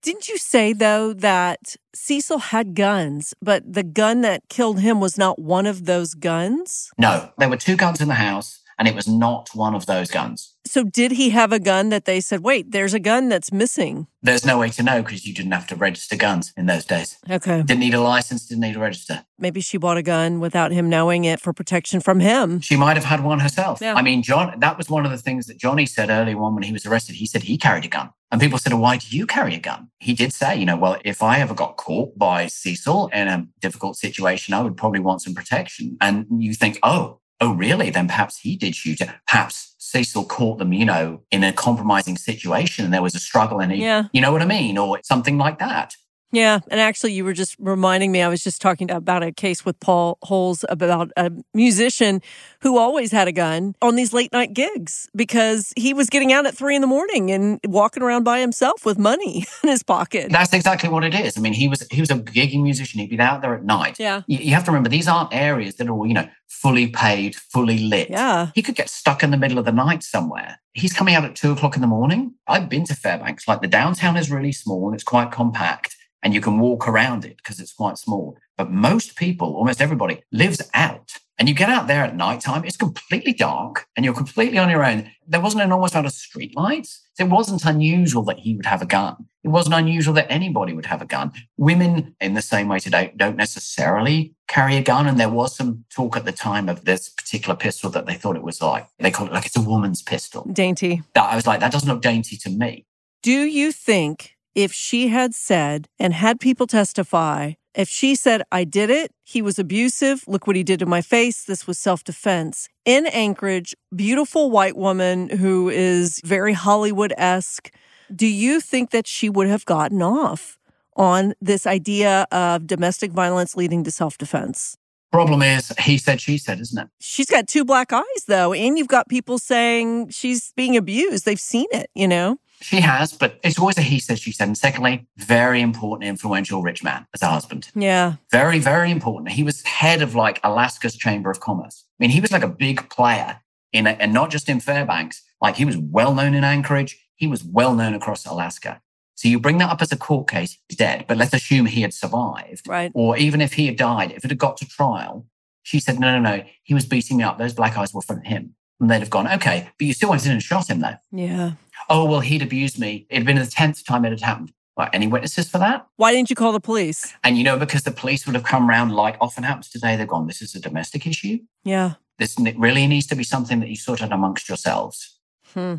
Didn't 0.08 0.30
you 0.30 0.38
say, 0.38 0.72
though, 0.72 1.12
that 1.12 1.76
Cecil 1.94 2.38
had 2.38 2.76
guns, 2.76 3.34
but 3.42 3.62
the 3.74 3.84
gun 3.84 4.22
that 4.22 4.48
killed 4.48 4.80
him 4.80 5.02
was 5.02 5.18
not 5.18 5.38
one 5.38 5.66
of 5.66 5.84
those 5.84 6.14
guns? 6.14 6.90
No, 6.98 7.30
there 7.38 7.50
were 7.50 7.58
two 7.58 7.76
guns 7.76 8.00
in 8.00 8.08
the 8.08 8.14
house, 8.14 8.62
and 8.78 8.88
it 8.88 8.96
was 8.96 9.08
not 9.08 9.50
one 9.54 9.76
of 9.76 9.86
those 9.86 10.10
guns. 10.10 10.54
So, 10.66 10.84
did 10.84 11.12
he 11.14 11.30
have 11.30 11.54
a 11.54 11.60
gun 11.60 11.90
that 11.90 12.06
they 12.06 12.20
said, 12.20 12.42
wait, 12.42 12.72
there's 12.72 12.94
a 12.94 13.00
gun 13.00 13.30
that's 13.30 13.52
missing? 13.52 14.08
There's 14.22 14.46
no 14.46 14.60
way 14.60 14.70
to 14.72 14.84
know 14.84 15.02
because 15.02 15.26
you 15.26 15.34
didn't 15.34 15.54
have 15.54 15.68
to 15.68 15.76
register 15.76 16.18
guns 16.18 16.52
in 16.58 16.66
those 16.66 16.84
days. 16.84 17.18
Okay. 17.30 17.62
Didn't 17.62 17.80
need 17.80 17.94
a 17.94 18.02
license, 18.02 18.46
didn't 18.46 18.62
need 18.62 18.76
a 18.76 18.80
register. 18.80 19.26
Maybe 19.40 19.62
she 19.62 19.78
bought 19.78 19.98
a 19.98 20.04
gun 20.04 20.40
without 20.40 20.72
him 20.72 20.90
knowing 20.90 21.24
it 21.24 21.40
for 21.40 21.54
protection 21.54 22.02
from 22.02 22.20
him. 22.20 22.60
She 22.60 22.76
might 22.76 22.98
have 22.98 23.06
had 23.06 23.24
one 23.24 23.40
herself. 23.40 23.80
Yeah. 23.82 23.94
I 23.96 24.02
mean, 24.02 24.22
John, 24.22 24.60
that 24.60 24.78
was 24.78 24.90
one 24.90 25.06
of 25.06 25.12
the 25.12 25.18
things 25.18 25.46
that 25.48 25.58
Johnny 25.58 25.86
said 25.86 26.10
early 26.10 26.34
on 26.34 26.54
when 26.54 26.64
he 26.64 26.74
was 26.74 26.86
arrested. 26.86 27.16
He 27.16 27.26
said 27.26 27.44
he 27.44 27.58
carried 27.58 27.86
a 27.86 27.90
gun. 27.90 28.10
And 28.30 28.42
people 28.42 28.58
said, 28.58 28.74
well, 28.74 28.82
why 28.82 28.98
do 28.98 29.16
you 29.16 29.26
carry 29.26 29.56
a 29.56 29.60
gun? 29.60 29.90
He 30.00 30.14
did 30.14 30.34
say, 30.34 30.58
you 30.58 30.66
know, 30.66 30.76
well, 30.76 30.98
if 31.06 31.24
I 31.24 31.40
ever 31.40 31.54
got 31.54 31.78
caught 31.78 32.18
by 32.18 32.48
Cecil 32.48 33.10
in 33.14 33.30
a 33.30 33.48
difficult 33.62 33.96
situation, 33.96 34.54
I 34.54 34.62
would 34.62 34.76
probably 34.76 35.00
want 35.00 35.22
some 35.22 35.34
protection. 35.34 35.96
And 36.02 36.26
you 36.38 36.54
think, 36.54 36.78
oh, 36.84 37.22
oh, 37.42 37.54
really? 37.54 37.90
Then 37.90 38.08
perhaps 38.08 38.40
he 38.40 38.56
did 38.56 38.76
shoot 38.76 39.02
it. 39.02 39.10
Perhaps 39.28 39.76
Cecil 39.78 40.26
caught 40.26 40.58
them, 40.58 40.74
you 40.74 40.86
know, 40.86 41.22
in 41.32 41.44
a 41.44 41.54
compromising 41.54 42.18
situation 42.18 42.84
and 42.86 42.94
there 42.94 43.02
was 43.02 43.16
a 43.16 43.20
struggle 43.20 43.60
and 43.60 43.72
he, 43.72 43.82
Yeah. 43.84 44.04
you 44.12 44.22
know 44.22 44.32
what 44.32 44.42
I 44.42 44.46
mean? 44.46 44.78
Or 44.78 45.00
something 45.04 45.38
like 45.38 45.60
that. 45.60 45.94
Yeah. 46.34 46.60
And 46.70 46.82
actually, 46.82 47.14
you 47.14 47.24
were 47.24 47.32
just 47.32 47.56
reminding 47.58 48.12
me, 48.12 48.22
I 48.22 48.28
was 48.28 48.44
just 48.44 48.62
talking 48.62 48.92
about 48.92 49.24
a 49.24 49.32
case 49.32 49.64
with 49.64 49.80
Paul 49.80 50.18
Holes 50.24 50.66
about 50.68 51.10
a 51.16 51.32
musician 51.54 52.22
who 52.64 52.78
always 52.78 53.14
had 53.14 53.30
a 53.30 53.32
gun 53.32 53.76
on 53.82 53.96
these 53.96 54.12
late 54.12 54.34
night 54.34 54.54
gigs 54.54 55.08
because 55.16 55.72
he 55.78 55.94
was 55.94 56.10
getting 56.10 56.34
out 56.34 56.46
at 56.46 56.54
three 56.54 56.76
in 56.76 56.82
the 56.82 56.88
morning 56.88 57.32
and 57.32 57.62
walking 57.66 58.04
around 58.04 58.24
by 58.24 58.42
himself 58.42 58.86
with 58.86 59.00
money 59.00 59.46
in 59.64 59.70
his 59.70 59.84
pocket. 59.84 60.30
That's 60.30 60.52
exactly 60.52 60.90
what 60.90 61.06
it 61.06 61.14
is. 61.16 61.38
I 61.38 61.42
mean, 61.42 61.54
he 61.54 61.70
was 61.70 61.88
he 61.92 62.02
was 62.02 62.12
a 62.12 62.16
gigging 62.16 62.62
musician. 62.62 63.00
He'd 63.00 63.10
be 63.10 63.20
out 63.22 63.42
there 63.42 63.56
at 63.56 63.64
night. 63.64 63.98
Yeah. 63.98 64.24
You, 64.28 64.40
you 64.40 64.54
have 64.54 64.66
to 64.66 64.72
remember 64.72 64.90
these 64.90 65.08
aren't 65.08 65.34
areas 65.34 65.76
that 65.76 65.88
are, 65.88 66.06
you 66.06 66.14
know, 66.14 66.28
fully 66.62 66.88
paid, 66.88 67.36
fully 67.36 67.80
lit. 67.80 68.10
Yeah. 68.10 68.52
He 68.56 68.62
could 68.62 68.76
get 68.76 68.90
stuck 68.90 69.24
in 69.24 69.32
the 69.32 69.38
middle 69.38 69.60
of 69.60 69.66
the 69.66 69.72
night 69.72 70.04
somewhere. 70.04 70.60
He's 70.74 70.94
coming 70.94 71.16
out 71.16 71.26
at 71.26 71.36
two 71.36 71.52
o'clock 71.52 71.76
in 71.76 71.82
the 71.82 71.88
morning. 71.88 72.34
I've 72.48 72.70
been 72.70 72.86
to 72.86 72.96
Fairbanks. 72.96 73.48
Like 73.48 73.62
the 73.62 73.68
downtown 73.68 74.18
is 74.18 74.32
really 74.32 74.52
small 74.52 74.88
and 74.88 74.96
it's 74.96 75.04
quite 75.04 75.32
compact 75.32 75.96
and 76.24 76.34
you 76.34 76.42
can 76.42 76.60
walk 76.60 76.88
around 76.88 77.26
it 77.26 77.38
because 77.38 77.60
it's 77.60 77.74
quite 77.74 77.98
small. 77.98 78.38
But 78.58 78.72
most 78.72 79.16
people, 79.16 79.56
almost 79.56 79.82
everybody, 79.82 80.24
lives 80.32 80.62
out. 80.74 81.14
And 81.40 81.48
you 81.48 81.54
get 81.54 81.70
out 81.70 81.88
there 81.88 82.04
at 82.04 82.16
nighttime, 82.16 82.66
it's 82.66 82.78
completely 82.78 83.32
dark 83.32 83.86
and 83.96 84.04
you're 84.04 84.16
completely 84.16 84.58
on 84.58 84.70
your 84.70 84.84
own. 84.84 85.12
There 85.28 85.40
wasn't 85.40 85.64
an 85.64 85.72
almost 85.72 85.96
out 85.96 86.06
of 86.06 86.12
street 86.12 86.56
lights. 86.56 87.04
So 87.14 87.26
it 87.26 87.30
wasn't 87.30 87.66
unusual 87.66 88.24
that 88.24 88.40
he 88.40 88.56
would 88.56 88.66
have 88.66 88.82
a 88.82 88.86
gun. 88.86 89.28
It 89.44 89.50
wasn't 89.50 89.76
unusual 89.76 90.14
that 90.16 90.32
anybody 90.32 90.74
would 90.74 90.86
have 90.88 91.02
a 91.02 91.06
gun. 91.06 91.32
Women, 91.58 92.16
in 92.20 92.34
the 92.34 92.42
same 92.42 92.68
way 92.68 92.80
today, 92.80 93.14
don't 93.16 93.36
necessarily 93.36 94.36
carry 94.48 94.78
a 94.78 94.82
gun. 94.82 95.08
And 95.08 95.20
there 95.20 95.30
was 95.30 95.56
some 95.56 95.86
talk 95.90 96.18
at 96.18 96.26
the 96.26 96.32
time 96.32 96.70
of 96.70 96.86
this 96.86 97.10
particular 97.10 97.56
pistol 97.56 97.90
that 97.92 98.06
they 98.06 98.16
thought 98.16 98.36
it 98.36 98.44
was 98.44 98.62
like, 98.62 98.88
they 99.00 99.12
call 99.12 99.28
it 99.28 99.34
like 99.34 99.46
it's 99.46 99.58
a 99.58 99.62
woman's 99.62 100.02
pistol. 100.02 100.48
Dainty. 100.52 101.02
That 101.14 101.32
I 101.32 101.36
was 101.36 101.48
like, 101.48 101.60
that 101.60 101.72
doesn't 101.72 101.90
look 101.90 102.02
dainty 102.02 102.38
to 102.38 102.50
me. 102.50 102.86
Do 103.24 103.32
you 103.32 103.72
think 103.72 104.38
if 104.54 104.74
she 104.74 105.10
had 105.10 105.36
said 105.36 105.88
and 106.00 106.14
had 106.14 106.40
people 106.40 106.68
testify, 106.68 107.54
if 107.78 107.88
she 107.88 108.16
said, 108.16 108.42
I 108.52 108.64
did 108.64 108.90
it, 108.90 109.12
he 109.24 109.44
was 109.44 109.60
abusive, 109.60 110.24
look 110.28 110.48
what 110.48 110.56
he 110.56 110.64
did 110.64 110.80
to 110.80 110.88
my 110.88 111.02
face, 111.02 111.44
this 111.44 111.68
was 111.68 111.78
self 111.78 112.04
defense. 112.04 112.68
In 112.86 113.06
Anchorage, 113.06 113.76
beautiful 113.96 114.50
white 114.50 114.76
woman 114.76 115.30
who 115.30 115.70
is 115.70 116.20
very 116.26 116.54
Hollywood 116.54 117.14
esque, 117.18 117.72
do 118.14 118.26
you 118.26 118.60
think 118.60 118.90
that 118.90 119.06
she 119.06 119.30
would 119.30 119.48
have 119.48 119.64
gotten 119.66 120.02
off 120.02 120.58
on 120.96 121.36
this 121.40 121.68
idea 121.68 122.26
of 122.32 122.66
domestic 122.66 123.12
violence 123.12 123.56
leading 123.56 123.84
to 123.84 123.92
self 123.92 124.18
defense? 124.18 124.76
Problem 125.12 125.42
is, 125.42 125.72
he 125.80 125.98
said, 125.98 126.20
she 126.20 126.38
said, 126.38 126.60
isn't 126.60 126.78
it? 126.78 126.90
She's 127.00 127.28
got 127.28 127.48
two 127.48 127.64
black 127.64 127.94
eyes, 127.94 128.24
though, 128.28 128.54
and 128.54 128.78
you've 128.78 128.90
got 128.90 129.08
people 129.08 129.38
saying 129.38 130.10
she's 130.10 130.52
being 130.56 130.76
abused. 130.76 131.26
They've 131.26 131.40
seen 131.40 131.68
it, 131.72 131.90
you 131.96 132.08
know? 132.08 132.38
She 132.60 132.82
has, 132.82 133.14
but 133.14 133.40
it's 133.44 133.60
always 133.60 133.78
a 133.78 133.82
he 133.82 134.00
said, 134.00 134.20
she 134.20 134.32
said. 134.32 134.48
And 134.48 134.58
secondly, 134.58 135.08
very 135.18 135.62
important, 135.62 136.10
influential 136.10 136.62
rich 136.62 136.84
man 136.84 137.06
as 137.14 137.22
a 137.22 137.28
husband. 137.28 137.70
Yeah. 137.76 138.16
Very, 138.32 138.60
very 138.60 138.92
important. 138.92 139.32
He 139.32 139.44
was 139.44 139.62
head 139.64 140.02
of 140.02 140.16
like 140.16 140.40
Alaska's 140.44 140.96
Chamber 140.96 141.30
of 141.30 141.40
Commerce. 141.40 141.86
I 142.00 142.04
mean, 142.04 142.10
he 142.10 142.20
was 142.20 142.32
like 142.32 142.44
a 142.44 142.50
big 142.50 142.90
player 142.90 143.40
in 143.74 143.86
it, 143.88 143.98
and 144.00 144.12
not 144.12 144.32
just 144.32 144.50
in 144.50 144.60
Fairbanks. 144.60 145.22
Like 145.40 145.56
he 145.56 145.66
was 145.66 145.78
well 145.78 146.16
known 146.16 146.34
in 146.34 146.44
Anchorage. 146.44 147.00
He 147.16 147.28
was 147.28 147.44
well 147.44 147.76
known 147.76 147.94
across 147.94 148.26
Alaska. 148.26 148.82
So 149.18 149.28
you 149.28 149.40
bring 149.40 149.58
that 149.58 149.72
up 149.72 149.82
as 149.82 149.92
a 149.92 149.98
court 149.98 150.30
case, 150.30 150.60
he's 150.70 150.78
dead, 150.78 151.06
but 151.08 151.18
let's 151.18 151.34
assume 151.34 151.66
he 151.66 151.82
had 151.82 151.92
survived. 151.92 152.68
Right. 152.68 152.92
Or 152.94 153.18
even 153.18 153.42
if 153.42 153.54
he 153.54 153.66
had 153.66 153.76
died, 153.76 154.12
if 154.12 154.24
it 154.24 154.30
had 154.30 154.38
got 154.38 154.58
to 154.58 154.66
trial, 154.68 155.26
she 155.64 155.80
said, 155.80 156.00
no, 156.00 156.20
no, 156.20 156.20
no, 156.20 156.44
he 156.62 156.76
was 156.76 156.86
beating 156.86 157.18
me 157.18 157.24
up. 157.24 157.40
Those 157.40 157.54
black 157.54 157.76
eyes 157.76 157.92
were 157.92 158.04
from 158.04 158.22
him. 158.22 158.54
And 158.80 158.92
they'd 158.92 159.00
have 159.00 159.10
gone, 159.10 159.28
okay, 159.28 159.70
but 159.80 159.88
you 159.88 159.94
still 159.94 160.12
went 160.12 160.24
in 160.24 160.32
and 160.32 160.44
shot 160.44 160.70
him 160.70 160.82
though. 160.82 160.98
Yeah. 161.12 161.54
Oh, 161.90 162.06
well, 162.06 162.20
he'd 162.20 162.44
abused 162.44 162.80
me. 162.80 163.08
It'd 163.10 163.26
been 163.26 163.38
the 163.38 163.42
10th 163.42 163.84
time 163.86 164.06
it 164.06 164.12
had 164.12 164.22
happened. 164.22 164.54
Right, 164.78 164.90
any 164.94 165.08
witnesses 165.08 165.50
for 165.50 165.58
that? 165.58 165.88
Why 165.96 166.12
didn't 166.12 166.30
you 166.30 166.36
call 166.36 166.52
the 166.52 166.60
police? 166.60 167.12
And 167.24 167.36
you 167.36 167.44
know, 167.44 167.58
because 167.58 167.82
the 167.82 167.90
police 167.90 168.28
would 168.28 168.36
have 168.36 168.44
come 168.44 168.70
around 168.70 168.92
like 168.92 169.18
often 169.20 169.44
happens 169.44 169.72
today, 169.72 169.96
they've 169.96 170.08
gone, 170.08 170.28
this 170.28 170.40
is 170.40 170.54
a 170.54 170.60
domestic 170.60 171.08
issue. 171.08 171.40
Yeah. 171.64 171.94
This 172.20 172.38
really 172.56 172.86
needs 172.86 173.08
to 173.08 173.16
be 173.16 173.24
something 173.24 173.60
that 173.62 173.70
you 173.70 173.76
sort 173.76 174.04
out 174.04 174.12
amongst 174.12 174.48
yourselves. 174.48 175.18
Hmm. 175.56 175.78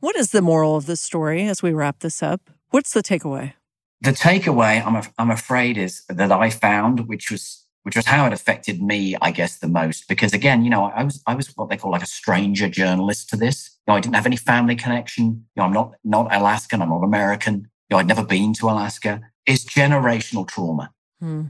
What 0.00 0.16
is 0.16 0.32
the 0.32 0.42
moral 0.42 0.76
of 0.76 0.84
this 0.84 1.00
story 1.00 1.46
as 1.46 1.62
we 1.62 1.72
wrap 1.72 2.00
this 2.00 2.22
up? 2.22 2.50
What's 2.74 2.92
the 2.92 3.04
takeaway? 3.04 3.52
The 4.00 4.10
takeaway, 4.10 4.84
I'm, 4.84 5.00
I'm 5.16 5.30
afraid, 5.30 5.78
is 5.78 6.02
that 6.08 6.32
I 6.32 6.50
found, 6.50 7.06
which 7.06 7.30
was 7.30 7.64
which 7.84 7.94
was 7.94 8.06
how 8.06 8.26
it 8.26 8.32
affected 8.32 8.82
me, 8.82 9.14
I 9.22 9.30
guess, 9.30 9.58
the 9.58 9.68
most. 9.68 10.08
Because 10.08 10.32
again, 10.32 10.64
you 10.64 10.70
know, 10.70 10.86
I 10.86 11.04
was 11.04 11.22
I 11.24 11.36
was 11.36 11.52
what 11.54 11.70
they 11.70 11.76
call 11.76 11.92
like 11.92 12.02
a 12.02 12.06
stranger 12.06 12.68
journalist 12.68 13.30
to 13.30 13.36
this. 13.36 13.78
You 13.86 13.92
know, 13.92 13.96
I 13.96 14.00
didn't 14.00 14.16
have 14.16 14.26
any 14.26 14.36
family 14.36 14.74
connection. 14.74 15.46
You 15.54 15.60
know, 15.60 15.62
I'm 15.62 15.72
not 15.72 15.92
not 16.02 16.34
Alaskan. 16.34 16.82
I'm 16.82 16.88
not 16.88 17.04
American. 17.04 17.70
You 17.88 17.94
know, 17.94 17.98
I'd 17.98 18.08
never 18.08 18.24
been 18.24 18.54
to 18.54 18.68
Alaska. 18.68 19.20
It's 19.46 19.64
generational 19.64 20.44
trauma. 20.44 20.90
Hmm. 21.20 21.44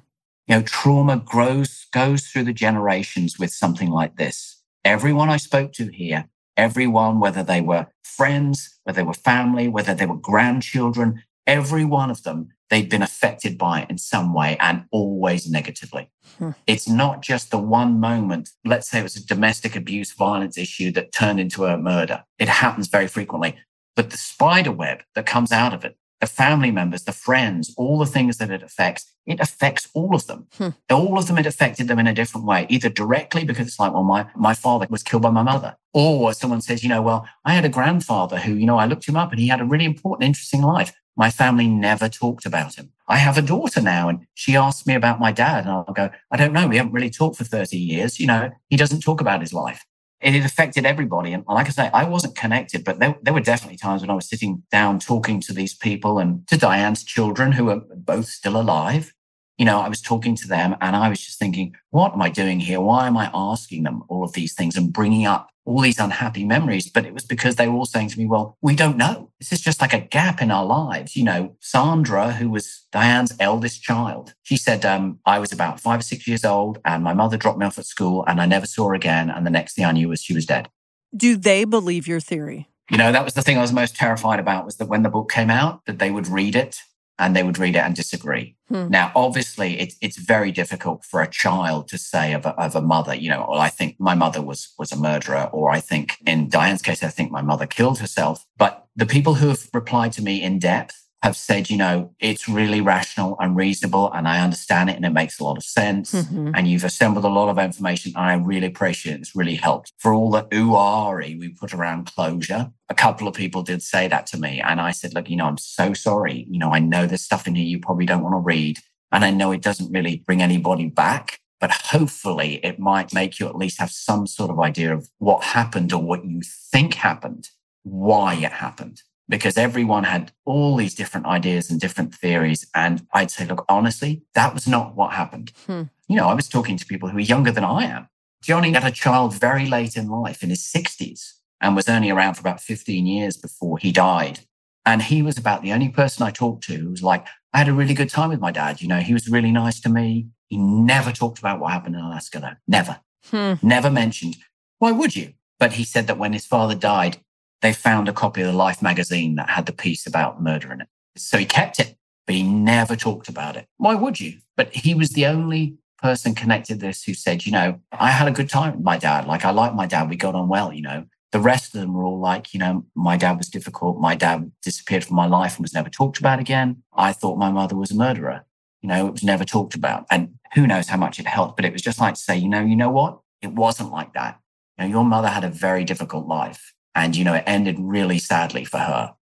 You 0.47 0.57
know, 0.57 0.63
trauma 0.63 1.17
grows 1.17 1.87
goes 1.91 2.27
through 2.27 2.45
the 2.45 2.53
generations 2.53 3.39
with 3.39 3.51
something 3.51 3.89
like 3.89 4.17
this. 4.17 4.61
Everyone 4.85 5.31
I 5.31 5.39
spoke 5.39 5.73
to 5.73 5.87
here, 5.87 6.29
everyone, 6.57 7.21
whether 7.21 7.43
they 7.43 7.61
were 7.61 7.87
friends, 8.03 8.79
whether 8.85 8.97
they 8.97 9.07
were 9.07 9.15
family, 9.15 9.69
whether 9.69 9.95
they 9.95 10.07
were 10.07 10.17
grandchildren, 10.17 11.23
every 11.47 11.85
one 11.85 12.11
of 12.11 12.23
them, 12.23 12.49
they'd 12.71 12.89
been 12.89 13.03
affected 13.03 13.59
by 13.59 13.83
it 13.83 13.91
in 13.91 13.99
some 13.99 14.33
way 14.33 14.57
and 14.61 14.85
always 14.91 15.49
negatively. 15.49 16.11
Hmm. 16.39 16.51
It's 16.67 16.89
not 16.89 17.23
just 17.23 17.51
the 17.51 17.59
one 17.59 18.01
moment, 18.01 18.51
let's 18.65 18.91
say 18.91 19.01
it 19.01 19.03
was 19.05 19.17
a 19.17 19.27
domestic 19.27 19.77
abuse 19.77 20.13
violence 20.13 20.57
issue 20.57 20.91
that 20.93 21.13
turned 21.13 21.41
into 21.41 21.67
a 21.67 21.77
murder. 21.77 22.25
It 22.39 22.49
happens 22.49 22.89
very 22.89 23.07
frequently. 23.07 23.57
But 23.97 24.11
the 24.11 24.17
spider 24.17 24.73
web 24.73 25.03
that 25.15 25.27
comes 25.27 25.53
out 25.53 25.73
of 25.73 25.85
it, 25.85 25.97
the 26.25 26.31
family 26.31 26.71
members, 26.71 27.03
the 27.05 27.13
friends, 27.13 27.75
all 27.77 27.99
the 27.99 28.07
things 28.07 28.39
that 28.39 28.51
it 28.51 28.63
affects, 28.63 29.13
it 29.27 29.41
affects 29.41 29.91
all 29.93 30.15
of 30.15 30.27
them. 30.27 30.47
Hmm. 30.55 30.69
All 30.89 31.19
of 31.19 31.27
them, 31.27 31.37
it 31.37 31.45
affected 31.45 31.87
them 31.87 31.99
in 31.99 32.07
a 32.07 32.15
different 32.15 32.47
way, 32.47 32.67
either 32.71 32.89
directly 32.89 33.45
because 33.45 33.67
it's 33.67 33.79
like, 33.79 33.93
well, 33.93 34.05
my, 34.05 34.27
my 34.35 34.55
father 34.55 34.87
was 34.89 35.03
killed 35.03 35.21
by 35.21 35.29
my 35.29 35.43
mother. 35.43 35.77
Or 35.93 36.33
someone 36.33 36.63
says, 36.63 36.83
you 36.83 36.89
know, 36.89 37.03
well, 37.03 37.29
I 37.45 37.53
had 37.53 37.67
a 37.67 37.69
grandfather 37.69 38.39
who, 38.39 38.55
you 38.55 38.65
know, 38.65 38.79
I 38.79 38.87
looked 38.87 39.07
him 39.07 39.17
up 39.17 39.33
and 39.33 39.39
he 39.39 39.49
had 39.49 39.61
a 39.61 39.67
really 39.67 39.85
important, 39.85 40.27
interesting 40.27 40.63
life. 40.63 40.95
My 41.15 41.31
family 41.31 41.69
never 41.69 42.09
talked 42.09 42.47
about 42.47 42.77
him. 42.77 42.91
I 43.07 43.19
have 43.19 43.37
a 43.37 43.43
daughter 43.43 43.83
now 43.83 44.09
and 44.09 44.27
she 44.33 44.57
asks 44.57 44.87
me 44.87 44.95
about 44.95 45.21
my 45.21 45.31
dad 45.31 45.65
and 45.65 45.73
I'll 45.73 45.93
go, 45.93 46.09
I 46.31 46.39
don't 46.39 46.55
know. 46.55 46.67
We 46.67 46.79
haven't 46.79 46.93
really 46.93 47.11
talked 47.11 47.37
for 47.37 47.45
30 47.45 47.77
years. 47.77 48.19
You 48.19 48.29
know, 48.29 48.51
he 48.71 48.79
doesn't 48.79 49.01
talk 49.01 49.21
about 49.21 49.43
his 49.43 49.53
life. 49.53 49.85
It 50.25 50.43
affected 50.43 50.87
everybody. 50.87 51.35
And 51.35 51.45
like 51.47 51.67
I 51.67 51.71
say, 51.71 51.91
I 51.93 52.05
wasn't 52.05 52.35
connected, 52.35 52.83
but 52.83 52.99
there, 52.99 53.15
there 53.21 53.35
were 53.35 53.41
definitely 53.41 53.77
times 53.77 54.01
when 54.01 54.11
I 54.11 54.15
was 54.15 54.27
sitting 54.27 54.63
down 54.73 54.99
talking 54.99 55.39
to 55.43 55.53
these 55.53 55.75
people 55.75 56.19
and 56.19 56.49
to 56.49 56.57
Diane's 56.57 57.05
children 57.05 57.53
who 57.53 57.69
are 57.69 57.83
both 57.95 58.27
still 58.27 58.59
alive. 58.59 59.13
You 59.59 59.67
know, 59.67 59.81
I 59.81 59.89
was 59.91 60.01
talking 60.01 60.35
to 60.37 60.49
them 60.49 60.77
and 60.81 60.97
I 60.97 61.11
was 61.11 61.21
just 61.21 61.39
thinking, 61.39 61.77
what 61.91 62.15
am 62.15 62.23
I 62.23 62.31
doing 62.31 62.59
here? 62.59 62.81
Why 62.81 63.07
am 63.07 63.19
I 63.19 63.31
asking 63.35 63.83
them 63.83 64.03
all 64.09 64.25
of 64.25 64.33
these 64.33 64.55
things 64.55 64.79
and 64.79 64.95
bringing 64.95 65.27
up 65.27 65.51
all 65.65 65.81
these 65.81 65.99
unhappy 65.99 66.45
memories? 66.45 66.89
But 66.91 67.07
it 67.07 67.15
was 67.15 67.25
because 67.25 67.57
they 67.57 67.69
were 67.69 67.75
all 67.75 67.85
saying 67.85 68.09
to 68.11 68.19
me, 68.19 68.27
well, 68.27 68.57
we 68.61 68.75
don't 68.75 68.97
know. 68.97 69.31
This 69.39 69.53
is 69.53 69.61
just 69.61 69.81
like 69.81 69.93
a 69.93 70.01
gap 70.01 70.41
in 70.41 70.51
our 70.51 70.65
lives. 70.65 71.17
You 71.17 71.25
know, 71.25 71.57
Sandra, 71.61 72.33
who 72.33 72.51
was 72.51 72.87
Diane's 72.93 73.35
eldest 73.41 73.83
child, 73.83 74.35
she 74.43 74.57
said, 74.57 74.85
um, 74.85 75.19
I 75.25 75.39
was 75.39 75.53
about 75.53 75.81
five 75.81 76.01
or 76.01 76.03
six 76.03 76.27
years 76.27 76.45
old 76.45 76.79
and 76.85 77.03
my 77.03 77.15
mother 77.15 77.37
dropped 77.37 77.59
me 77.59 77.67
off 77.67 77.79
at 77.79 77.87
school 77.87 78.25
and 78.27 78.41
I 78.41 78.47
never 78.47 78.67
saw 78.67 78.89
her 78.89 78.95
again. 78.95 79.31
And 79.31 79.47
the 79.47 79.51
next 79.51 79.75
thing 79.75 79.85
I 79.85 79.93
knew 79.93 80.09
was 80.09 80.23
she 80.23 80.35
was 80.35 80.47
dead. 80.47 80.69
Do 81.17 81.37
they 81.37 81.65
believe 81.65 82.09
your 82.09 82.21
theory? 82.21 82.69
You 82.91 82.99
know, 82.99 83.13
that 83.13 83.25
was 83.25 83.35
the 83.35 83.43
thing 83.43 83.57
I 83.57 83.63
was 83.63 83.73
most 83.73 83.97
terrified 83.97 84.41
about 84.41 84.67
was 84.67 84.77
that 84.77 84.89
when 84.89 85.03
the 85.03 85.09
book 85.09 85.31
came 85.31 85.49
out, 85.49 85.85
that 85.87 85.99
they 85.99 86.11
would 86.11 86.29
read 86.29 86.55
it 86.55 86.81
and 87.19 87.35
they 87.35 87.43
would 87.43 87.59
read 87.59 87.77
it 87.77 87.81
and 87.81 87.95
disagree. 87.95 88.57
Hmm. 88.69 88.89
Now, 88.89 89.13
obviously, 89.15 89.79
it's 89.79 89.97
it's 90.01 90.17
very 90.17 90.51
difficult 90.51 91.05
for 91.05 91.23
a 91.23 91.31
child 91.31 91.89
to 91.89 91.99
say 91.99 92.33
of 92.33 92.45
a, 92.47 92.51
of 92.61 92.75
a 92.75 92.81
mother, 92.81 93.15
you 93.15 93.31
know, 93.31 93.47
well, 93.49 93.61
I 93.61 93.69
think 93.69 93.97
my 93.99 94.15
mother 94.15 94.43
was 94.43 94.73
was 94.79 94.93
a 94.93 94.97
murderer, 94.97 95.49
or 95.53 95.71
I 95.71 95.81
think 95.81 96.17
in 96.27 96.49
Diane's 96.49 96.83
case, 96.83 97.03
I 97.03 97.09
think 97.09 97.31
my 97.31 97.43
mother 97.43 97.67
killed 97.67 97.99
herself. 97.99 98.45
But 98.57 98.87
the 98.97 99.07
people 99.07 99.35
who 99.35 99.49
have 99.49 99.69
replied 99.73 100.13
to 100.13 100.23
me 100.23 100.43
in 100.43 100.59
depth 100.59 101.04
have 101.25 101.37
said, 101.39 101.71
you 101.71 101.79
know, 101.79 102.15
it's 102.21 102.51
really 102.51 102.83
rational 102.83 103.35
and 103.41 103.57
reasonable, 103.57 104.13
and 104.13 104.29
I 104.29 104.43
understand 104.43 104.91
it, 104.91 104.97
and 104.97 105.07
it 105.07 105.15
makes 105.15 105.41
a 105.41 105.45
lot 105.45 105.57
of 105.57 105.65
sense. 105.65 106.13
Mhm. 106.13 106.53
And 106.55 106.69
you've 106.69 106.85
assembled 106.85 107.25
a 107.25 107.29
lot 107.29 107.49
of 107.49 107.59
information, 107.59 108.13
and 108.15 108.27
I 108.27 108.35
really 108.35 108.67
appreciate 108.67 109.15
it. 109.15 109.21
It's 109.23 109.35
really 109.35 109.55
helped. 109.55 109.95
For 109.97 110.13
all 110.13 110.31
the 110.31 110.47
ooh 110.53 111.39
we 111.41 111.49
put 111.49 111.73
around 111.73 112.13
closure, 112.15 112.71
a 112.91 112.95
couple 112.95 113.27
of 113.27 113.33
people 113.33 113.63
did 113.63 113.83
say 113.83 114.07
that 114.07 114.27
to 114.29 114.39
me, 114.39 114.61
and 114.61 114.83
I 114.83 114.91
said, 114.91 115.15
look, 115.15 115.31
you 115.31 115.37
know, 115.37 115.47
I'm 115.47 115.57
so 115.57 115.95
sorry. 115.95 116.47
You 116.51 116.59
know, 116.59 116.75
I 116.75 116.79
know 116.79 117.07
there's 117.07 117.23
stuff 117.23 117.47
in 117.47 117.55
here 117.55 117.65
you 117.65 117.79
probably 117.79 118.05
don't 118.05 118.23
want 118.23 118.35
to 118.35 118.51
read, 118.55 118.81
and 119.11 119.25
I 119.25 119.31
know 119.31 119.51
it 119.51 119.63
doesn't 119.63 119.91
really 119.91 120.17
bring 120.27 120.43
anybody 120.43 120.91
back. 120.91 121.41
But 121.59 121.71
hopefully, 121.71 122.61
it 122.63 122.79
might 122.79 123.15
make 123.15 123.41
you 123.41 123.47
at 123.47 123.57
least 123.57 123.79
have 123.81 123.91
some 123.91 124.27
sort 124.27 124.51
of 124.51 124.61
idea 124.61 124.93
of 124.93 125.09
what 125.17 125.43
happened 125.43 125.91
or 125.95 126.03
what 126.03 126.27
you 126.27 126.43
think 126.43 126.93
happened, 126.93 127.49
why 127.83 128.35
it 128.35 128.53
happened 128.53 129.01
because 129.29 129.57
everyone 129.57 130.05
had 130.05 130.33
all 130.45 130.77
these 130.77 130.95
different 130.95 131.27
ideas 131.27 131.71
and 131.71 131.81
different 131.81 132.15
theories. 132.15 132.67
And 132.75 133.07
I'd 133.13 133.31
say, 133.31 133.47
look, 133.47 133.65
honestly, 133.69 134.23
that 134.35 134.53
was 134.55 134.67
not 134.69 134.95
what 134.95 135.13
happened. 135.13 135.53
Hmm. 135.67 135.83
You 136.09 136.17
know, 136.17 136.29
I 136.29 136.35
was 136.35 136.49
talking 136.49 136.77
to 136.77 136.87
people 136.87 137.09
who 137.09 137.17
are 137.19 137.21
younger 137.21 137.51
than 137.51 137.65
I 137.65 137.85
am. 137.85 138.09
Johnny 138.43 138.73
had 138.73 138.85
a 138.85 138.91
child 138.91 139.35
very 139.41 139.67
late 139.67 139.97
in 139.97 140.09
life 140.09 140.43
in 140.43 140.51
his 140.51 140.61
60s 140.63 141.33
and 141.61 141.75
was 141.75 141.89
only 141.89 142.11
around 142.11 142.35
for 142.35 142.41
about 142.41 142.61
15 142.61 143.07
years 143.07 143.37
before 143.39 143.79
he 143.79 143.91
died. 143.91 144.41
And 144.85 145.01
he 145.01 145.23
was 145.23 145.39
about 145.39 145.63
the 145.63 145.73
only 145.73 145.89
person 145.89 146.27
I 146.27 146.31
talked 146.31 146.65
to 146.65 146.75
who 146.77 146.91
was 146.91 147.03
like, 147.03 147.27
I 147.55 147.59
had 147.59 147.69
a 147.69 147.73
really 147.73 147.95
good 147.95 148.11
time 148.11 148.29
with 148.29 148.41
my 148.41 148.51
dad. 148.51 148.83
You 148.83 148.89
know, 148.89 149.01
he 149.01 149.15
was 149.15 149.29
really 149.29 149.51
nice 149.51 149.81
to 149.81 149.89
me. 149.89 150.27
He 150.49 150.59
never 150.59 151.11
talked 151.11 151.39
about 151.39 151.59
what 151.59 151.73
happened 151.73 151.95
in 151.95 152.03
Alaska, 152.03 152.39
though. 152.41 152.57
Never, 152.69 153.01
Hmm. 153.31 153.55
never 153.67 153.89
mentioned. 153.91 154.37
Why 154.79 154.93
would 154.93 155.17
you? 155.17 155.33
But 155.59 155.73
he 155.75 155.85
said 155.85 156.07
that 156.09 156.19
when 156.19 156.35
his 156.35 156.45
father 156.45 156.75
died, 156.75 157.17
they 157.63 157.73
found 157.73 158.09
a 158.09 158.13
copy 158.13 158.41
of 158.43 158.47
the 158.47 158.53
Life 158.53 158.83
magazine 158.83 159.37
that 159.37 159.51
had 159.51 159.67
the 159.67 159.73
piece 159.73 160.07
about 160.07 160.43
murder 160.43 160.73
in 160.73 160.81
it. 160.83 160.89
So 161.17 161.39
he 161.39 161.47
kept 161.47 161.81
it, 161.81 161.97
but 162.27 162.35
he 162.35 162.43
never 162.43 162.97
talked 162.97 163.29
about 163.29 163.57
it. 163.57 163.67
Why 163.77 163.95
would 163.95 164.21
you? 164.21 164.39
But 164.57 164.75
he 164.75 164.95
was 164.95 165.11
the 165.11 165.27
only 165.27 165.79
person 166.05 166.35
connected 166.35 166.81
to 166.81 166.87
this 166.87 167.03
who 167.03 167.15
said, 167.15 167.47
you 167.47 167.53
know, 167.53 167.81
I 167.93 168.11
had 168.11 168.29
a 168.29 168.33
good 168.33 168.51
time 168.51 168.77
with 168.77 168.85
my 168.85 168.99
dad. 168.99 169.27
Like 169.27 169.45
I 169.45 169.51
liked 169.51 169.75
my 169.75 169.87
dad. 169.87 170.11
We 170.11 170.17
got 170.17 170.35
on 170.35 170.49
well, 170.49 170.73
you 170.73 170.83
know. 170.83 171.07
The 171.33 171.41
rest 171.41 171.75
of 171.75 171.81
them 171.81 171.95
were 171.95 172.05
all 172.05 172.21
like, 172.21 172.55
you 172.55 172.61
know, 172.61 172.85
my 172.95 173.17
dad 173.17 173.39
was 173.39 173.49
difficult. 173.49 173.99
My 173.99 174.15
dad 174.15 174.53
disappeared 174.63 175.05
from 175.05 175.17
my 175.17 175.27
life 175.27 175.57
and 175.57 175.65
was 175.65 175.75
never 175.75 175.89
talked 175.89 176.19
about 176.19 176.39
again. 176.39 176.83
I 176.93 177.13
thought 177.13 177.39
my 177.39 177.51
mother 177.51 177.75
was 177.75 177.91
a 177.91 177.97
murderer. 177.97 178.45
You 178.83 178.89
know, 178.89 179.07
it 179.07 179.13
was 179.13 179.25
never 179.25 179.45
talked 179.45 179.75
about. 179.75 180.05
And 180.11 180.35
who 180.53 180.67
knows 180.67 180.89
how 180.89 180.99
much 180.99 181.19
it 181.19 181.27
helped, 181.27 181.57
but 181.57 181.65
it 181.65 181.73
was 181.73 181.83
just 181.83 181.99
like 181.99 182.15
to 182.15 182.21
say, 182.21 182.37
you 182.37 182.49
know, 182.49 182.61
you 182.61 182.77
know 182.77 182.91
what? 182.91 183.19
It 183.41 183.53
wasn't 183.53 183.91
like 183.91 184.13
that. 184.13 184.39
You 184.79 184.85
know, 184.85 184.91
your 184.91 185.05
mother 185.05 185.29
had 185.29 185.43
a 185.43 185.49
very 185.49 185.85
difficult 185.85 186.27
life. 186.27 186.74
And, 186.95 187.17
you 187.17 187.25
know, 187.25 187.35
it 187.35 187.45
ended 187.47 187.77
really 187.79 188.19
sadly 188.19 188.65
for 188.65 188.79
her. 188.79 189.15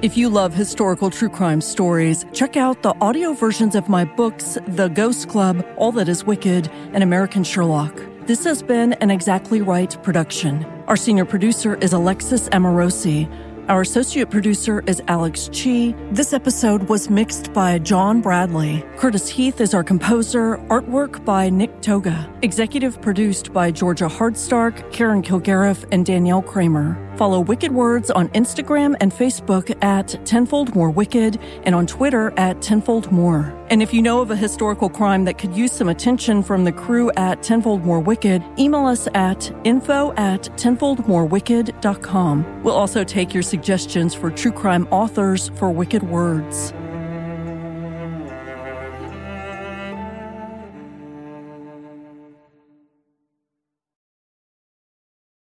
If 0.00 0.16
you 0.16 0.28
love 0.28 0.54
historical 0.54 1.10
true 1.10 1.28
crime 1.28 1.60
stories, 1.60 2.24
check 2.32 2.56
out 2.56 2.84
the 2.84 2.94
audio 3.00 3.32
versions 3.32 3.74
of 3.74 3.88
my 3.88 4.04
books, 4.04 4.56
The 4.68 4.86
Ghost 4.86 5.28
Club, 5.28 5.66
All 5.76 5.90
That 5.90 6.08
Is 6.08 6.24
Wicked, 6.24 6.68
and 6.92 7.02
American 7.02 7.42
Sherlock. 7.42 8.00
This 8.26 8.44
has 8.44 8.62
been 8.62 8.92
an 8.92 9.10
Exactly 9.10 9.60
Right 9.60 10.00
production. 10.04 10.64
Our 10.86 10.96
senior 10.96 11.24
producer 11.24 11.74
is 11.76 11.92
Alexis 11.92 12.48
Amorosi. 12.50 13.28
Our 13.68 13.82
associate 13.82 14.30
producer 14.30 14.82
is 14.86 15.02
Alex 15.08 15.50
Chi. 15.52 15.94
This 16.10 16.32
episode 16.32 16.84
was 16.84 17.10
mixed 17.10 17.52
by 17.52 17.78
John 17.78 18.22
Bradley. 18.22 18.82
Curtis 18.96 19.28
Heath 19.28 19.60
is 19.60 19.74
our 19.74 19.84
composer. 19.84 20.56
Artwork 20.68 21.22
by 21.26 21.50
Nick 21.50 21.82
Toga. 21.82 22.32
Executive 22.40 22.98
produced 23.02 23.52
by 23.52 23.70
Georgia 23.70 24.06
Hardstark, 24.06 24.90
Karen 24.90 25.20
Kilgariff, 25.22 25.86
and 25.92 26.06
Danielle 26.06 26.40
Kramer. 26.40 27.07
Follow 27.18 27.40
Wicked 27.40 27.72
Words 27.72 28.12
on 28.12 28.28
Instagram 28.28 28.94
and 29.00 29.10
Facebook 29.10 29.76
at 29.82 30.24
Tenfold 30.24 30.76
More 30.76 30.88
Wicked 30.88 31.40
and 31.64 31.74
on 31.74 31.84
Twitter 31.84 32.32
at 32.36 32.62
Tenfold 32.62 33.10
More. 33.10 33.52
And 33.70 33.82
if 33.82 33.92
you 33.92 34.02
know 34.02 34.20
of 34.20 34.30
a 34.30 34.36
historical 34.36 34.88
crime 34.88 35.24
that 35.24 35.36
could 35.36 35.56
use 35.56 35.72
some 35.72 35.88
attention 35.88 36.44
from 36.44 36.62
the 36.62 36.70
crew 36.70 37.10
at 37.16 37.42
Tenfold 37.42 37.84
More 37.84 37.98
Wicked, 37.98 38.44
email 38.56 38.86
us 38.86 39.08
at 39.14 39.50
info 39.64 40.12
at 40.12 40.42
tenfoldmorewicked.com. 40.42 42.62
We'll 42.62 42.74
also 42.74 43.02
take 43.02 43.34
your 43.34 43.42
suggestions 43.42 44.14
for 44.14 44.30
true 44.30 44.52
crime 44.52 44.86
authors 44.92 45.48
for 45.56 45.70
Wicked 45.70 46.04
Words. 46.04 46.72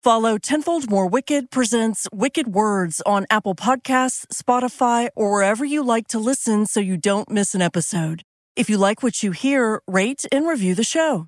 Follow 0.04 0.40
Tenfold 0.40 0.90
More 0.90 1.06
Wicked 1.06 1.52
presents 1.52 2.08
Wicked 2.12 2.56
Words 2.56 3.04
on 3.06 3.28
Apple 3.30 3.54
Podcasts, 3.54 4.26
Spotify, 4.34 5.10
or 5.16 5.32
wherever 5.32 5.64
you 5.64 5.84
like 5.84 6.08
to 6.08 6.18
listen 6.18 6.66
so 6.66 6.80
you 6.80 6.98
don't 6.98 7.30
miss 7.30 7.54
an 7.54 7.62
episode. 7.62 8.24
If 8.56 8.68
you 8.68 8.80
like 8.80 9.04
what 9.04 9.22
you 9.22 9.30
hear, 9.30 9.84
rate 9.88 10.26
and 10.32 10.48
review 10.48 10.74
the 10.74 10.84
show. 10.84 11.28